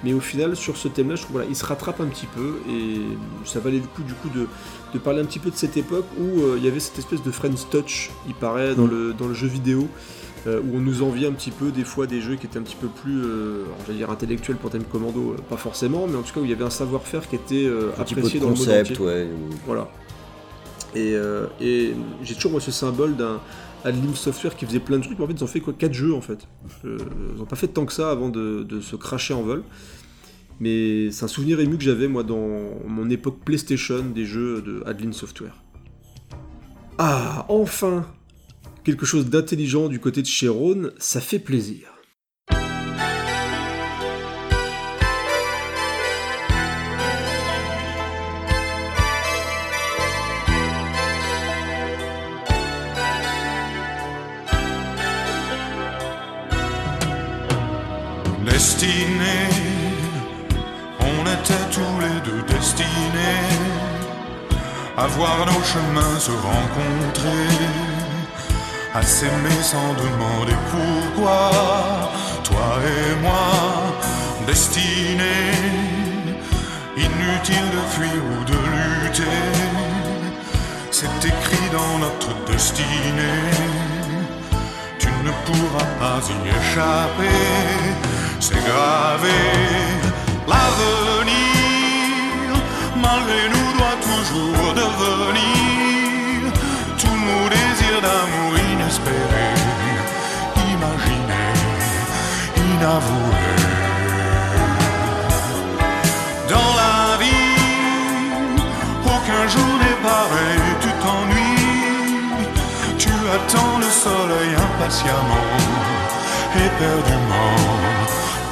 [0.02, 2.58] Mais au final, sur ce thème-là, je trouve voilà, il se rattrape un petit peu
[2.68, 3.00] et
[3.46, 6.42] ça valait le coup du coup de, parler un petit peu de cette époque où
[6.42, 8.90] euh, il y avait cette espèce de Friends Touch, il paraît, dans, mm.
[8.90, 9.88] le, dans le jeu vidéo.
[10.46, 12.62] euh, où on nous envie un petit peu des fois des jeux qui étaient un
[12.62, 16.16] petit peu plus, euh, alors, j'allais dire intellectuels pour Time Commando, euh, pas forcément, mais
[16.16, 18.40] en tout cas où il y avait un savoir-faire qui était Un petit peu apprécié
[18.40, 19.04] de dans le monde concept, entier.
[19.04, 19.28] ouais.
[19.66, 19.90] Voilà.
[20.94, 21.92] Et, euh, et
[22.22, 23.40] j'ai toujours moi ce symbole d'un
[23.84, 25.72] Adlim Software qui faisait plein de trucs, mais en fait ils ont fait quoi?
[25.72, 26.46] 4 jeux en fait.
[26.84, 26.98] Euh,
[27.36, 29.62] ils ont pas fait tant que ça avant de, de se cracher en vol.
[30.60, 32.48] Mais c'est un souvenir ému que j'avais moi dans
[32.86, 35.56] mon époque PlayStation des jeux de Adlin Software.
[36.98, 38.06] Ah, enfin
[38.84, 41.93] Quelque chose d'intelligent du côté de Sharon, ça fait plaisir.
[64.96, 67.48] À voir nos chemins se rencontrer,
[68.94, 71.50] à s'aimer sans demander pourquoi.
[72.42, 73.48] Toi et moi,
[74.46, 75.52] destinés,
[76.96, 79.40] inutile de fuir ou de lutter,
[80.90, 83.94] c'est écrit dans notre destinée
[85.04, 87.38] tu ne pourras pas y échapper.
[88.40, 89.38] C'est gravé.
[93.04, 96.52] Malgré nous, doit toujours devenir
[97.00, 99.60] tous nos désirs d'amour inespérés,
[100.72, 101.60] imaginés,
[102.70, 103.62] inavoués.
[106.52, 107.58] Dans la vie,
[109.14, 111.54] aucun jour n'est pareil, tu t'ennuies.
[113.02, 115.50] Tu attends le soleil impatiemment,
[116.66, 117.56] éperdument,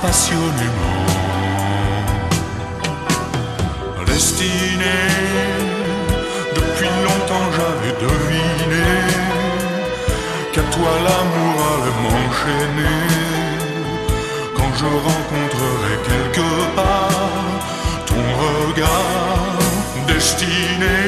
[0.03, 1.22] passionnément.
[4.13, 5.01] Destiné,
[6.55, 8.91] depuis longtemps j'avais deviné
[10.53, 12.99] qu'à toi l'amour allait m'enchaîner.
[14.55, 17.53] Quand je rencontrerai quelque part
[18.07, 19.63] ton regard
[20.07, 20.99] destiné.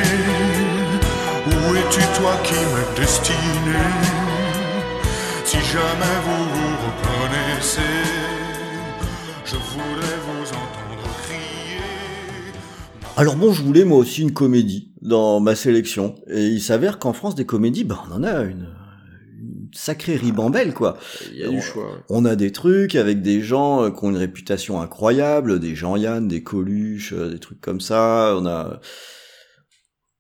[1.47, 3.85] Où es-tu toi qui m'es destiné?
[5.45, 8.03] Si jamais vous vous reconnaissez,
[9.45, 10.34] je voudrais vous.
[13.17, 16.17] Alors bon, je voulais moi aussi une comédie dans ma sélection.
[16.29, 18.67] Et il s'avère qu'en France, des comédies, bah, on en a une,
[19.39, 20.99] une sacrée ribambelle, quoi.
[21.33, 21.85] Il y a du choix.
[21.93, 21.99] ouais.
[22.09, 26.27] On a des trucs avec des gens euh, qui ont une réputation incroyable, des Jean-Yann,
[26.27, 28.35] des Coluche, euh, des trucs comme ça.
[28.37, 28.81] On a.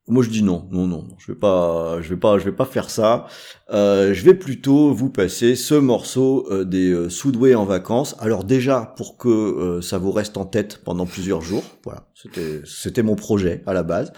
[0.06, 2.66] Moi, je dis non, non, non, je vais pas, je vais pas, je vais pas
[2.66, 3.26] faire ça.
[3.70, 8.14] Euh, je vais plutôt vous passer ce morceau euh, des euh, Soudoués en vacances.
[8.18, 11.62] Alors déjà pour que ça vous reste en tête pendant plusieurs jours.
[11.84, 14.12] Voilà, c'était, c'était mon projet à la base.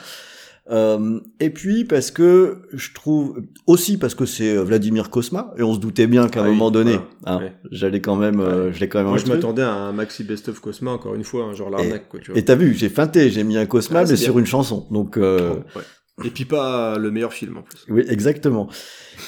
[0.69, 5.63] Euh, et puis parce que je trouve aussi parce que c'est euh, Vladimir Kosma et
[5.63, 7.53] on se doutait bien qu'à un Ah oui, moment donné, hein, ouais.
[7.71, 9.07] j'allais quand même, euh, je l'ai quand même.
[9.09, 12.09] Moi je m'attendais à un maxi best of Cosma encore une fois, hein, genre l'arnaque
[12.09, 12.41] quoi, tu vois.
[12.41, 14.89] Et t'as vu, j'ai feinté, j'ai mis un Cosma Ah, mais sur une chanson.
[14.91, 15.83] Donc euh, Ouais.
[16.25, 17.79] Et puis pas le meilleur film en plus.
[17.91, 18.69] oui, exactement.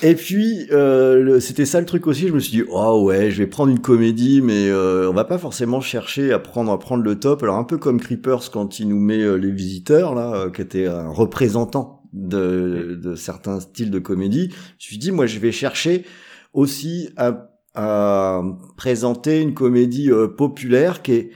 [0.02, 2.28] Et puis euh, c'était ça le truc aussi.
[2.28, 5.24] Je me suis dit, oh ouais, je vais prendre une comédie, mais euh, on va
[5.24, 7.42] pas forcément chercher à prendre à prendre le top.
[7.42, 10.62] Alors un peu comme Creepers quand il nous met euh, les visiteurs là, euh, qui
[10.62, 14.48] était un représentant de, de certains styles de comédie.
[14.50, 16.06] Je me suis dit, moi, je vais chercher
[16.54, 18.42] aussi à, à
[18.78, 21.30] présenter une comédie euh, populaire qui est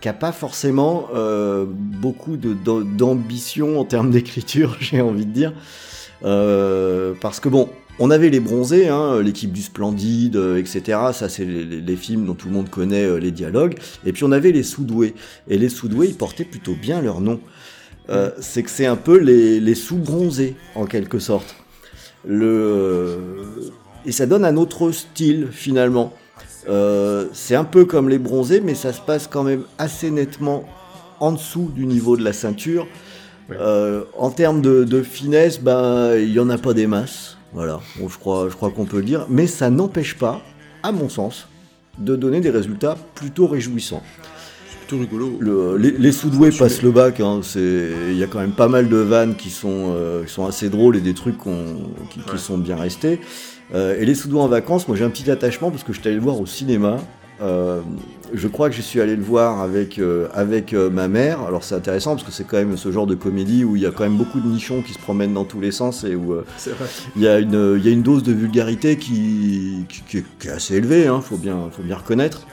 [0.00, 5.52] qui a pas forcément euh, beaucoup d'ambition en termes d'écriture, j'ai envie de dire,
[6.22, 10.98] Euh, parce que bon, on avait les bronzés, hein, l'équipe du Splendide, euh, etc.
[11.14, 13.78] Ça, c'est les, films dont tout le monde connaît les dialogues.
[14.04, 15.14] Et puis on avait les Soudoués,
[15.48, 17.40] et les Soudoués, ils portaient plutôt bien leur nom.
[18.40, 21.54] C'est que c'est un peu les, les sous-bronzés en quelque sorte.
[22.26, 23.18] Le
[24.06, 26.12] et ça donne un autre style finalement.
[26.68, 30.64] Euh, c'est un peu comme les bronzés, mais ça se passe quand même assez nettement
[31.18, 32.86] en dessous du niveau de la ceinture.
[33.48, 33.56] Ouais.
[33.60, 37.36] Euh, en termes de, de finesse, ben il y en a pas des masses.
[37.52, 39.26] Voilà, Bon, je crois, je crois qu'on peut le dire.
[39.28, 40.40] Mais ça n'empêche pas,
[40.84, 41.48] à mon sens,
[41.98, 44.02] de donner des résultats plutôt réjouissants.
[44.70, 45.36] C'est plutôt rigolo.
[45.40, 47.18] Le- les, les sous-doués passent le bac.
[47.18, 50.46] hein, Il y a quand même pas mal de vannes qui sont, euh, qui sont
[50.46, 53.18] assez drôles et des trucs qu'on- qui, sont bien restés.
[53.74, 56.08] Euh, et les sous-doués en vacances, moi j'ai un petit attachement parce que je suis
[56.08, 56.98] allé le voir au cinéma.
[57.42, 57.80] Euh,
[58.34, 61.40] je crois que je suis allé le voir avec, euh, avec euh, ma mère.
[61.40, 63.86] Alors c'est intéressant parce que c'est quand même ce genre de comédie où il y
[63.86, 66.34] a quand même beaucoup de nichons qui se promènent dans tous les sens et où
[67.16, 70.24] il y, a une, il y a une dose de vulgarité qui, qui, qui est,
[70.38, 72.46] qui est assez élevée, hein, faut, bien, faut bien reconnaître.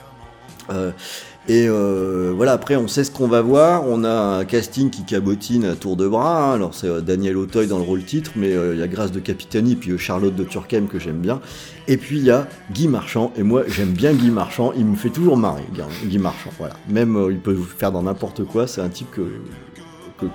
[1.50, 3.84] Et euh, voilà, après on sait ce qu'on va voir.
[3.88, 6.50] On a un casting qui cabotine à tour de bras.
[6.50, 6.54] hein.
[6.54, 9.12] Alors c'est euh, Daniel Auteuil dans le rôle titre, mais euh, il y a Grâce
[9.12, 11.40] de Capitani, puis Charlotte de Turckheim que j'aime bien.
[11.86, 13.32] Et puis il y a Guy Marchand.
[13.34, 14.72] Et moi j'aime bien Guy Marchand.
[14.76, 15.64] Il me fait toujours marrer,
[16.04, 16.50] Guy- Marchand.
[16.58, 16.74] Voilà.
[16.86, 18.66] Même il peut faire dans n'importe quoi.
[18.66, 19.22] C'est un type que,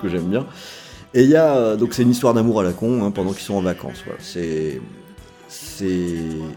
[0.08, 0.46] j'aime bien.
[1.14, 3.44] Et il y a donc c'est une histoire d'amour à la con hein, pendant qu'ils
[3.44, 4.02] sont en vacances.
[4.04, 4.18] Voilà.
[4.20, 4.80] C'est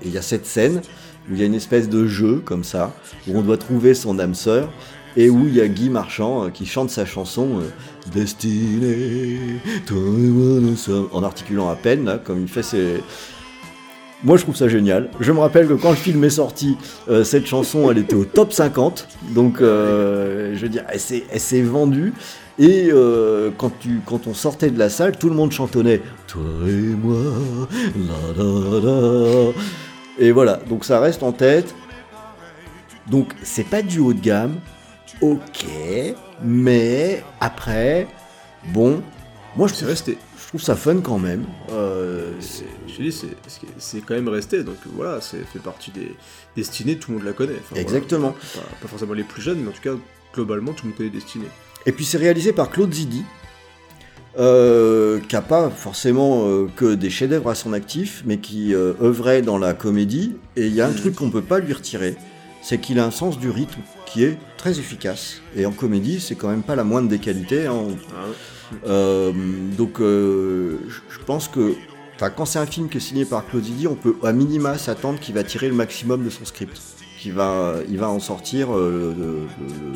[0.03, 0.81] il y a cette scène
[1.29, 2.93] il y a une espèce de jeu comme ça
[3.27, 4.69] où on doit trouver son âme sœur
[5.15, 7.69] et où il y a Guy Marchand euh, qui chante sa chanson euh,
[8.13, 13.01] Destinée, toi et moi nous sommes en articulant à peine là, comme il fait ses
[14.23, 15.11] moi je trouve ça génial.
[15.19, 16.75] Je me rappelle que quand le film est sorti,
[17.07, 19.07] euh, cette chanson elle était au top 50.
[19.35, 22.13] Donc euh, je veux dire, elle s'est, vendue.
[22.57, 22.89] Et
[23.57, 27.19] quand, tu, quand on sortait de la salle, tout le monde chantonnait Toi et moi,
[27.95, 29.51] la la la.
[30.19, 31.73] Et voilà, donc ça reste en tête.
[33.07, 34.59] Donc c'est pas du haut de gamme,
[35.21, 35.65] ok,
[36.43, 38.07] mais après,
[38.73, 39.01] bon,
[39.55, 40.17] moi je trouve, resté.
[40.41, 41.45] je trouve ça fun quand même.
[41.71, 43.11] Euh, C'est- Je dis,
[43.77, 46.15] c'est- quand même resté, donc voilà, c'est fait partie des
[46.55, 47.53] destinées, tout le monde la connaît.
[47.53, 47.81] Enfin, voilà.
[47.83, 48.31] Exactement.
[48.31, 49.93] Pas, pas forcément les plus jeunes, mais en tout cas,
[50.33, 51.47] globalement, tout le monde connaît Destinée.
[51.85, 53.23] Et puis c'est réalisé par Claude Zidi,
[54.37, 58.93] euh, qui a pas forcément euh, que des chefs-d'œuvre à son actif, mais qui euh,
[59.01, 60.35] œuvrait dans la comédie.
[60.55, 62.15] Et il y a un truc qu'on peut pas lui retirer,
[62.61, 65.41] c'est qu'il a un sens du rythme qui est très efficace.
[65.55, 67.65] Et en comédie, c'est quand même pas la moindre des qualités.
[67.67, 67.87] hein.
[68.85, 69.31] Ah
[69.77, 71.73] donc je pense que
[72.35, 75.19] quand c'est un film qui est signé par Claude Zidi, on peut à minima s'attendre
[75.19, 76.81] qu'il va tirer le maximum de son script.
[77.19, 79.47] Qu'il va, il va en sortir euh, le-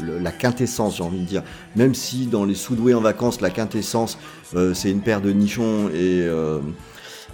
[0.08, 1.44] le- le- la quintessence, j'ai envie de dire.
[1.76, 4.18] Même si dans les sous-doués en vacances, la quintessence,
[4.56, 5.94] euh, c'est une paire de nichons et,
[6.24, 6.60] euh,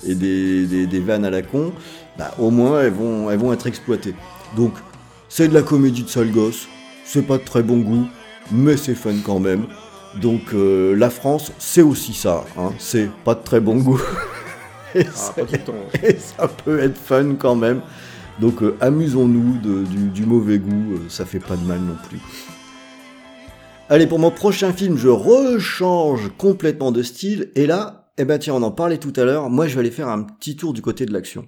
[0.06, 1.72] et des, des- des vannes à la con,
[2.18, 4.14] bah, au moins elles vont, elles vont être exploitées.
[4.58, 4.74] Donc
[5.30, 6.68] c'est de la comédie de sale gosse,
[7.06, 8.08] c'est pas de très bon goût,
[8.52, 9.68] mais c'est fun quand même.
[10.22, 12.72] Donc la France, c'est aussi ça, hein.
[12.78, 14.02] c'est pas de très bon goût.
[14.96, 15.34] et, Ah, ça,
[16.04, 17.82] et ça peut être fun quand même.
[18.40, 19.58] Donc euh, amusons-nous
[20.14, 22.20] du mauvais goût, euh, ça fait pas de mal non plus.
[23.90, 27.52] Allez, pour mon prochain film, je rechange complètement de style.
[27.56, 29.50] Et là, eh ben tiens, on en parlait tout à l'heure.
[29.50, 31.48] Moi, je vais aller faire un petit tour du côté de l'action.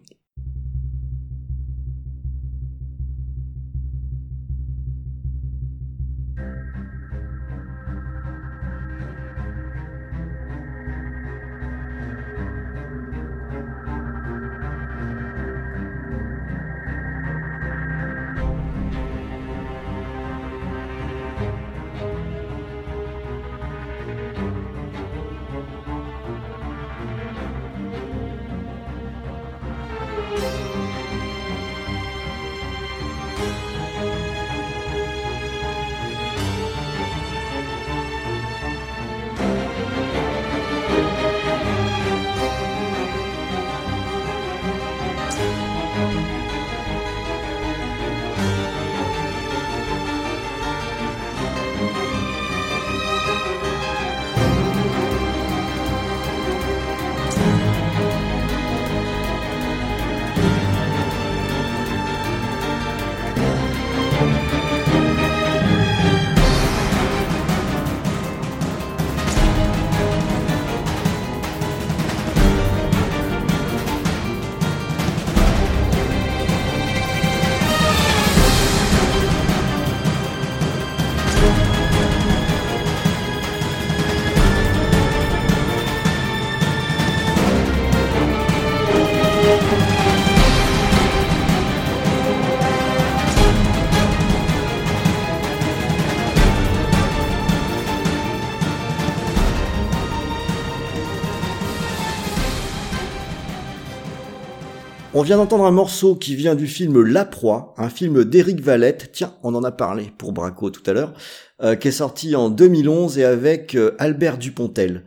[105.20, 109.10] On vient d'entendre un morceau qui vient du film La Proie, un film d'Éric Valette.
[109.12, 111.14] Tiens, on en a parlé pour Braco tout à l'heure,
[111.62, 115.04] euh, qui est sorti en 2011 et avec euh, Albert Dupontel.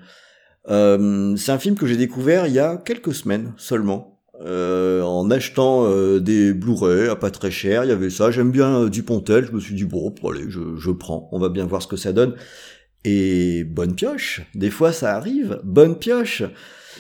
[0.69, 5.89] Euh, c'est un film que j'ai découvert il y a quelques semaines seulement, en achetant
[6.19, 7.85] des Blu-ray à pas très cher.
[7.85, 8.31] Il y avait ça.
[8.31, 9.47] J'aime bien Dupontel.
[9.47, 11.31] Je me suis dit bon, allez, je prends.
[11.33, 12.35] On va bien voir ce que ça donne.
[13.05, 14.43] Et bonne pioche.
[14.55, 15.59] Des fois, ça arrive.
[15.65, 16.43] Bonne pioche.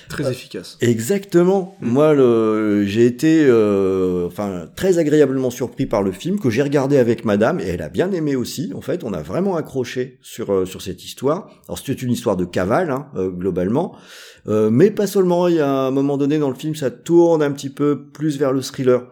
[0.08, 0.76] Très efficace.
[0.80, 1.76] Exactement.
[1.80, 1.88] Mm.
[1.88, 6.98] Moi, le, j'ai été, euh, enfin, très agréablement surpris par le film que j'ai regardé
[6.98, 8.72] avec Madame et elle a bien aimé aussi.
[8.74, 11.48] En fait, on a vraiment accroché sur euh, sur cette histoire.
[11.68, 13.96] Alors, c'est une histoire de cavale, hein, euh, globalement,
[14.48, 15.46] Euh, mais pas seulement.
[15.48, 18.38] Il y a un moment donné dans le film, ça tourne un petit peu plus
[18.38, 19.06] vers le thriller.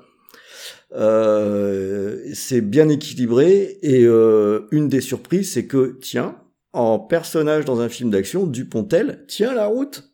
[0.93, 6.35] Euh, c'est bien équilibré et euh, une des surprises, c'est que tiens,
[6.73, 10.10] en personnage dans un film d'action, Dupontel tient la route.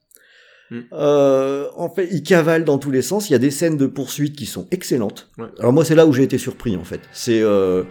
[0.71, 0.79] Mm.
[0.93, 3.31] Euh, en fait, il cavale dans tous les sens.
[3.31, 5.29] Il y a des scènes de poursuite qui sont excellentes.
[5.39, 5.47] Ouais.
[5.59, 7.01] Alors moi, c'est là où j'ai été surpris en fait.
[7.13, 7.85] C'est euh,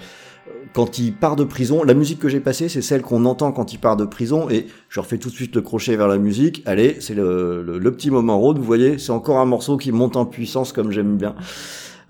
[0.73, 1.83] quand il part de prison.
[1.83, 4.49] La musique que j'ai passée, c'est celle qu'on entend quand il part de prison.
[4.49, 6.61] Et je refais tout de suite le crochet vers la musique.
[6.65, 8.57] Allez, c'est le, le, le petit moment road.
[8.57, 11.35] Vous voyez, c'est encore un morceau qui monte en puissance comme j'aime bien.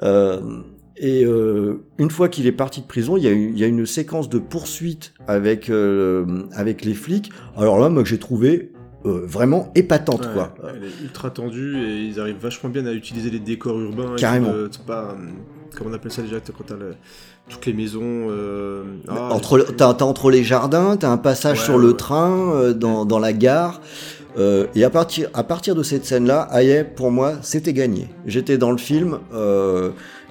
[0.04, 0.42] Euh,
[0.98, 3.64] et euh, une fois qu'il est parti de prison, il y a une, il y
[3.64, 7.32] a une séquence de poursuite avec euh, avec les flics.
[7.58, 8.72] Alors là, moi, que j'ai trouvé
[9.06, 10.54] euh, vraiment épatante, Ouais, quoi.
[10.76, 14.16] Elle est ultra tendue et ils arrivent vachement bien à utiliser les décors urbains.
[14.16, 14.50] et Carrément.
[14.50, 15.16] tout, euh, pas.
[15.76, 16.96] Comment on appelle ça déjà quand t'as le-
[17.50, 18.02] toutes les maisons.
[18.30, 21.94] euh, ah, entre, t'as, t'as entre les jardins, t'as un passage Ouais, sur le ouais.
[21.98, 23.82] train, euh, dans, dans la gare.
[24.38, 28.08] Euh, et à partir, à partir de cette scène-là, Aïe, pour moi, c'était gagné.
[28.26, 29.20] J'étais dans le film,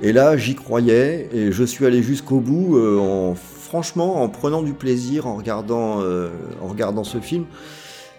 [0.03, 4.75] et là, j'y croyais, et je suis allé jusqu'au bout, en, franchement, en prenant du
[4.75, 7.45] plaisir, en regardant, en regardant ce film.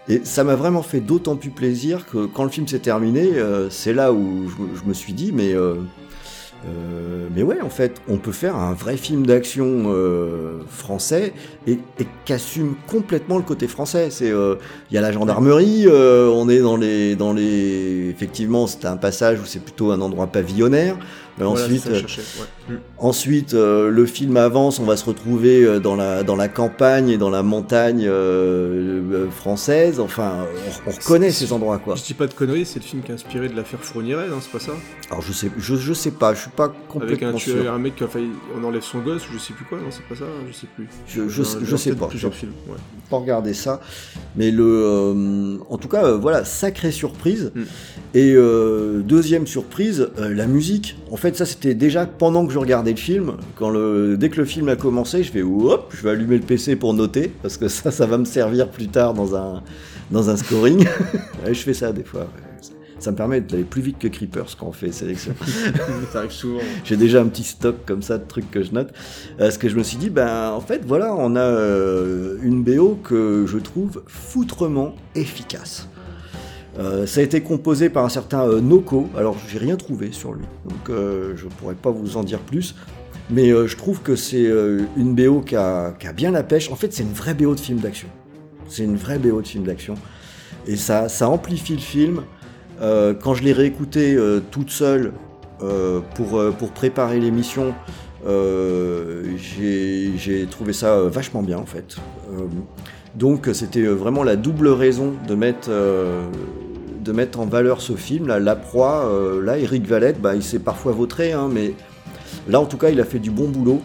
[0.08, 3.68] Et ça m'a vraiment fait d'autant plus plaisir que quand le film s'est terminé, euh,
[3.70, 5.74] c'est là où je, me- je me suis dit, mais euh,
[6.66, 11.32] euh, mais ouais, en fait, on peut faire un vrai film d'action euh, français
[11.66, 14.08] et, et qu'assume complètement le côté français.
[14.10, 14.56] C'est, euh,
[14.90, 18.96] il y a la gendarmerie, euh, on est dans les, dans les, effectivement, c'est un
[18.96, 20.96] passage où c'est plutôt un endroit pavillonnaire.
[21.38, 22.46] Mais voilà, ensuite, ça cherchais, ouais.
[22.68, 22.74] Mm.
[22.98, 27.08] Ensuite, euh, le film avance, on va se retrouver euh, dans la dans la campagne
[27.10, 30.00] et dans la montagne euh, française.
[30.00, 30.46] Enfin,
[30.86, 31.94] on, on reconnaît ces endroits quoi.
[31.94, 34.38] Je dis pas de conneries, c'est le film qui est inspiré de l'affaire Fourniret, hein,
[34.40, 34.72] c'est pas ça?
[35.10, 37.72] Alors je sais, je, je sais pas, je suis pas Avec complètement un, sûr.
[37.72, 38.30] un mec qui a failli.
[38.60, 40.66] On enlève son gosse, ou je sais plus quoi, non, c'est pas ça, je sais
[40.74, 40.88] plus.
[41.06, 42.06] Je, je, J'ai sais- en- je sais pas.
[42.08, 42.76] Plusieurs films, ouais.
[43.10, 43.80] pas regardé ça,
[44.34, 47.52] mais le, euh, en tout cas, voilà, sacrée surprise.
[47.54, 47.62] Mm.
[48.14, 48.34] Et
[49.04, 50.96] deuxième surprise, la musique.
[51.10, 53.36] En fait, ça c'était déjà pendant que je regardais le film.
[53.56, 56.44] Quand le, dès que le film a commencé, je fais hop, je vais allumer le
[56.44, 59.62] PC pour noter parce que ça, ça va me servir plus tard dans un
[60.10, 60.86] dans un scoring.
[61.46, 62.28] Je fais ça des fois.
[62.98, 65.34] Ça me permet d'aller plus vite que Creepers quand on fait sélection.
[66.12, 66.60] ça arrive souvent.
[66.84, 68.92] J'ai déjà un petit stock comme ça de trucs que je note.
[69.40, 72.62] Euh, ce que je me suis dit, ben en fait voilà, on a euh, une
[72.62, 75.88] BO que je trouve foutrement efficace.
[76.78, 80.32] Euh, ça a été composé par un certain euh, Noko, alors j'ai rien trouvé sur
[80.34, 82.74] lui, donc euh, je pourrais pas vous en dire plus.
[83.28, 84.48] Mais je trouve que c'est
[84.96, 86.70] une BO qui a, qui a bien la pêche.
[86.70, 88.06] En fait, c'est une vraie BO de film d'action.
[88.68, 89.94] C'est une vraie BO de film d'action.
[90.68, 92.22] Et ça, ça amplifie le film.
[92.80, 94.16] Quand je l'ai réécouté
[94.52, 95.12] toute seule
[96.14, 97.74] pour, pour préparer l'émission,
[99.36, 101.96] j'ai trouvé ça vachement bien en fait.
[103.16, 105.68] Donc c'était vraiment la double raison de mettre,
[107.06, 108.26] de mettre en valeur ce film.
[108.26, 111.74] Là, La Proie, euh, là, Eric Valette, bah, il s'est parfois vautré, hein, mais
[112.48, 113.80] là en tout cas il a fait du bon boulot.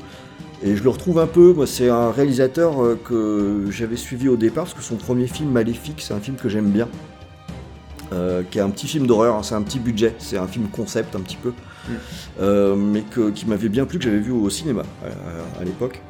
[0.63, 4.35] Et je le retrouve un peu, moi c'est un réalisateur euh, que j'avais suivi au
[4.35, 6.87] départ, parce que son premier film Maléfique, c'est un film que j'aime bien.
[8.13, 10.67] Euh, qui est un petit film d'horreur, hein, c'est un petit budget, c'est un film
[10.67, 11.53] concept un petit peu,
[11.87, 11.93] Mm.
[12.41, 16.01] Euh, mais que, qui m'avait bien plu, que j'avais vu au cinéma à, à l'époque.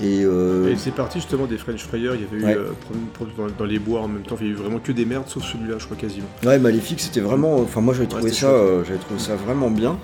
[0.00, 2.54] Et, euh, Et c'est parti justement des French Fryers, il y avait Ouais.
[2.54, 5.04] eu euh, dans, les bois en même temps, il y a eu vraiment que des
[5.04, 6.26] merdes sauf celui-là, je crois quasiment.
[6.44, 7.56] Ouais, Maléfique, c'était vraiment.
[7.58, 9.98] Enfin, moi, j'avais trouvé ça, euh, j'avais trouvé ça vraiment bien.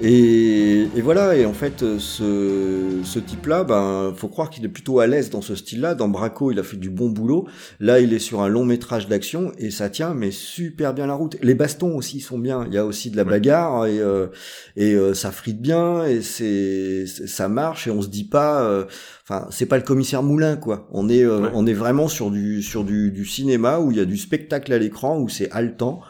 [0.00, 1.34] Et, et voilà.
[1.36, 5.40] Et en fait, ce, ce type-là, ben, faut croire qu'il est plutôt à l'aise dans
[5.42, 5.96] ce style-là.
[5.96, 7.48] Dans Braco, il a fait du bon boulot.
[7.80, 11.14] Là, il est sur un long métrage d'action et ça tient, mais super bien la
[11.14, 11.36] route.
[11.42, 12.64] Les bastons aussi sont bien.
[12.68, 13.30] Il y a aussi de la Ouais.
[13.30, 14.28] bagarre et euh,
[14.76, 18.62] et euh, ça frite bien et c'est ça marche et on se dit pas.
[18.62, 18.84] euh,
[19.30, 20.88] Enfin, c'est pas le commissaire Moulin, quoi.
[20.92, 21.50] On est euh, Ouais.
[21.54, 24.72] on est vraiment sur du sur du, du cinéma où il y a du spectacle
[24.72, 26.00] à l'écran où c'est haletant.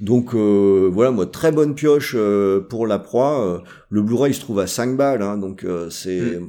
[0.00, 3.46] Donc euh, voilà, moi très bonne pioche euh, pour la proie.
[3.46, 3.58] Euh,
[3.90, 6.40] le Blu-ray il se trouve à 5 balles, hein, donc euh, c'est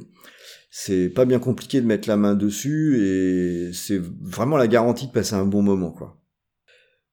[0.70, 5.12] c'est pas bien compliqué de mettre la main dessus et c'est vraiment la garantie de
[5.12, 6.16] passer un bon moment quoi.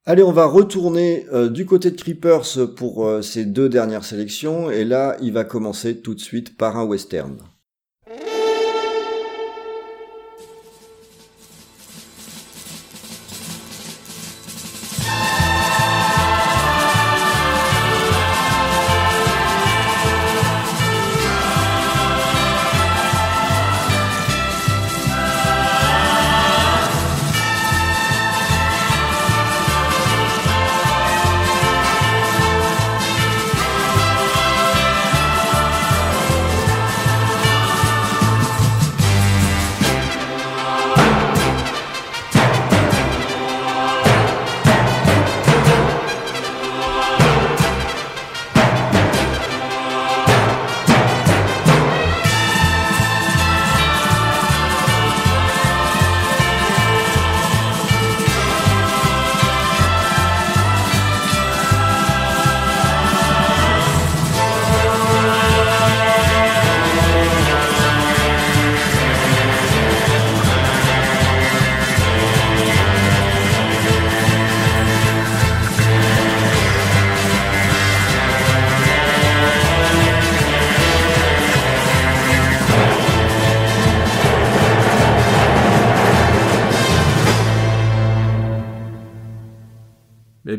[0.06, 4.72] Allez, on va retourner euh, du côté de Creepers pour euh, ces deux dernières sélections
[4.72, 7.38] et là il va commencer tout de suite par un western.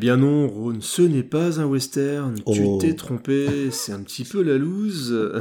[0.00, 2.34] Bien non, Ron, ce n'est pas un western.
[2.46, 2.52] Oh.
[2.54, 5.12] Tu t'es trompé, c'est un petit peu la loose.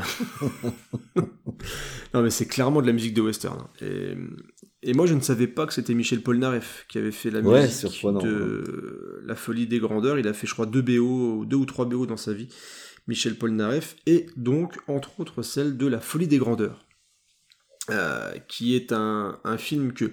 [2.14, 3.58] non mais c'est clairement de la musique de western.
[3.60, 3.70] hein.
[3.82, 4.16] Et,
[4.90, 7.64] et moi je ne savais pas que c'était Michel Polnareff qui avait fait la Ouais,
[7.64, 8.20] musique surprenant.
[8.22, 10.20] de La Folie des Grandeurs.
[10.20, 12.50] Il a fait je crois deux BO, deux ou trois BO dans sa vie.
[13.08, 16.86] Michel Polnareff et donc entre autres celle de La Folie des Grandeurs,
[17.90, 20.12] euh, qui est un, un film que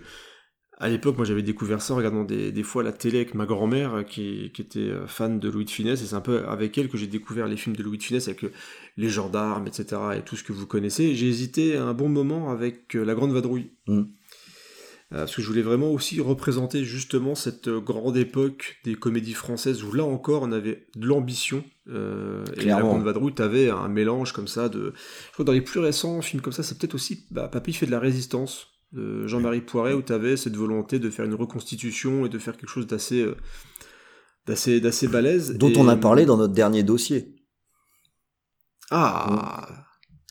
[0.79, 3.47] à l'époque, moi j'avais découvert ça en regardant des, des fois la télé avec ma
[3.47, 6.47] grand-mère euh, qui, qui était euh, fan de Louis de Funès, et c'est un peu
[6.47, 8.53] avec elle que j'ai découvert les films de Louis de Funès avec euh,
[8.97, 10.01] les gendarmes, etc.
[10.19, 11.15] et tout ce que vous connaissez.
[11.15, 13.71] J'ai hésité un bon moment avec La Grande Vadrouille.
[13.87, 14.03] Mm.
[15.13, 19.85] Euh, parce que je voulais vraiment aussi représenter justement cette grande époque des comédies françaises
[19.85, 21.63] où là encore on avait de l'ambition.
[21.89, 22.81] euh, et La.
[22.81, 24.93] Grande Vadrouille, t'avais un mélange comme ça de.
[24.97, 27.73] Je crois que dans les plus récents films comme ça, c'est peut-être aussi bah, Papy
[27.73, 31.35] fait de la résistance de Jean-Marie Poiret où tu avais cette volonté de faire une
[31.35, 33.37] reconstitution et de faire quelque chose d'assez euh,
[34.47, 35.57] d'assez d'assez balèze.
[35.59, 37.35] Dont Et- on a parlé dans notre dernier dossier.
[38.91, 39.69] ah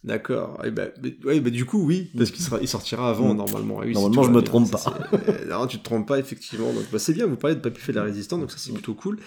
[0.03, 0.61] d'accord.
[0.63, 3.37] Et ben mais- ouais, bah, du coup oui parce qu'il sera il sortira avant Mm.
[3.37, 3.79] normalement.
[3.81, 6.71] Ah oui, Normalement, je me bien, trompe c'est- euh, non tu te trompes pas effectivement.
[6.73, 8.71] Donc bah, c'est bien vous parlez de Papy fait de la résistance donc ça c'est
[8.73, 9.19] plutôt cool.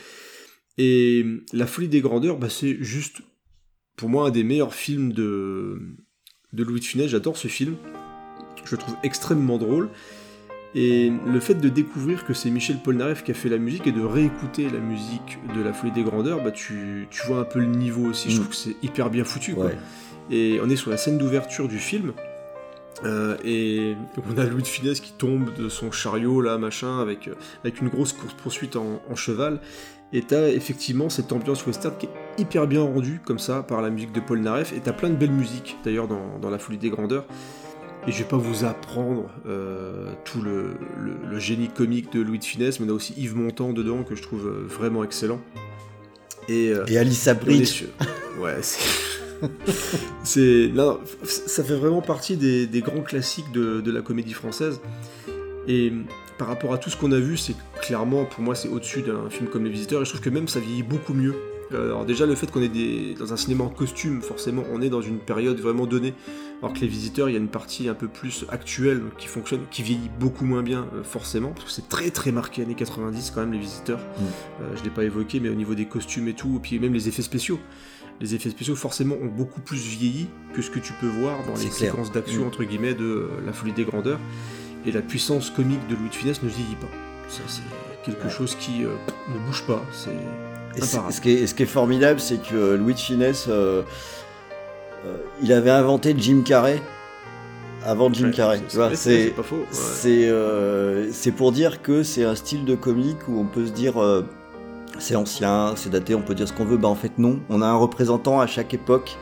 [0.79, 3.21] Et la folie des grandeurs bah, c'est juste
[3.97, 5.79] pour moi un des meilleurs films de
[6.55, 7.09] de Louis de Funès.
[7.11, 7.77] J'adore ce film
[8.69, 9.89] je le trouve extrêmement drôle
[10.75, 13.93] et le fait de découvrir que c'est Michel Polnareff qui a fait la musique et
[13.93, 17.59] de réécouter la musique de La Folie des Grandeurs, bah tu, tu vois un peu
[17.59, 18.29] le niveau aussi.
[18.31, 18.39] Je Mm.
[18.41, 19.55] trouve que c'est hyper bien foutu.
[19.55, 19.67] Quoi.
[19.67, 19.79] Ouais.
[20.31, 22.13] Et on est sur la scène d'ouverture du film.
[23.05, 23.95] euh, et
[24.29, 27.35] on a Louis de Funès qui tombe de son chariot là, machin, avec, euh,
[27.65, 29.61] avec une grosse course poursuite en, en cheval.
[30.13, 33.91] Et t'as effectivement cette ambiance western qui est hyper bien rendue comme ça par la
[33.91, 34.73] musique de Paul Naref.
[34.73, 37.25] Et t'as plein de belles musiques d'ailleurs dans, dans La Folie des Grandeurs.
[38.09, 42.39] Et je vais pas vous apprendre euh, tout le, le- le génie comique de Louis
[42.39, 45.41] de Funès, mais on a aussi Yves Montand dedans que je trouve euh, vraiment excellent.
[46.49, 47.23] Et, euh, Et Alice
[47.67, 47.89] sur-
[48.41, 48.57] Ouais,
[50.25, 50.71] c'est.
[51.25, 54.81] ça fait vraiment partie des, des grands classiques de, de la comédie française.
[55.67, 55.93] Et
[56.39, 59.29] par rapport à tout ce qu'on a vu, c'est clairement, pour moi, c'est au-dessus d'un
[59.29, 60.01] film comme Les Visiteurs.
[60.01, 61.35] Et je trouve que même ça vieillit beaucoup mieux.
[61.73, 64.81] Euh, Alors, déjà, le fait qu'on est des, dans un cinéma en costume, forcément, on
[64.81, 66.15] est dans une période vraiment donnée.
[66.63, 69.61] Alors que Les Visiteurs, il y a une partie un peu plus actuelle qui fonctionne,
[69.71, 71.51] qui vieillit beaucoup moins bien, euh, forcément.
[71.51, 74.01] Parce que c'est très très marqué années 90 quand même, Les Visiteurs.
[74.21, 76.95] Euh, je l'ai pas évoqué, mais au niveau des costumes et tout, et puis même
[76.95, 77.61] les effets spéciaux.
[78.21, 81.53] Les effets spéciaux, forcément, ont beaucoup plus vieilli que ce que tu peux voir dans
[81.55, 81.73] les clair.
[81.93, 82.49] séquences d'action, Mm.
[82.49, 84.19] entre guillemets, de euh, La Folie des Grandeurs.
[84.87, 86.89] Et la puissance comique de Louis de Funès ne vieillit pas.
[87.29, 87.63] Ça, c'est
[88.05, 88.31] quelque Ouais.
[88.31, 89.85] chose qui ne bouge pas.
[89.93, 90.11] C'est
[90.79, 93.83] Et ce, qui est, ce qui est formidable, c'est que Louis de Funès, euh,
[95.07, 96.81] euh, il avait inventé Jim Carrey
[97.85, 98.61] avant Jim Ouais, Carrey.
[98.95, 99.57] c'est- pas faux.
[99.57, 99.63] ouais.
[99.71, 104.03] c'est euh, pour dire que c'est un style de comique où on peut se dire
[104.03, 104.25] euh,
[104.99, 106.77] c'est ancien, c'est daté, on peut dire ce qu'on veut.
[106.77, 109.17] Bah en fait non, on a un représentant à chaque époque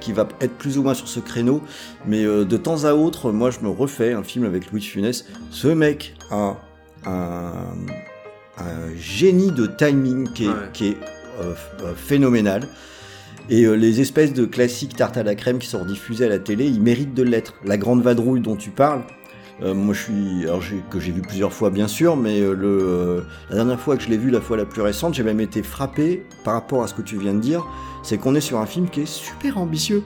[0.00, 1.62] qui va être plus ou moins sur ce créneau,
[2.06, 4.84] mais euh, de temps à autre, moi je me refais un film avec Louis de
[4.86, 5.24] Funès.
[5.50, 6.56] Ce mec a un,
[7.06, 7.52] un
[8.98, 10.54] génie de timing qui est, Ouais.
[10.72, 10.96] qui est
[11.40, 11.52] euh,
[11.84, 12.62] euh, phénoménal.
[13.50, 16.38] Et euh, les espèces de classiques tarte à la crème qui sont diffusés à la
[16.38, 17.54] télé, ils méritent de l'être.
[17.64, 19.02] La grande vadrouille dont tu parles,
[19.62, 23.56] euh, moi je suis, alors que j'ai vu plusieurs fois bien sûr, mais le, la
[23.56, 26.22] dernière fois que je l'ai vu, la fois la plus récente, j'ai même été frappé
[26.44, 27.66] par rapport à ce que tu viens de dire,
[28.02, 30.02] c'est qu'on est sur un film qui est super ambitieux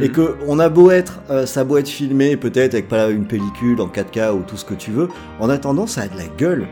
[0.00, 0.12] et Mm.
[0.12, 3.80] que on a beau être, ça a beau être filmé peut-être avec pas une pellicule
[3.80, 5.08] en 4K ou tout ce que tu veux,
[5.38, 6.66] en attendant ça a de la gueule.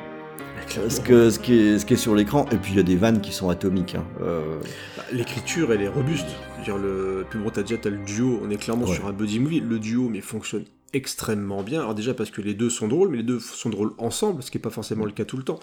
[0.68, 2.84] Ce, que, ce, qui est, ce qui est sur l'écran, et puis il y a
[2.84, 3.94] des vannes qui sont atomiques.
[3.94, 4.06] hein.
[4.22, 4.58] Euh,
[4.96, 6.26] Bah, L'écriture, elle est robuste.
[6.64, 7.26] Dire, le...
[7.28, 8.94] Puis bon, t'as déjà le duo, on est clairement Ouais.
[8.94, 9.60] sur un buddy movie.
[9.60, 10.64] Le duo, mais fonctionne
[10.94, 11.80] extrêmement bien.
[11.80, 14.50] Alors déjà parce que les deux sont drôles, mais les deux sont drôles ensemble, ce
[14.50, 15.58] qui n'est pas forcément le cas tout le temps.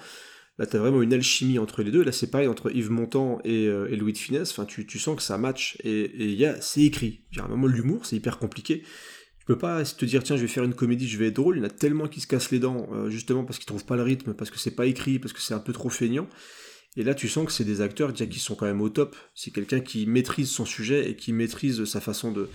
[0.57, 2.03] Là, t'as vraiment une alchimie entre les deux.
[2.03, 4.51] Là, c'est pareil entre Yves Montand et, euh, et Louis de Funès.
[4.51, 5.77] Enfin, tu, tu sens que ça match.
[5.85, 7.21] Et et il y a, c'est écrit.
[7.37, 8.83] À un moment, l'humour, c'est hyper compliqué.
[9.49, 11.57] Peux pas te dire, tiens, je vais faire une comédie, je vais être drôle.
[11.57, 13.83] Il y en a tellement qui se cassent les dents, euh, justement parce qu'ils trouvent
[13.83, 16.29] pas le rythme, parce que c'est pas écrit, parce que c'est un peu trop feignant.
[16.95, 19.15] Et là, tu sens que c'est des acteurs déjà qui sont quand même au top.
[19.33, 22.47] C'est quelqu'un qui maîtrise son sujet et qui maîtrise sa façon de,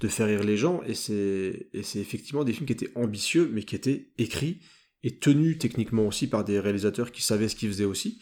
[0.00, 0.80] de faire rire les gens.
[0.86, 4.60] Et c'est, et c'est effectivement des films qui étaient ambitieux, mais qui étaient écrits
[5.02, 8.20] et tenus techniquement aussi par des réalisateurs qui savaient ce qu'ils faisaient aussi.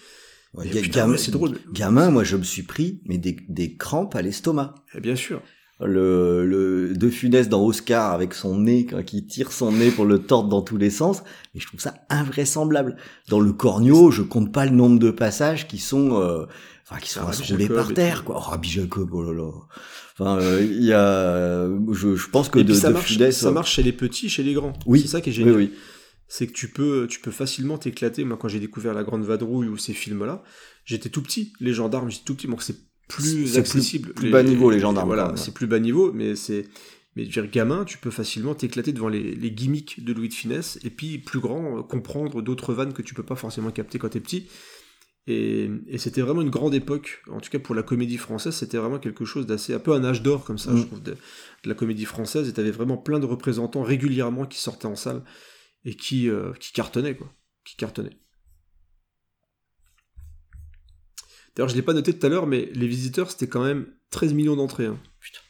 [0.55, 1.61] ouais, putain, gamin, ouais, c'est drôle.
[1.73, 4.75] gamin, moi je me suis pris mais des, des crampes à l'estomac.
[4.97, 5.43] Et bien sûr.
[5.81, 10.07] Le, le De Funès dans Oscar avec son nez, quand qui tire son nez pour
[10.07, 11.23] le tordre dans tous les sens,
[11.55, 12.97] et je trouve ça invraisemblable.
[13.29, 16.47] Dans le Cornio, je compte pas le nombre de passages qui sont, euh,
[16.89, 18.37] enfin, qui sont Ah, Jacob par terre, quoi.
[18.39, 19.51] Oh, Rabbi Jacob, oh là là.
[20.19, 23.37] Enfin, euh, il y a, je, je pense que et de, ça de marche, Funès,
[23.39, 24.73] ça marche chez les petits, chez les grands.
[24.87, 25.01] Oui.
[25.03, 25.57] C'est ça qui est oui, génial.
[25.57, 25.73] oui.
[26.27, 28.25] c'est que tu peux, tu peux facilement t'éclater.
[28.25, 30.43] Moi, quand j'ai découvert La Grande Vadrouille ou ces films-là,
[30.87, 31.53] j'étais tout petit.
[31.61, 32.77] Les gendarmes, j'étais tout petit, donc c'est
[33.09, 34.13] plus accessible.
[34.15, 36.67] plus bas niveau, les gendarmes, Voilà, c'est plus bas niveau, mais c'est.
[37.15, 40.29] Mais je veux dire, gamin, tu peux facilement t'éclater devant les, les gimmicks de Louis
[40.29, 43.71] de Finesse, et puis plus grand, euh, comprendre d'autres vannes que tu peux pas forcément
[43.71, 44.49] capter quand t'es petit.
[45.27, 48.77] Et, et c'était vraiment une grande époque, en tout cas pour la comédie française, c'était
[48.77, 50.77] vraiment quelque chose d'assez, un peu un âge d'or comme ça, Mm.
[50.77, 54.59] je trouve, de, de la comédie française, et t'avais vraiment plein de représentants régulièrement qui
[54.61, 55.23] sortaient en salle,
[55.87, 57.33] et qui, euh, qui cartonnaient, quoi.
[57.65, 58.19] Qui cartonnaient.
[61.57, 64.35] D'ailleurs, je l'ai pas noté tout à l'heure, mais les visiteurs, c'était quand même 13
[64.35, 64.87] millions d'entrées.
[64.87, 64.99] hein.
[65.21, 65.41] Putain.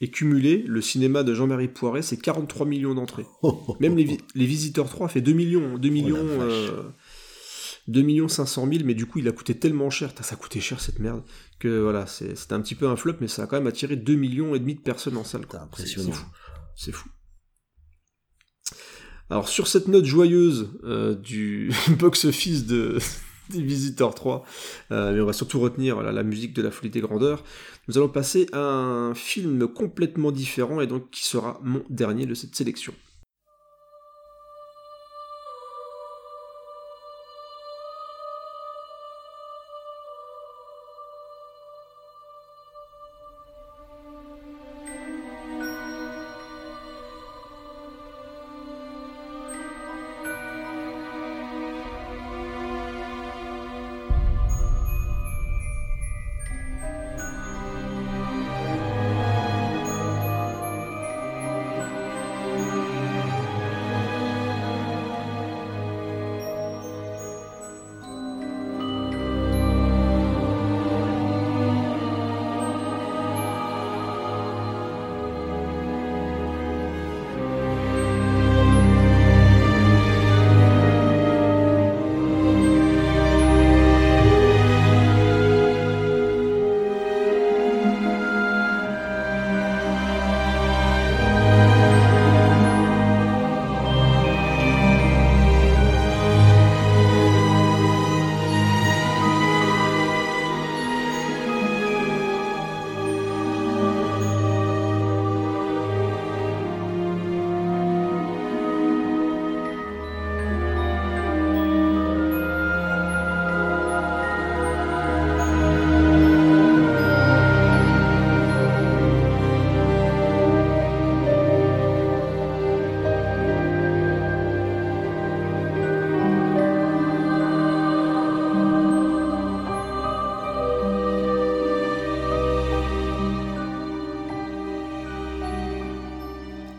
[0.00, 3.26] Et cumulé, le cinéma de Jean-Marie Poiret, c'est 43 millions d'entrées.
[3.80, 5.78] Même les, vi- les Visiteurs 3 fait 2 millions.
[5.78, 6.52] 2 millions, Oh vache.
[6.52, 6.82] euh,
[7.88, 10.12] 2 millions 500 000, mais du coup, il a coûté tellement cher.
[10.20, 11.22] Ça a coûté cher cette merde.
[11.58, 13.96] Que voilà, c'est- c'était un petit peu un flop, mais ça a quand même attiré
[13.96, 15.46] 2 millions et demi de personnes en salle.
[15.52, 16.10] impressionnant.
[16.12, 16.26] c'est fou.
[16.76, 17.08] C'est fou.
[19.30, 22.98] Alors, sur cette note joyeuse euh, du box-office de,
[23.50, 24.44] des Visiteurs 3,
[24.90, 27.44] euh, mais on va surtout retenir la musique de la folie des grandeurs,
[27.88, 32.34] nous allons passer à un film complètement différent et donc qui sera mon dernier de
[32.34, 32.94] cette sélection.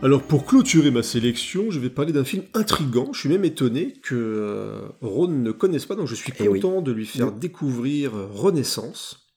[0.05, 3.11] Alors pour clôturer ma sélection, je vais parler d'un film intrigant.
[3.11, 6.59] Je suis même étonné que euh, Ron ne connaisse pas, donc je suis Eh oui.
[6.59, 9.33] content de lui faire découvrir euh, Renaissance,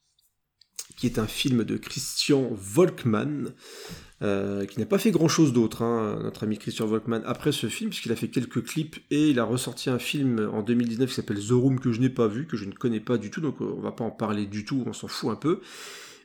[0.95, 3.55] qui est un film de Christian Volkmann,
[4.21, 7.89] euh, qui n'a pas fait grand-chose d'autre, hein, notre ami Christian Volkmann, après ce film,
[7.89, 11.39] puisqu'il a fait quelques clips et il a ressorti un film en 2019 qui s'appelle
[11.43, 13.59] The Room que je n'ai pas vu, que je ne connais pas du tout, donc
[13.59, 15.61] on va pas en parler du tout, on s'en fout un peu.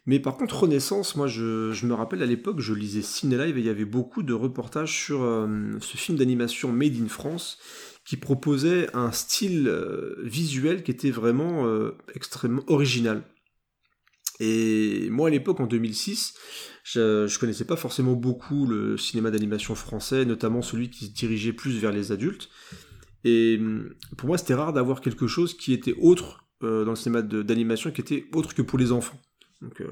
[0.06, 3.60] Mais par contre, Renaissance, moi je, me rappelle à l'époque, je lisais Ciné Live et
[3.60, 7.58] il y avait beaucoup de reportages sur euh, ce film d'animation Made in France
[8.04, 13.22] qui proposait un style euh, visuel qui était vraiment euh, extrêmement original.
[14.40, 16.34] Et moi à l'époque, en 2006,
[16.82, 21.78] je, connaissais pas forcément beaucoup le cinéma d'animation français, notamment celui qui se dirigeait plus
[21.78, 22.50] vers les adultes.
[23.22, 23.58] Et
[24.18, 28.00] pour moi, c'était rare d'avoir quelque chose qui était autre dans le cinéma d'animation, qui
[28.02, 29.18] était autre que pour les enfants.
[29.80, 29.86] Euh,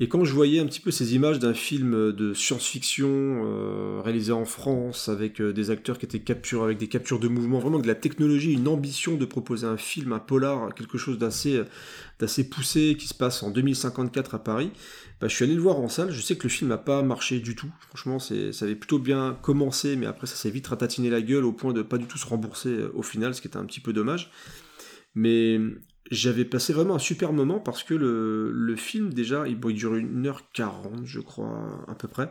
[0.00, 4.32] Et quand je voyais un petit peu ces images d'un film de science-fiction euh, réalisé
[4.32, 7.78] en France avec euh, des acteurs qui étaient capturés avec des captures de mouvement, vraiment
[7.78, 11.64] de la technologie, une ambition de proposer un film, un polar, quelque chose d'assez
[12.50, 14.72] poussé qui se passe en 2054 à Paris,
[15.20, 16.10] bah, je suis allé le voir en salle.
[16.10, 17.70] Je sais que le film n'a pas marché du tout.
[17.88, 18.34] Franchement, ça
[18.64, 21.82] avait plutôt bien commencé, mais après ça s'est vite ratatiné la gueule au point de
[21.82, 24.30] pas du tout se rembourser au final, ce qui était un petit peu dommage.
[25.14, 25.60] Mais
[26.12, 31.20] j'avais passé vraiment un super moment parce que le, film, déjà, il, dure 1h40, je
[31.20, 32.30] crois, à peu près.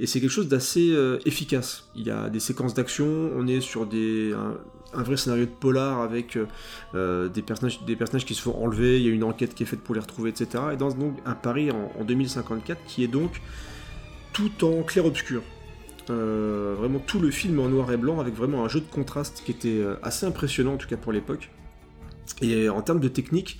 [0.00, 1.88] Et c'est quelque chose d'assez euh, efficace.
[1.94, 4.32] Il y a des séquences d'action, on est sur des,
[4.92, 6.36] un, vrai scénario de polar avec
[6.94, 9.62] euh, des, personnages, des personnages qui se font enlever, il y a une enquête qui
[9.62, 10.64] est faite pour les retrouver, etc.
[10.72, 13.40] Et dans donc un Paris en, en 2054 qui est donc
[14.32, 15.42] tout en clair-obscur.
[16.10, 19.42] Euh, vraiment tout le film en noir et blanc avec vraiment un jeu de contraste
[19.42, 21.50] qui était euh, assez impressionnant en tout cas pour l'époque.
[22.42, 23.58] Et en termes de technique,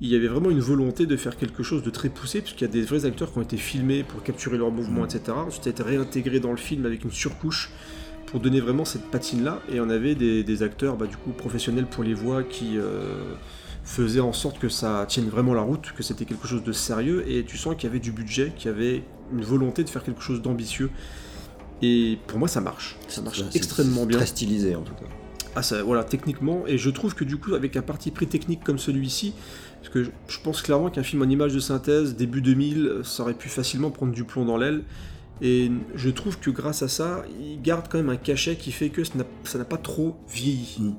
[0.00, 2.68] il y avait vraiment une volonté de faire quelque chose de très poussé, puisqu'il y
[2.68, 5.32] a des vrais acteurs qui ont été filmés pour capturer leurs mouvements, etc.
[5.36, 7.70] Ensuite, ça a été réintégré dans le film avec une surcouche
[8.26, 9.60] pour donner vraiment cette patine-là.
[9.72, 13.34] Et on avait des, des acteurs, bah, du coup, professionnels pour les voix qui euh,
[13.82, 17.24] faisaient en sorte que ça tienne vraiment la route, que c'était quelque chose de sérieux.
[17.28, 19.02] Et tu sens qu'il y avait du budget, qu'il y avait
[19.32, 20.90] une volonté de faire quelque chose d'ambitieux.
[21.82, 22.96] Et pour moi, ça marche.
[23.08, 24.18] Ça marche extrêmement bien.
[24.18, 25.06] Très stylisé en tout cas.
[25.60, 28.78] Ah voilà, techniquement, et je trouve que du coup, avec un parti pris technique comme
[28.78, 29.34] celui-ci,
[29.80, 30.10] parce que je-
[30.44, 34.12] pense clairement qu'un film en image de synthèse, début 2000, ça aurait pu facilement prendre
[34.12, 34.84] du plomb dans l'aile,
[35.42, 38.90] et je trouve que grâce à ça, il garde quand même un cachet qui fait
[38.90, 40.94] que ça n'a- pas trop vieilli.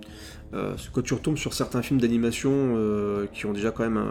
[0.53, 4.03] Euh, quand tu retombes sur certains films d'animation euh, qui ont déjà quand même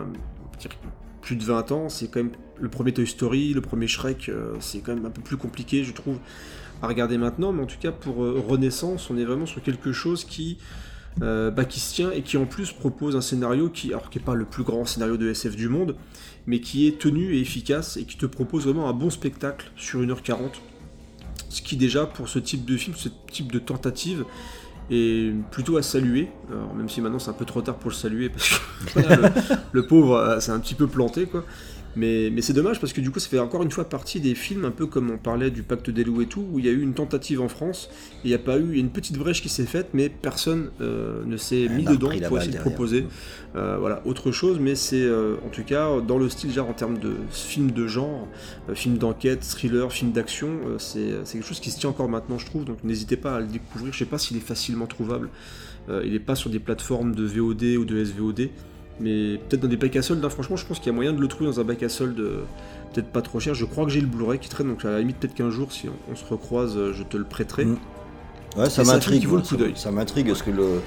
[1.20, 4.54] plus de 20 ans, c'est quand même le premier Toy Story, le premier Shrek, euh,
[4.60, 6.18] c'est quand même un peu plus compliqué, je trouve,
[6.82, 9.92] à regarder maintenant, mais en tout cas pour euh, Renaissance, on est vraiment sur quelque
[9.92, 10.58] chose qui,
[11.22, 14.18] euh, bah, qui se tient et qui en plus propose un scénario qui, alors qui
[14.18, 15.96] n'est pas le plus grand scénario de SF du monde,
[16.46, 20.00] mais qui est tenu et efficace et qui te propose vraiment un bon spectacle sur
[20.00, 20.50] 1h40.
[21.48, 24.24] Ce qui déjà pour ce type de film, ce type de tentative,
[24.90, 27.94] est plutôt à saluer, alors même si maintenant c'est un peu trop tard pour le
[27.94, 29.30] saluer parce que le,
[29.72, 31.44] le pauvre euh, c'est un petit peu planté quoi.
[31.96, 34.34] Mais, mais c'est dommage parce que du coup ça fait encore une fois partie des
[34.34, 36.68] films un peu comme on parlait du pacte des loups et tout où il y
[36.68, 38.80] a eu une tentative en France et il n'y a pas eu il y a
[38.80, 42.38] une petite brèche qui s'est faite mais personne euh, ne s'est mis bah, dedans pour
[42.38, 43.06] essayer de proposer
[43.56, 46.74] euh, voilà autre chose mais c'est euh, en tout cas dans le style genre en
[46.74, 48.28] termes de film de genre
[48.74, 52.64] film d'enquête thriller film d'action c'est quelque chose qui se tient encore maintenant je trouve
[52.64, 55.30] donc n'hésitez pas à le découvrir je sais pas s'il est facilement trouvable
[56.04, 58.50] il n'est pas sur des plateformes de VOD ou de SVOD,
[59.00, 60.24] mais peut-être dans des bacs à soldes.
[60.24, 60.30] hein.
[60.30, 62.18] Franchement, je pense qu'il y a moyen de le trouver dans un bac à soldes,
[62.20, 62.42] euh,
[62.92, 63.54] peut-être pas trop cher.
[63.54, 65.72] Je crois que j'ai le Blu-ray qui traîne, donc à la limite, peut-être qu'un jour,
[65.72, 67.64] si on, on se recroise, euh, je te le prêterai.
[67.64, 67.76] Mm.
[68.56, 69.22] Ouais, ça m'intrigue.
[69.76, 70.80] ça- m'intrigue parce que le,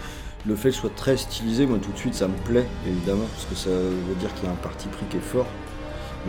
[0.47, 3.25] le fait que ce soit très stylisé, moi tout de suite ça me plaît, évidemment,
[3.33, 5.45] parce que ça veut dire qu'il y a un parti pris qui est fort.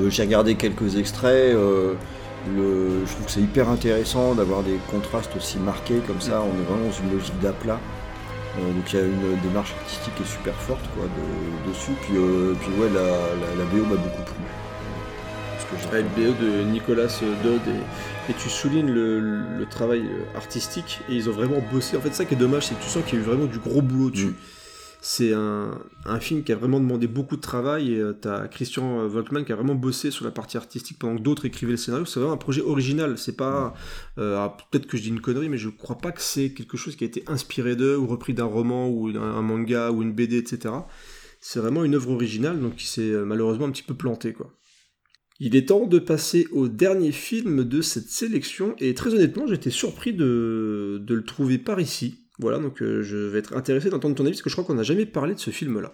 [0.01, 1.55] Euh, J'ai regardé quelques extraits.
[1.55, 1.95] euh,
[2.57, 6.43] le, je trouve que c'est hyper intéressant d'avoir des contrastes aussi marqués comme ça.
[6.43, 7.79] On est vraiment dans une logique d'aplat.
[8.59, 11.93] Euh, donc il y a une démarche artistique qui est super forte quoi, de- dessus.
[12.03, 14.45] Puis, euh, puis ouais, la, la, la BO m'a beaucoup plu.
[15.53, 17.09] Parce que j'ai- Avec BO de Nicolas
[17.43, 19.21] Dodd et, et tu soulignes le,
[19.59, 21.97] le travail euh, artistique et ils ont vraiment bossé.
[21.97, 23.47] En fait, ça qui est dommage, c'est que tu sens qu'il y a eu vraiment
[23.47, 24.27] du gros boulot dessus.
[24.27, 24.35] Mm.
[25.05, 25.81] C'est un,
[26.21, 29.51] film qui a vraiment demandé beaucoup de travail et euh, t'as Christian euh, Volkmann qui
[29.51, 32.07] a vraiment bossé sur la partie artistique pendant que d'autres écrivaient le scénario.
[32.07, 33.19] C'est vraiment un projet original.
[33.19, 33.75] C'est pas
[34.19, 36.95] euh, peut-être que je dis une connerie, mais je crois pas que c'est quelque chose
[36.95, 40.13] qui a été inspiré d'eux ou repris d'un roman ou d'un un manga ou une
[40.13, 40.73] BD, etc.
[41.41, 44.55] C'est vraiment une œuvre originale, donc qui s'est malheureusement un petit peu planté quoi.
[45.41, 49.71] Il est temps de passer au dernier film de cette sélection, et très honnêtement, j'étais
[49.71, 52.22] surpris de le trouver par ici.
[52.39, 54.75] Voilà, donc euh, je vais être intéressé d'entendre ton avis, parce que je crois qu'on
[54.75, 55.93] n'a jamais parlé de ce film-là.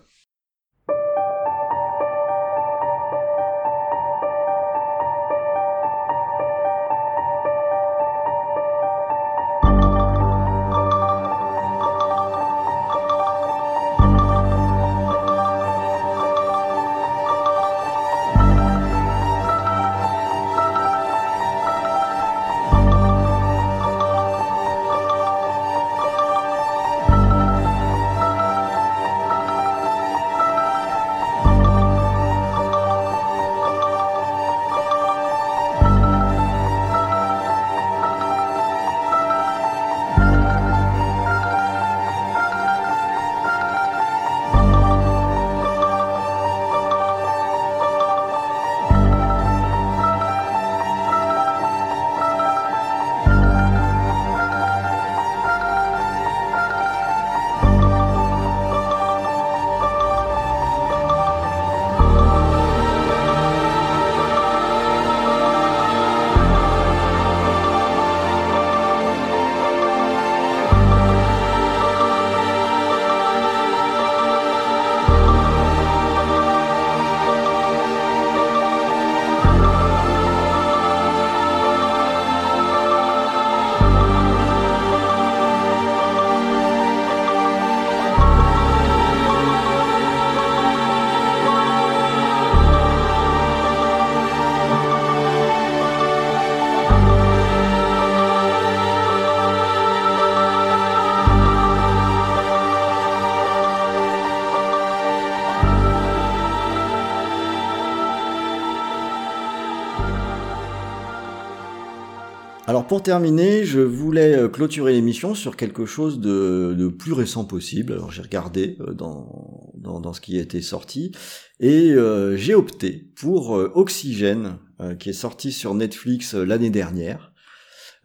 [112.89, 117.93] Pour terminer, je voulais euh, clôturer l'émission sur quelque chose de, de plus récent possible.
[117.93, 121.13] Alors j'ai regardé euh, dans, dans, dans ce qui a été sorti
[121.61, 124.59] et euh, j'ai opté pour euh, Oxygène,
[125.01, 127.33] qui est sorti sur Netflix l'année dernière.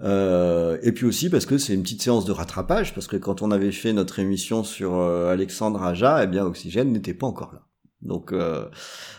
[0.02, 3.44] Euh, et puis aussi parce que c'est une petite séance de rattrapage, parce que quand
[3.44, 7.63] on avait fait notre émission sur Alexandre Aja, eh bien Oxygène n'était pas encore là.
[8.14, 8.66] Donc euh,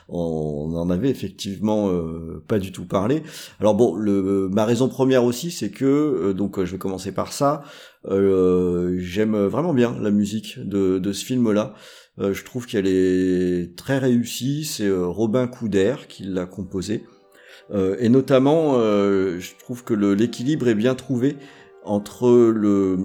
[0.08, 3.24] on en avait effectivement euh, pas du tout parlé.
[3.58, 7.32] Alors bon, le, ma raison première aussi, c'est que euh, donc je vais commencer par
[7.32, 7.64] ça.
[8.08, 11.74] J'aime vraiment bien la musique de, de ce film-là.
[12.18, 14.64] je trouve qu'elle est très réussie.
[14.64, 17.04] C'est Robin Couder qui l'a composé.
[17.72, 21.38] et notamment, je trouve que l'équilibre est bien trouvé
[21.82, 22.98] entre le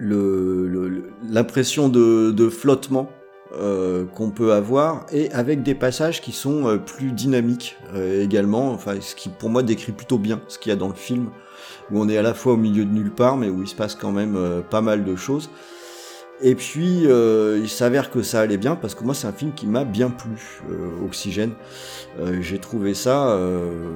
[0.00, 3.08] l'impression le, de, de flottement
[3.60, 8.70] euh, qu'on peut avoir et avec des passages qui sont euh, plus dynamiques euh, également,
[8.70, 11.28] enfin ce qui pour moi décrit plutôt bien ce qu'il y a dans le film
[11.90, 13.74] où on est à la fois au milieu de nulle part mais où il se
[13.74, 14.38] passe quand même
[14.70, 15.50] pas mal de choses.
[16.40, 19.66] Et puis il s'avère que ça allait bien parce que moi c'est un film qui
[19.66, 20.62] m'a bien plu,
[21.04, 21.52] Oxygène.
[22.40, 23.38] J'ai trouvé ça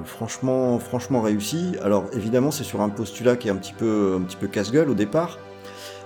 [0.05, 1.73] franchement franchement réussi.
[1.81, 4.89] Alors évidemment c'est sur un postulat qui est un petit peu un petit peu casse-gueule
[4.89, 5.39] au départ.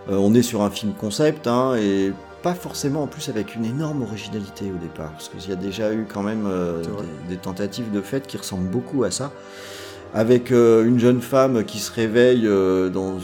[0.07, 4.01] on est sur un film concept hein, et pas forcément en plus avec une énorme
[4.01, 6.83] originalité au départ, parce qu'il y a déjà eu quand même euh,
[7.29, 9.31] des, tentatives de fait qui ressemblent beaucoup à ça.
[10.13, 13.17] Avec euh, une jeune femme qui se réveille euh, dans,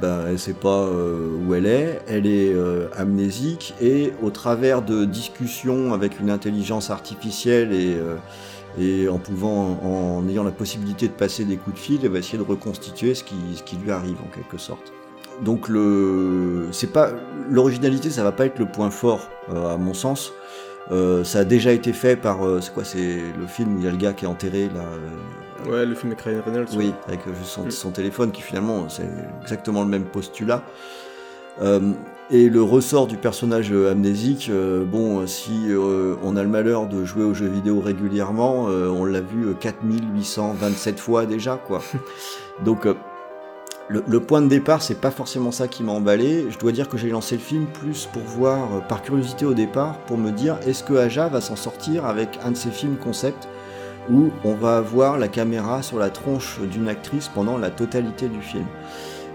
[0.00, 2.54] ben, elle sait pas où elle est, elle est
[2.96, 7.96] amnésique et au travers de discussions avec une intelligence artificielle et
[8.78, 12.20] et en pouvant, en ayant la possibilité de passer des coups de fil, elle va
[12.20, 14.94] essayer de reconstituer ce qui, ce qui lui arrive en quelque sorte
[15.40, 17.10] donc le, c'est pas
[17.50, 20.32] l'originalité, ça va pas être le point fort euh, à mon sens.
[20.90, 23.84] Euh, ça a déjà été fait par, euh, c'est quoi, c'est le film où il
[23.84, 24.84] y a le gars qui est enterré là.
[25.70, 26.76] Ouais, le film avec Ryan Reynolds.
[26.76, 27.70] Oui, avec son, mm.
[27.70, 29.08] son, téléphone qui finalement c'est
[29.42, 30.62] exactement le même postulat.
[32.30, 34.50] et le ressort du personnage amnésique,
[34.90, 35.68] bon, si
[36.24, 41.26] on a le malheur de jouer aux jeux vidéo régulièrement, on l'a vu 4827 fois
[41.26, 41.80] déjà, quoi.
[42.64, 42.86] Donc
[43.92, 46.46] le, point de départ, c'est pas forcément ça qui m'a emballé.
[46.50, 49.54] Je dois dire que j'ai lancé le film plus pour voir, euh, par curiosité au
[49.54, 52.96] départ, pour me dire est-ce que Aja va s'en sortir avec un de ses films
[52.96, 53.48] concept
[54.10, 58.40] où on va avoir la caméra sur la tronche d'une actrice pendant la totalité du
[58.40, 58.66] film.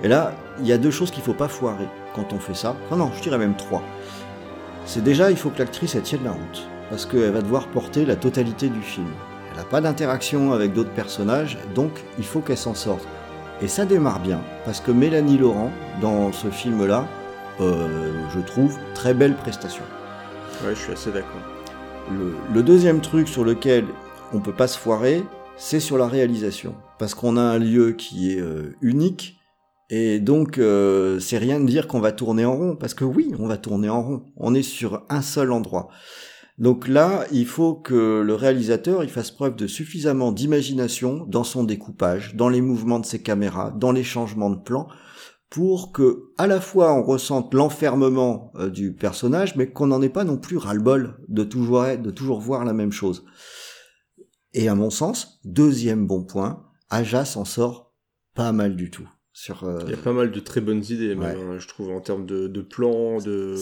[0.03, 2.75] Et là, il y a deux choses qu'il faut pas foirer quand on fait ça.
[2.85, 3.81] Enfin non, je dirais même trois.
[4.85, 8.05] C'est déjà, il faut que l'actrice elle tienne la route, parce qu'elle va devoir porter
[8.05, 9.07] la totalité du film.
[9.51, 13.07] Elle n'a pas d'interaction avec d'autres personnages, donc il faut qu'elle s'en sorte.
[13.59, 17.07] Et ça démarre bien, parce que Mélanie Laurent, dans ce film-là,
[17.59, 19.83] euh, je trouve, très belle prestation.
[20.63, 21.41] Ouais, je suis assez d'accord.
[22.53, 23.85] Le, deuxième truc sur lequel
[24.31, 25.23] on peut pas se foirer,
[25.57, 26.75] c'est sur la réalisation.
[26.99, 29.39] Parce qu'on a un lieu qui est euh, unique,
[29.89, 33.33] et donc euh, c'est rien de dire qu'on va tourner en rond, parce que oui,
[33.39, 34.21] on va tourner en rond.
[34.35, 35.89] On est sur un seul endroit.
[36.57, 41.63] Donc là, il faut que le réalisateur il fasse preuve de suffisamment d'imagination dans son
[41.63, 44.87] découpage, dans les mouvements de ses caméras, dans les changements de plan,
[45.49, 50.09] pour que à la fois on ressente l'enfermement euh, du personnage, mais qu'on n'en ait
[50.09, 53.23] pas non plus ras-le-bol de toujours, de toujours voir la même chose.
[54.53, 57.93] Et à mon sens, deuxième bon point, Aja s'en sort
[58.33, 59.07] pas mal du tout.
[59.63, 62.25] Euh, Il y a pas mal de très bonnes idées, hein, je trouve, en termes
[62.25, 63.19] de, de plans.
[63.19, 63.55] De...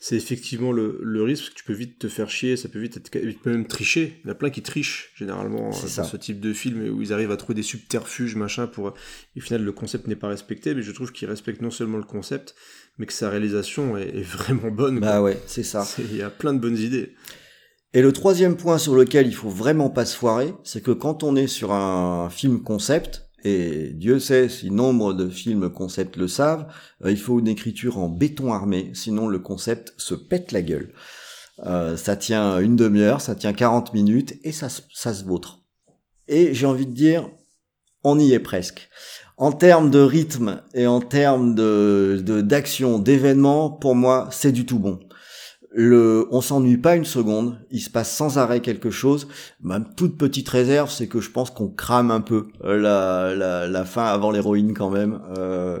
[0.00, 2.96] C'est effectivement le, le, risque, que tu peux vite te faire chier, ça peut vite
[2.96, 4.20] être, même tricher.
[4.20, 7.02] Il y en a plein qui trichent, généralement, euh, dans ce type de film, où
[7.02, 8.94] ils arrivent à trouver des subterfuges, machin, pour.
[9.36, 11.98] Et au final, le concept n'est pas respecté, mais je trouve qu'ils respectent non seulement
[11.98, 12.54] le concept,
[12.98, 15.00] mais que sa réalisation est, vraiment bonne.
[15.00, 15.86] Bah ouais, c'est ça.
[15.98, 17.14] Il y a plein de bonnes idées.
[17.94, 21.22] Et le troisième point sur lequel il faut vraiment pas se foirer, c'est que quand
[21.22, 26.28] on est sur un film concept, et Dieu sait si nombre de films concept le
[26.28, 26.66] savent,
[27.04, 30.92] euh, il faut une écriture en béton armé, sinon le concept se pète la gueule.
[31.64, 35.60] Euh, ça tient une demi-heure, ça tient 40 minutes et ça, ça se vautre.
[36.28, 37.28] Et j'ai envie de dire,
[38.04, 38.88] on y est presque.
[39.36, 44.78] En termes de rythme et en termes de d'action, d'événements, pour moi, c'est du tout
[44.78, 45.00] bon
[45.74, 49.28] le, on s'ennuie pas une seconde, il se passe sans arrêt quelque chose.
[49.60, 53.68] Ma toute petite réserve, c'est que je pense qu'on crame un peu euh, la, la,
[53.68, 55.20] la fin avant l'héroïne quand même.
[55.38, 55.78] Euh,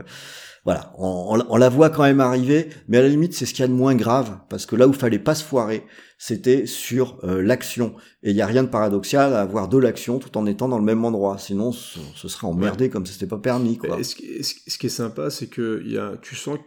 [0.64, 3.62] voilà, on, on, la voit quand même arriver, mais à la limite c'est ce qu'il
[3.62, 5.84] y a de moins grave, parce que là où fallait pas se foirer,
[6.18, 7.96] c'était sur euh, l'action.
[8.22, 10.78] Et il y a rien de paradoxal à avoir de l'action tout en étant dans
[10.78, 13.76] le même endroit, sinon ce, serait emmerdé comme si c'était pas permis.
[13.76, 14.04] Quoi.
[14.04, 16.58] Ce, qui, ce qui est sympa, c'est que y a, tu sens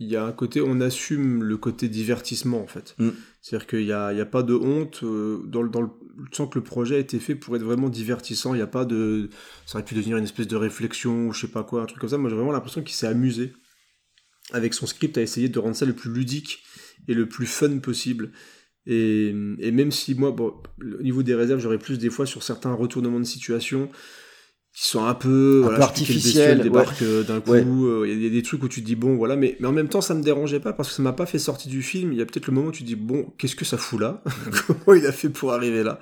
[0.00, 2.94] il y a un côté, on assume le côté divertissement en fait.
[2.98, 3.10] Mm.
[3.40, 5.00] C'est-à-dire qu'il n'y a, il y a pas de honte.
[5.04, 5.88] Euh, dans, le, dans le,
[6.30, 8.54] tu sens que le projet a été fait pour être vraiment divertissant.
[8.54, 9.30] Il n'y a pas de.
[9.66, 12.00] Ça aurait pu devenir une espèce de réflexion ou je sais pas quoi, un truc
[12.00, 12.18] comme ça.
[12.18, 13.52] Moi j'ai vraiment l'impression qu'il s'est amusé
[14.52, 16.62] avec son script à essayer de rendre ça le plus ludique
[17.06, 18.32] et le plus fun possible.
[18.86, 22.42] Et, et même si moi, bon, au niveau des réserves, j'aurais plus des fois sur
[22.42, 23.90] certains retournements de situation
[24.74, 27.52] qui sont un peu, Un voilà, peu artificiels, débarque euh, d'un coup.
[27.52, 27.64] Ouais.
[27.64, 29.72] euh, Il y a des trucs où tu te dis bon, voilà, mais, mais en
[29.72, 32.12] même temps, ça me dérangeait pas parce que ça m'a pas fait sortir du film.
[32.12, 34.00] Il y a peut-être le moment où tu te dis bon, qu'est-ce que ça fout
[34.00, 34.22] là?
[34.66, 36.00] Comment il a fait pour arriver là?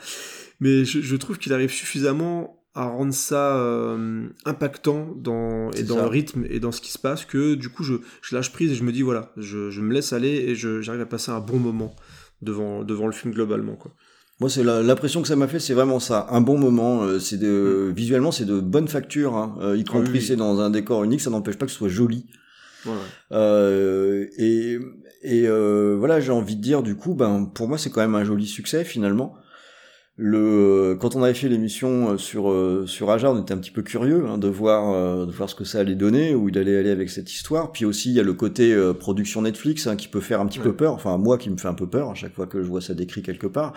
[0.61, 5.97] Mais je, je trouve qu'il arrive suffisamment à rendre ça euh, impactant dans, et dans
[5.97, 6.03] ça.
[6.05, 8.73] le rythme et dans ce qui se passe que du coup je, je lâche prise
[8.73, 11.41] et je me dis voilà, je, je me laisse aller et j'arrive à passer un
[11.41, 11.95] bon moment
[12.41, 13.75] devant, devant le film globalement.
[13.77, 13.93] Quoi.
[14.43, 17.03] Moi, c'est l'impression que ça m'a fait, c'est vraiment ça, un bon moment.
[17.05, 20.15] euh, c'est de visuellement, c'est de bonne facture, hein, euh, y compris Mm.
[20.15, 20.21] oui.
[20.21, 22.27] c'est dans un décor unique, ça n'empêche pas que ce soit joli.
[22.85, 23.01] Voilà.
[23.31, 24.81] Euh, et
[25.23, 28.17] et euh, voilà, j'ai envie de dire du coup, ben pour moi c'est quand même
[28.17, 29.37] un joli succès finalement.
[30.17, 33.71] Le quand on avait fait l'émission euh, sur euh, sur Aja, on était un petit
[33.71, 36.59] peu curieux hein, de voir euh, de voir ce que ça allait donner, où il
[36.59, 37.73] allait aller avec cette histoire.
[37.73, 40.47] Puis aussi il y a le côté euh, production Netflix hein, qui peut faire un
[40.47, 40.67] petit Ouais.
[40.67, 40.93] peu peur.
[40.93, 42.93] Enfin moi qui me fait un peu peur à chaque fois que je vois ça
[42.93, 43.73] décrit quelque part.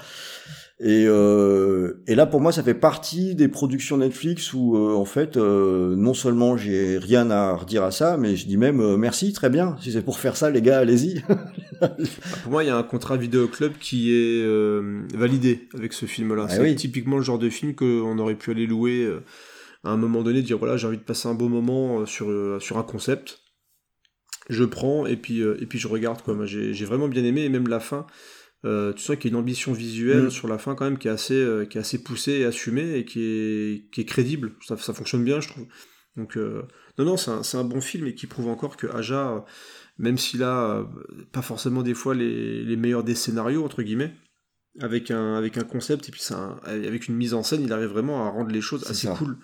[0.81, 5.05] Et, euh, et là, pour moi, ça fait partie des productions Netflix où, euh, en
[5.05, 9.31] fait, euh, non seulement j'ai rien à redire à ça, mais je dis même merci,
[9.31, 9.77] très bien.
[9.81, 11.21] Si c'est pour faire ça, les gars, allez-y.
[12.43, 14.45] Pour moi, il y a un contrat vidéo club qui est
[15.13, 16.45] validé avec ce film-là.
[16.47, 16.75] Ah c'est oui.
[16.75, 19.09] typiquement le genre de film qu'on aurait pu aller louer
[19.83, 22.27] à un moment donné, dire voilà, j'ai envie de passer un beau moment sur,
[22.61, 23.39] sur un concept.
[24.49, 26.21] Je prends et puis, et puis je regarde.
[26.21, 26.33] quoi.
[26.33, 28.05] Moi, j'ai j'ai vraiment bien aimé et même la fin.
[28.65, 30.29] Euh, tu sens qu'il y a une ambition visuelle Mm.
[30.31, 32.95] sur la fin quand même qui est assez, euh, qui est assez poussée et assumée
[32.97, 34.53] et qui est, qui est crédible.
[34.65, 35.65] Ça, ça fonctionne bien, je trouve.
[36.17, 36.63] Donc, euh,
[36.97, 39.45] non, non, c'est un, c'est un bon film et qui prouve encore que Aja,
[39.97, 40.87] même s'il a
[41.31, 44.13] pas forcément des fois les, les meilleurs des scénarios, entre guillemets,
[44.79, 46.21] avec un, avec un concept et puis
[46.63, 49.13] avec une mise en scène, il arrive vraiment à rendre les choses assez ça.
[49.17, 49.37] cool.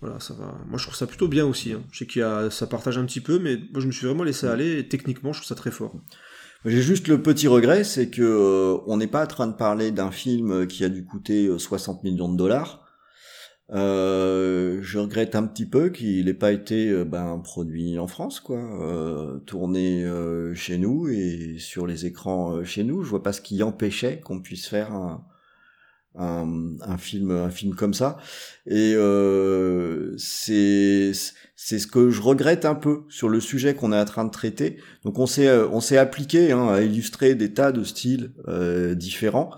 [0.00, 0.56] Voilà, ça va.
[0.68, 1.72] Moi, je trouve ça plutôt bien aussi.
[1.72, 1.82] hein.
[1.92, 4.06] Je sais qu'il y a, ça partage un petit peu, mais moi, je me suis
[4.06, 5.94] vraiment laissé aller et techniquement, je trouve ça très fort.
[6.64, 9.90] J'ai juste le petit regret, c'est que euh, on n'est pas en train de parler
[9.92, 12.84] d'un film qui a dû coûter euh, 60 millions de dollars.
[13.70, 18.40] Euh, je regrette un petit peu qu'il n'ait pas été euh, ben, produit en France,
[18.40, 23.02] quoi, euh, tourné euh, chez nous et sur les écrans euh, chez nous.
[23.04, 25.24] Je vois pas ce qui empêchait qu'on puisse faire un,
[26.16, 28.16] un, un film, un film comme ça.
[28.66, 31.12] Et euh, c'est
[31.60, 34.30] c'est ce que je regrette un peu sur le sujet qu'on est en train de
[34.30, 34.76] traiter.
[35.04, 38.94] Donc on s'est euh, on s'est appliqué hein, à illustrer des tas de styles euh,
[38.94, 39.50] différents.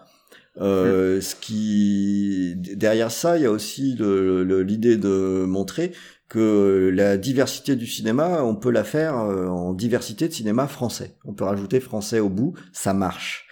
[0.56, 5.92] Euh, Ce qui derrière ça, il y a aussi l'idée de montrer
[6.30, 11.18] que la diversité du cinéma, on peut la faire euh, en diversité de cinéma français.
[11.26, 13.46] On peut rajouter français au bout, ça marche.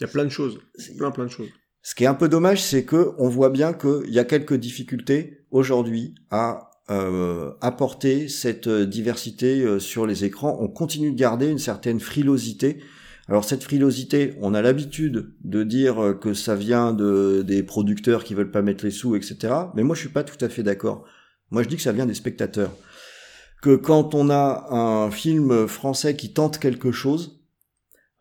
[0.00, 0.58] Il y a plein de choses.
[0.98, 1.50] Plein, plein de choses.
[1.82, 4.54] Ce qui est un peu dommage, c'est que on voit bien qu'il y a quelques
[4.54, 10.58] difficultés aujourd'hui à euh, apporter cette euh, diversité euh, sur les écrans.
[10.60, 12.82] On continue de garder une certaine frilosité.
[13.28, 18.24] Alors cette frilosité, on a l'habitude de dire euh, que ça vient de des producteurs
[18.24, 19.54] qui veulent pas mettre les sous, etc.
[19.74, 21.04] Mais moi, je suis pas tout à fait d'accord.
[21.50, 22.72] Moi, je dis que ça vient des spectateurs.
[23.62, 27.42] Que quand on a un film français qui tente quelque chose,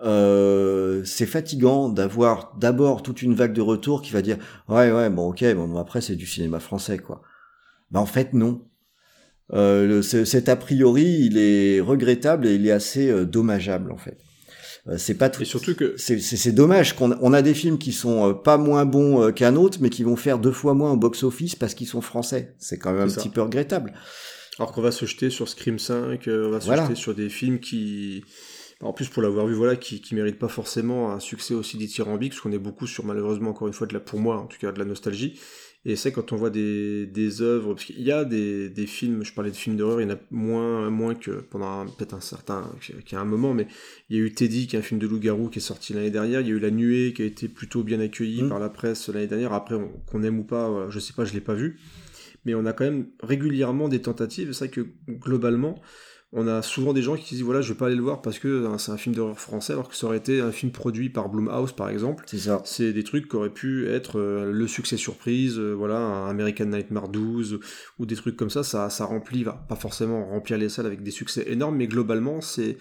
[0.03, 5.11] euh, c'est fatigant d'avoir d'abord toute une vague de retour qui va dire ouais ouais
[5.11, 7.21] bon ok bon après c'est du cinéma français quoi.
[7.91, 8.61] Ben en fait non.
[9.53, 13.91] Euh, le- ce- cet a priori il est regrettable et il est assez euh, dommageable
[13.91, 14.17] en fait.
[14.87, 15.41] Euh, c'est pas tout.
[15.41, 18.85] Et surtout que C'est dommage qu'on on a des films qui sont euh, pas moins
[18.85, 21.87] bons euh, qu'un autre, mais qui vont faire deux fois moins au box-office parce qu'ils
[21.87, 22.55] sont français.
[22.59, 23.21] C'est quand même un ça.
[23.21, 23.93] petit peu regrettable.
[24.57, 26.83] Alors qu'on va se jeter sur Scream 5, euh, on va se Voilà.
[26.83, 28.23] jeter sur des films qui,
[28.81, 32.31] en plus pour l'avoir vu, voilà, qui, qui méritent pas forcément un succès aussi dithyrambique,
[32.31, 34.57] parce qu'on est beaucoup sur malheureusement encore une fois de la, pour moi en tout
[34.59, 35.39] cas, de la nostalgie.
[35.83, 39.23] Et c'est quand on voit des, des œuvres, parce qu'il y a des, des films,
[39.23, 42.21] je parlais de films d'horreur, il y en a moins, moins que pendant peut-être un
[42.21, 42.69] certain,
[43.11, 43.65] a un moment, mais
[44.09, 46.11] il y a eu Teddy, qui est un film de loup-garou qui est sorti l'année
[46.11, 48.49] dernière, il y a eu La Nuée, qui a été plutôt bien accueilli Mm.
[48.49, 51.25] par la presse l'année dernière, après on- qu'on aime ou pas, voilà, je sais pas,
[51.25, 51.79] je l'ai pas vu
[52.43, 54.51] mais on a quand même régulièrement des tentatives.
[54.53, 55.79] C'est vrai que globalement,
[56.33, 58.39] on a souvent des gens qui disent voilà, je vais pas aller le voir parce
[58.39, 61.09] que hein, c'est un film d'horreur français, alors que ça aurait été un film produit
[61.09, 62.23] par Blumhouse par exemple.
[62.27, 62.61] C'est ça.
[62.63, 66.65] C'est des trucs qui auraient pu être euh, le succès surprise, euh, voilà, un American
[66.65, 67.59] Nightmare 12
[67.99, 68.63] ou des trucs comme ça.
[68.63, 72.39] Ça, ça remplit, va pas forcément remplir les salles avec des succès énormes, mais globalement,
[72.39, 72.77] c'est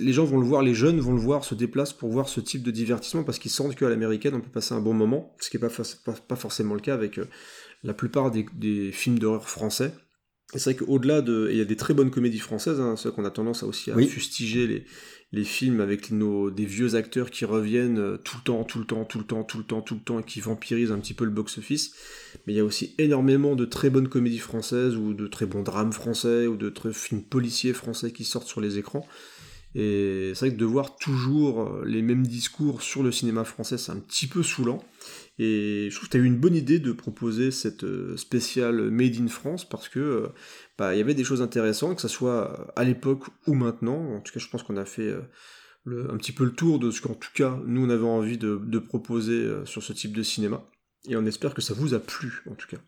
[0.00, 2.40] les gens vont le voir, les jeunes vont le voir, se déplacent pour voir ce
[2.40, 5.50] type de divertissement parce qu'ils sentent qu'à l'américaine on peut passer un bon moment, ce
[5.50, 7.26] qui n'est pas, pas, pas forcément le cas avec euh,
[7.84, 9.92] la plupart des, des films d'horreur français.
[10.54, 11.48] C'est vrai qu'au-delà de...
[11.50, 13.66] Il y a des très bonnes comédies françaises, hein, c'est vrai qu'on a tendance à
[13.66, 14.06] aussi à Oui.
[14.06, 14.84] fustiger les,
[15.32, 18.86] les films avec nos, des vieux acteurs qui reviennent euh, tout le temps, tout le
[18.86, 21.12] temps, tout le temps, tout le temps, tout le temps, et qui vampirisent un petit
[21.12, 21.92] peu le box-office.
[22.46, 25.62] Mais il y a aussi énormément de très bonnes comédies françaises, ou de très bons
[25.62, 29.06] drames français, ou de très films policiers français qui sortent sur les écrans.
[29.74, 33.76] Et c'est vrai que de voir toujours euh, les mêmes discours sur le cinéma français,
[33.76, 34.82] c'est un petit peu saoulant.
[35.38, 38.90] Et je trouve que tu as eu une bonne idée de proposer cette euh, spéciale
[38.90, 40.28] Made in France parce que euh,
[40.76, 44.14] bah, y avait des choses intéressantes, que ce soit à l'époque ou maintenant.
[44.14, 45.14] En tout cas, je pense qu'on a fait
[45.84, 48.38] le, un petit peu le tour de ce qu'en tout cas nous on avait envie
[48.38, 50.64] de proposer sur ce type de cinéma.
[51.08, 52.78] Et on espère que ça vous a plu en tout cas.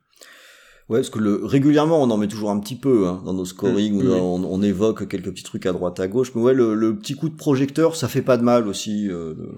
[0.90, 3.44] Ouais, parce que le, régulièrement, on en met toujours un petit peu hein, dans nos
[3.44, 4.18] scorings, Mm, oui.
[4.20, 6.32] on, on évoque quelques petits trucs à droite, à gauche.
[6.34, 9.08] Mais ouais, le, le petit coup de projecteur, ça fait pas de mal aussi.
[9.08, 9.48] euh, de-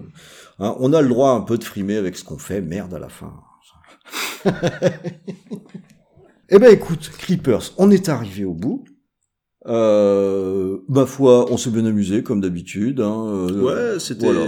[0.59, 2.99] hein, on a le droit un peu de frimer avec ce qu'on fait, merde à
[2.99, 3.33] la fin.
[6.49, 8.83] eh ben écoute, Creepers, on est arrivé au bout.
[9.65, 12.99] Euh, ma foi, on s'est bien amusé comme d'habitude.
[12.99, 13.61] Hein, euh,
[13.93, 14.25] Ouais, c'était.
[14.25, 14.45] voilà.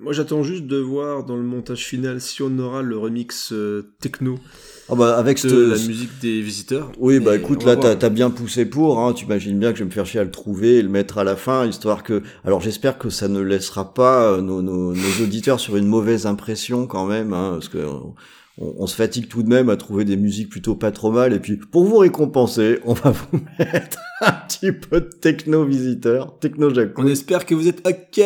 [0.00, 3.94] Moi, j'attends juste de voir dans le montage final si on aura le remix euh,
[4.00, 4.34] techno
[4.90, 6.92] Ah bah avec de la musique des visiteurs.
[6.98, 9.84] Oui, bah écoute, là, t'as t'as bien poussé pour, hein, tu imagines bien que je
[9.84, 12.22] vais me faire chier à le trouver et le mettre à la fin, histoire que...
[12.44, 16.26] Alors j'espère que ça ne laissera pas euh, nos, nos, nos auditeurs sur une mauvaise
[16.26, 18.14] impression quand même, hein, parce que on,
[18.58, 21.40] on se fatigue tout de même à trouver des musiques plutôt pas trop mal, et
[21.40, 26.72] puis pour vous récompenser, on va vous mettre un petit peu de techno visiteur, techno
[26.72, 26.98] Jacques.
[26.98, 28.22] On espère que vous êtes OK.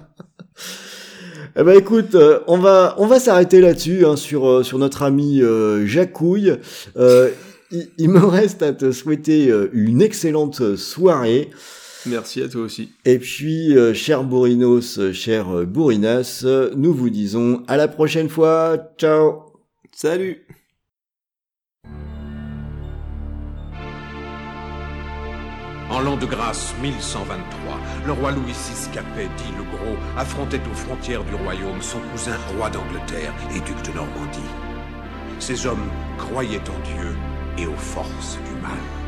[1.56, 5.02] Eh ben écoute, euh, on va on va s'arrêter là-dessus hein, sur euh, sur notre
[5.02, 6.54] ami euh, Jacouille.
[6.96, 7.30] Euh,
[7.72, 11.50] il, il me reste à te souhaiter une excellente soirée.
[12.06, 12.92] Merci à toi aussi.
[13.04, 16.44] Et puis, euh, cher Bourinos, cher Bourinas,
[16.74, 18.76] nous vous disons à la prochaine fois.
[18.98, 19.52] Ciao
[19.94, 20.46] Salut
[25.90, 29.64] En l'an de grâce 1123, le roi Louis VI Capet, dit le
[30.16, 34.40] Affrontait aux frontières du royaume son cousin roi d'Angleterre et duc de Normandie.
[35.38, 37.16] Ces hommes croyaient en Dieu
[37.58, 38.99] et aux forces du mal.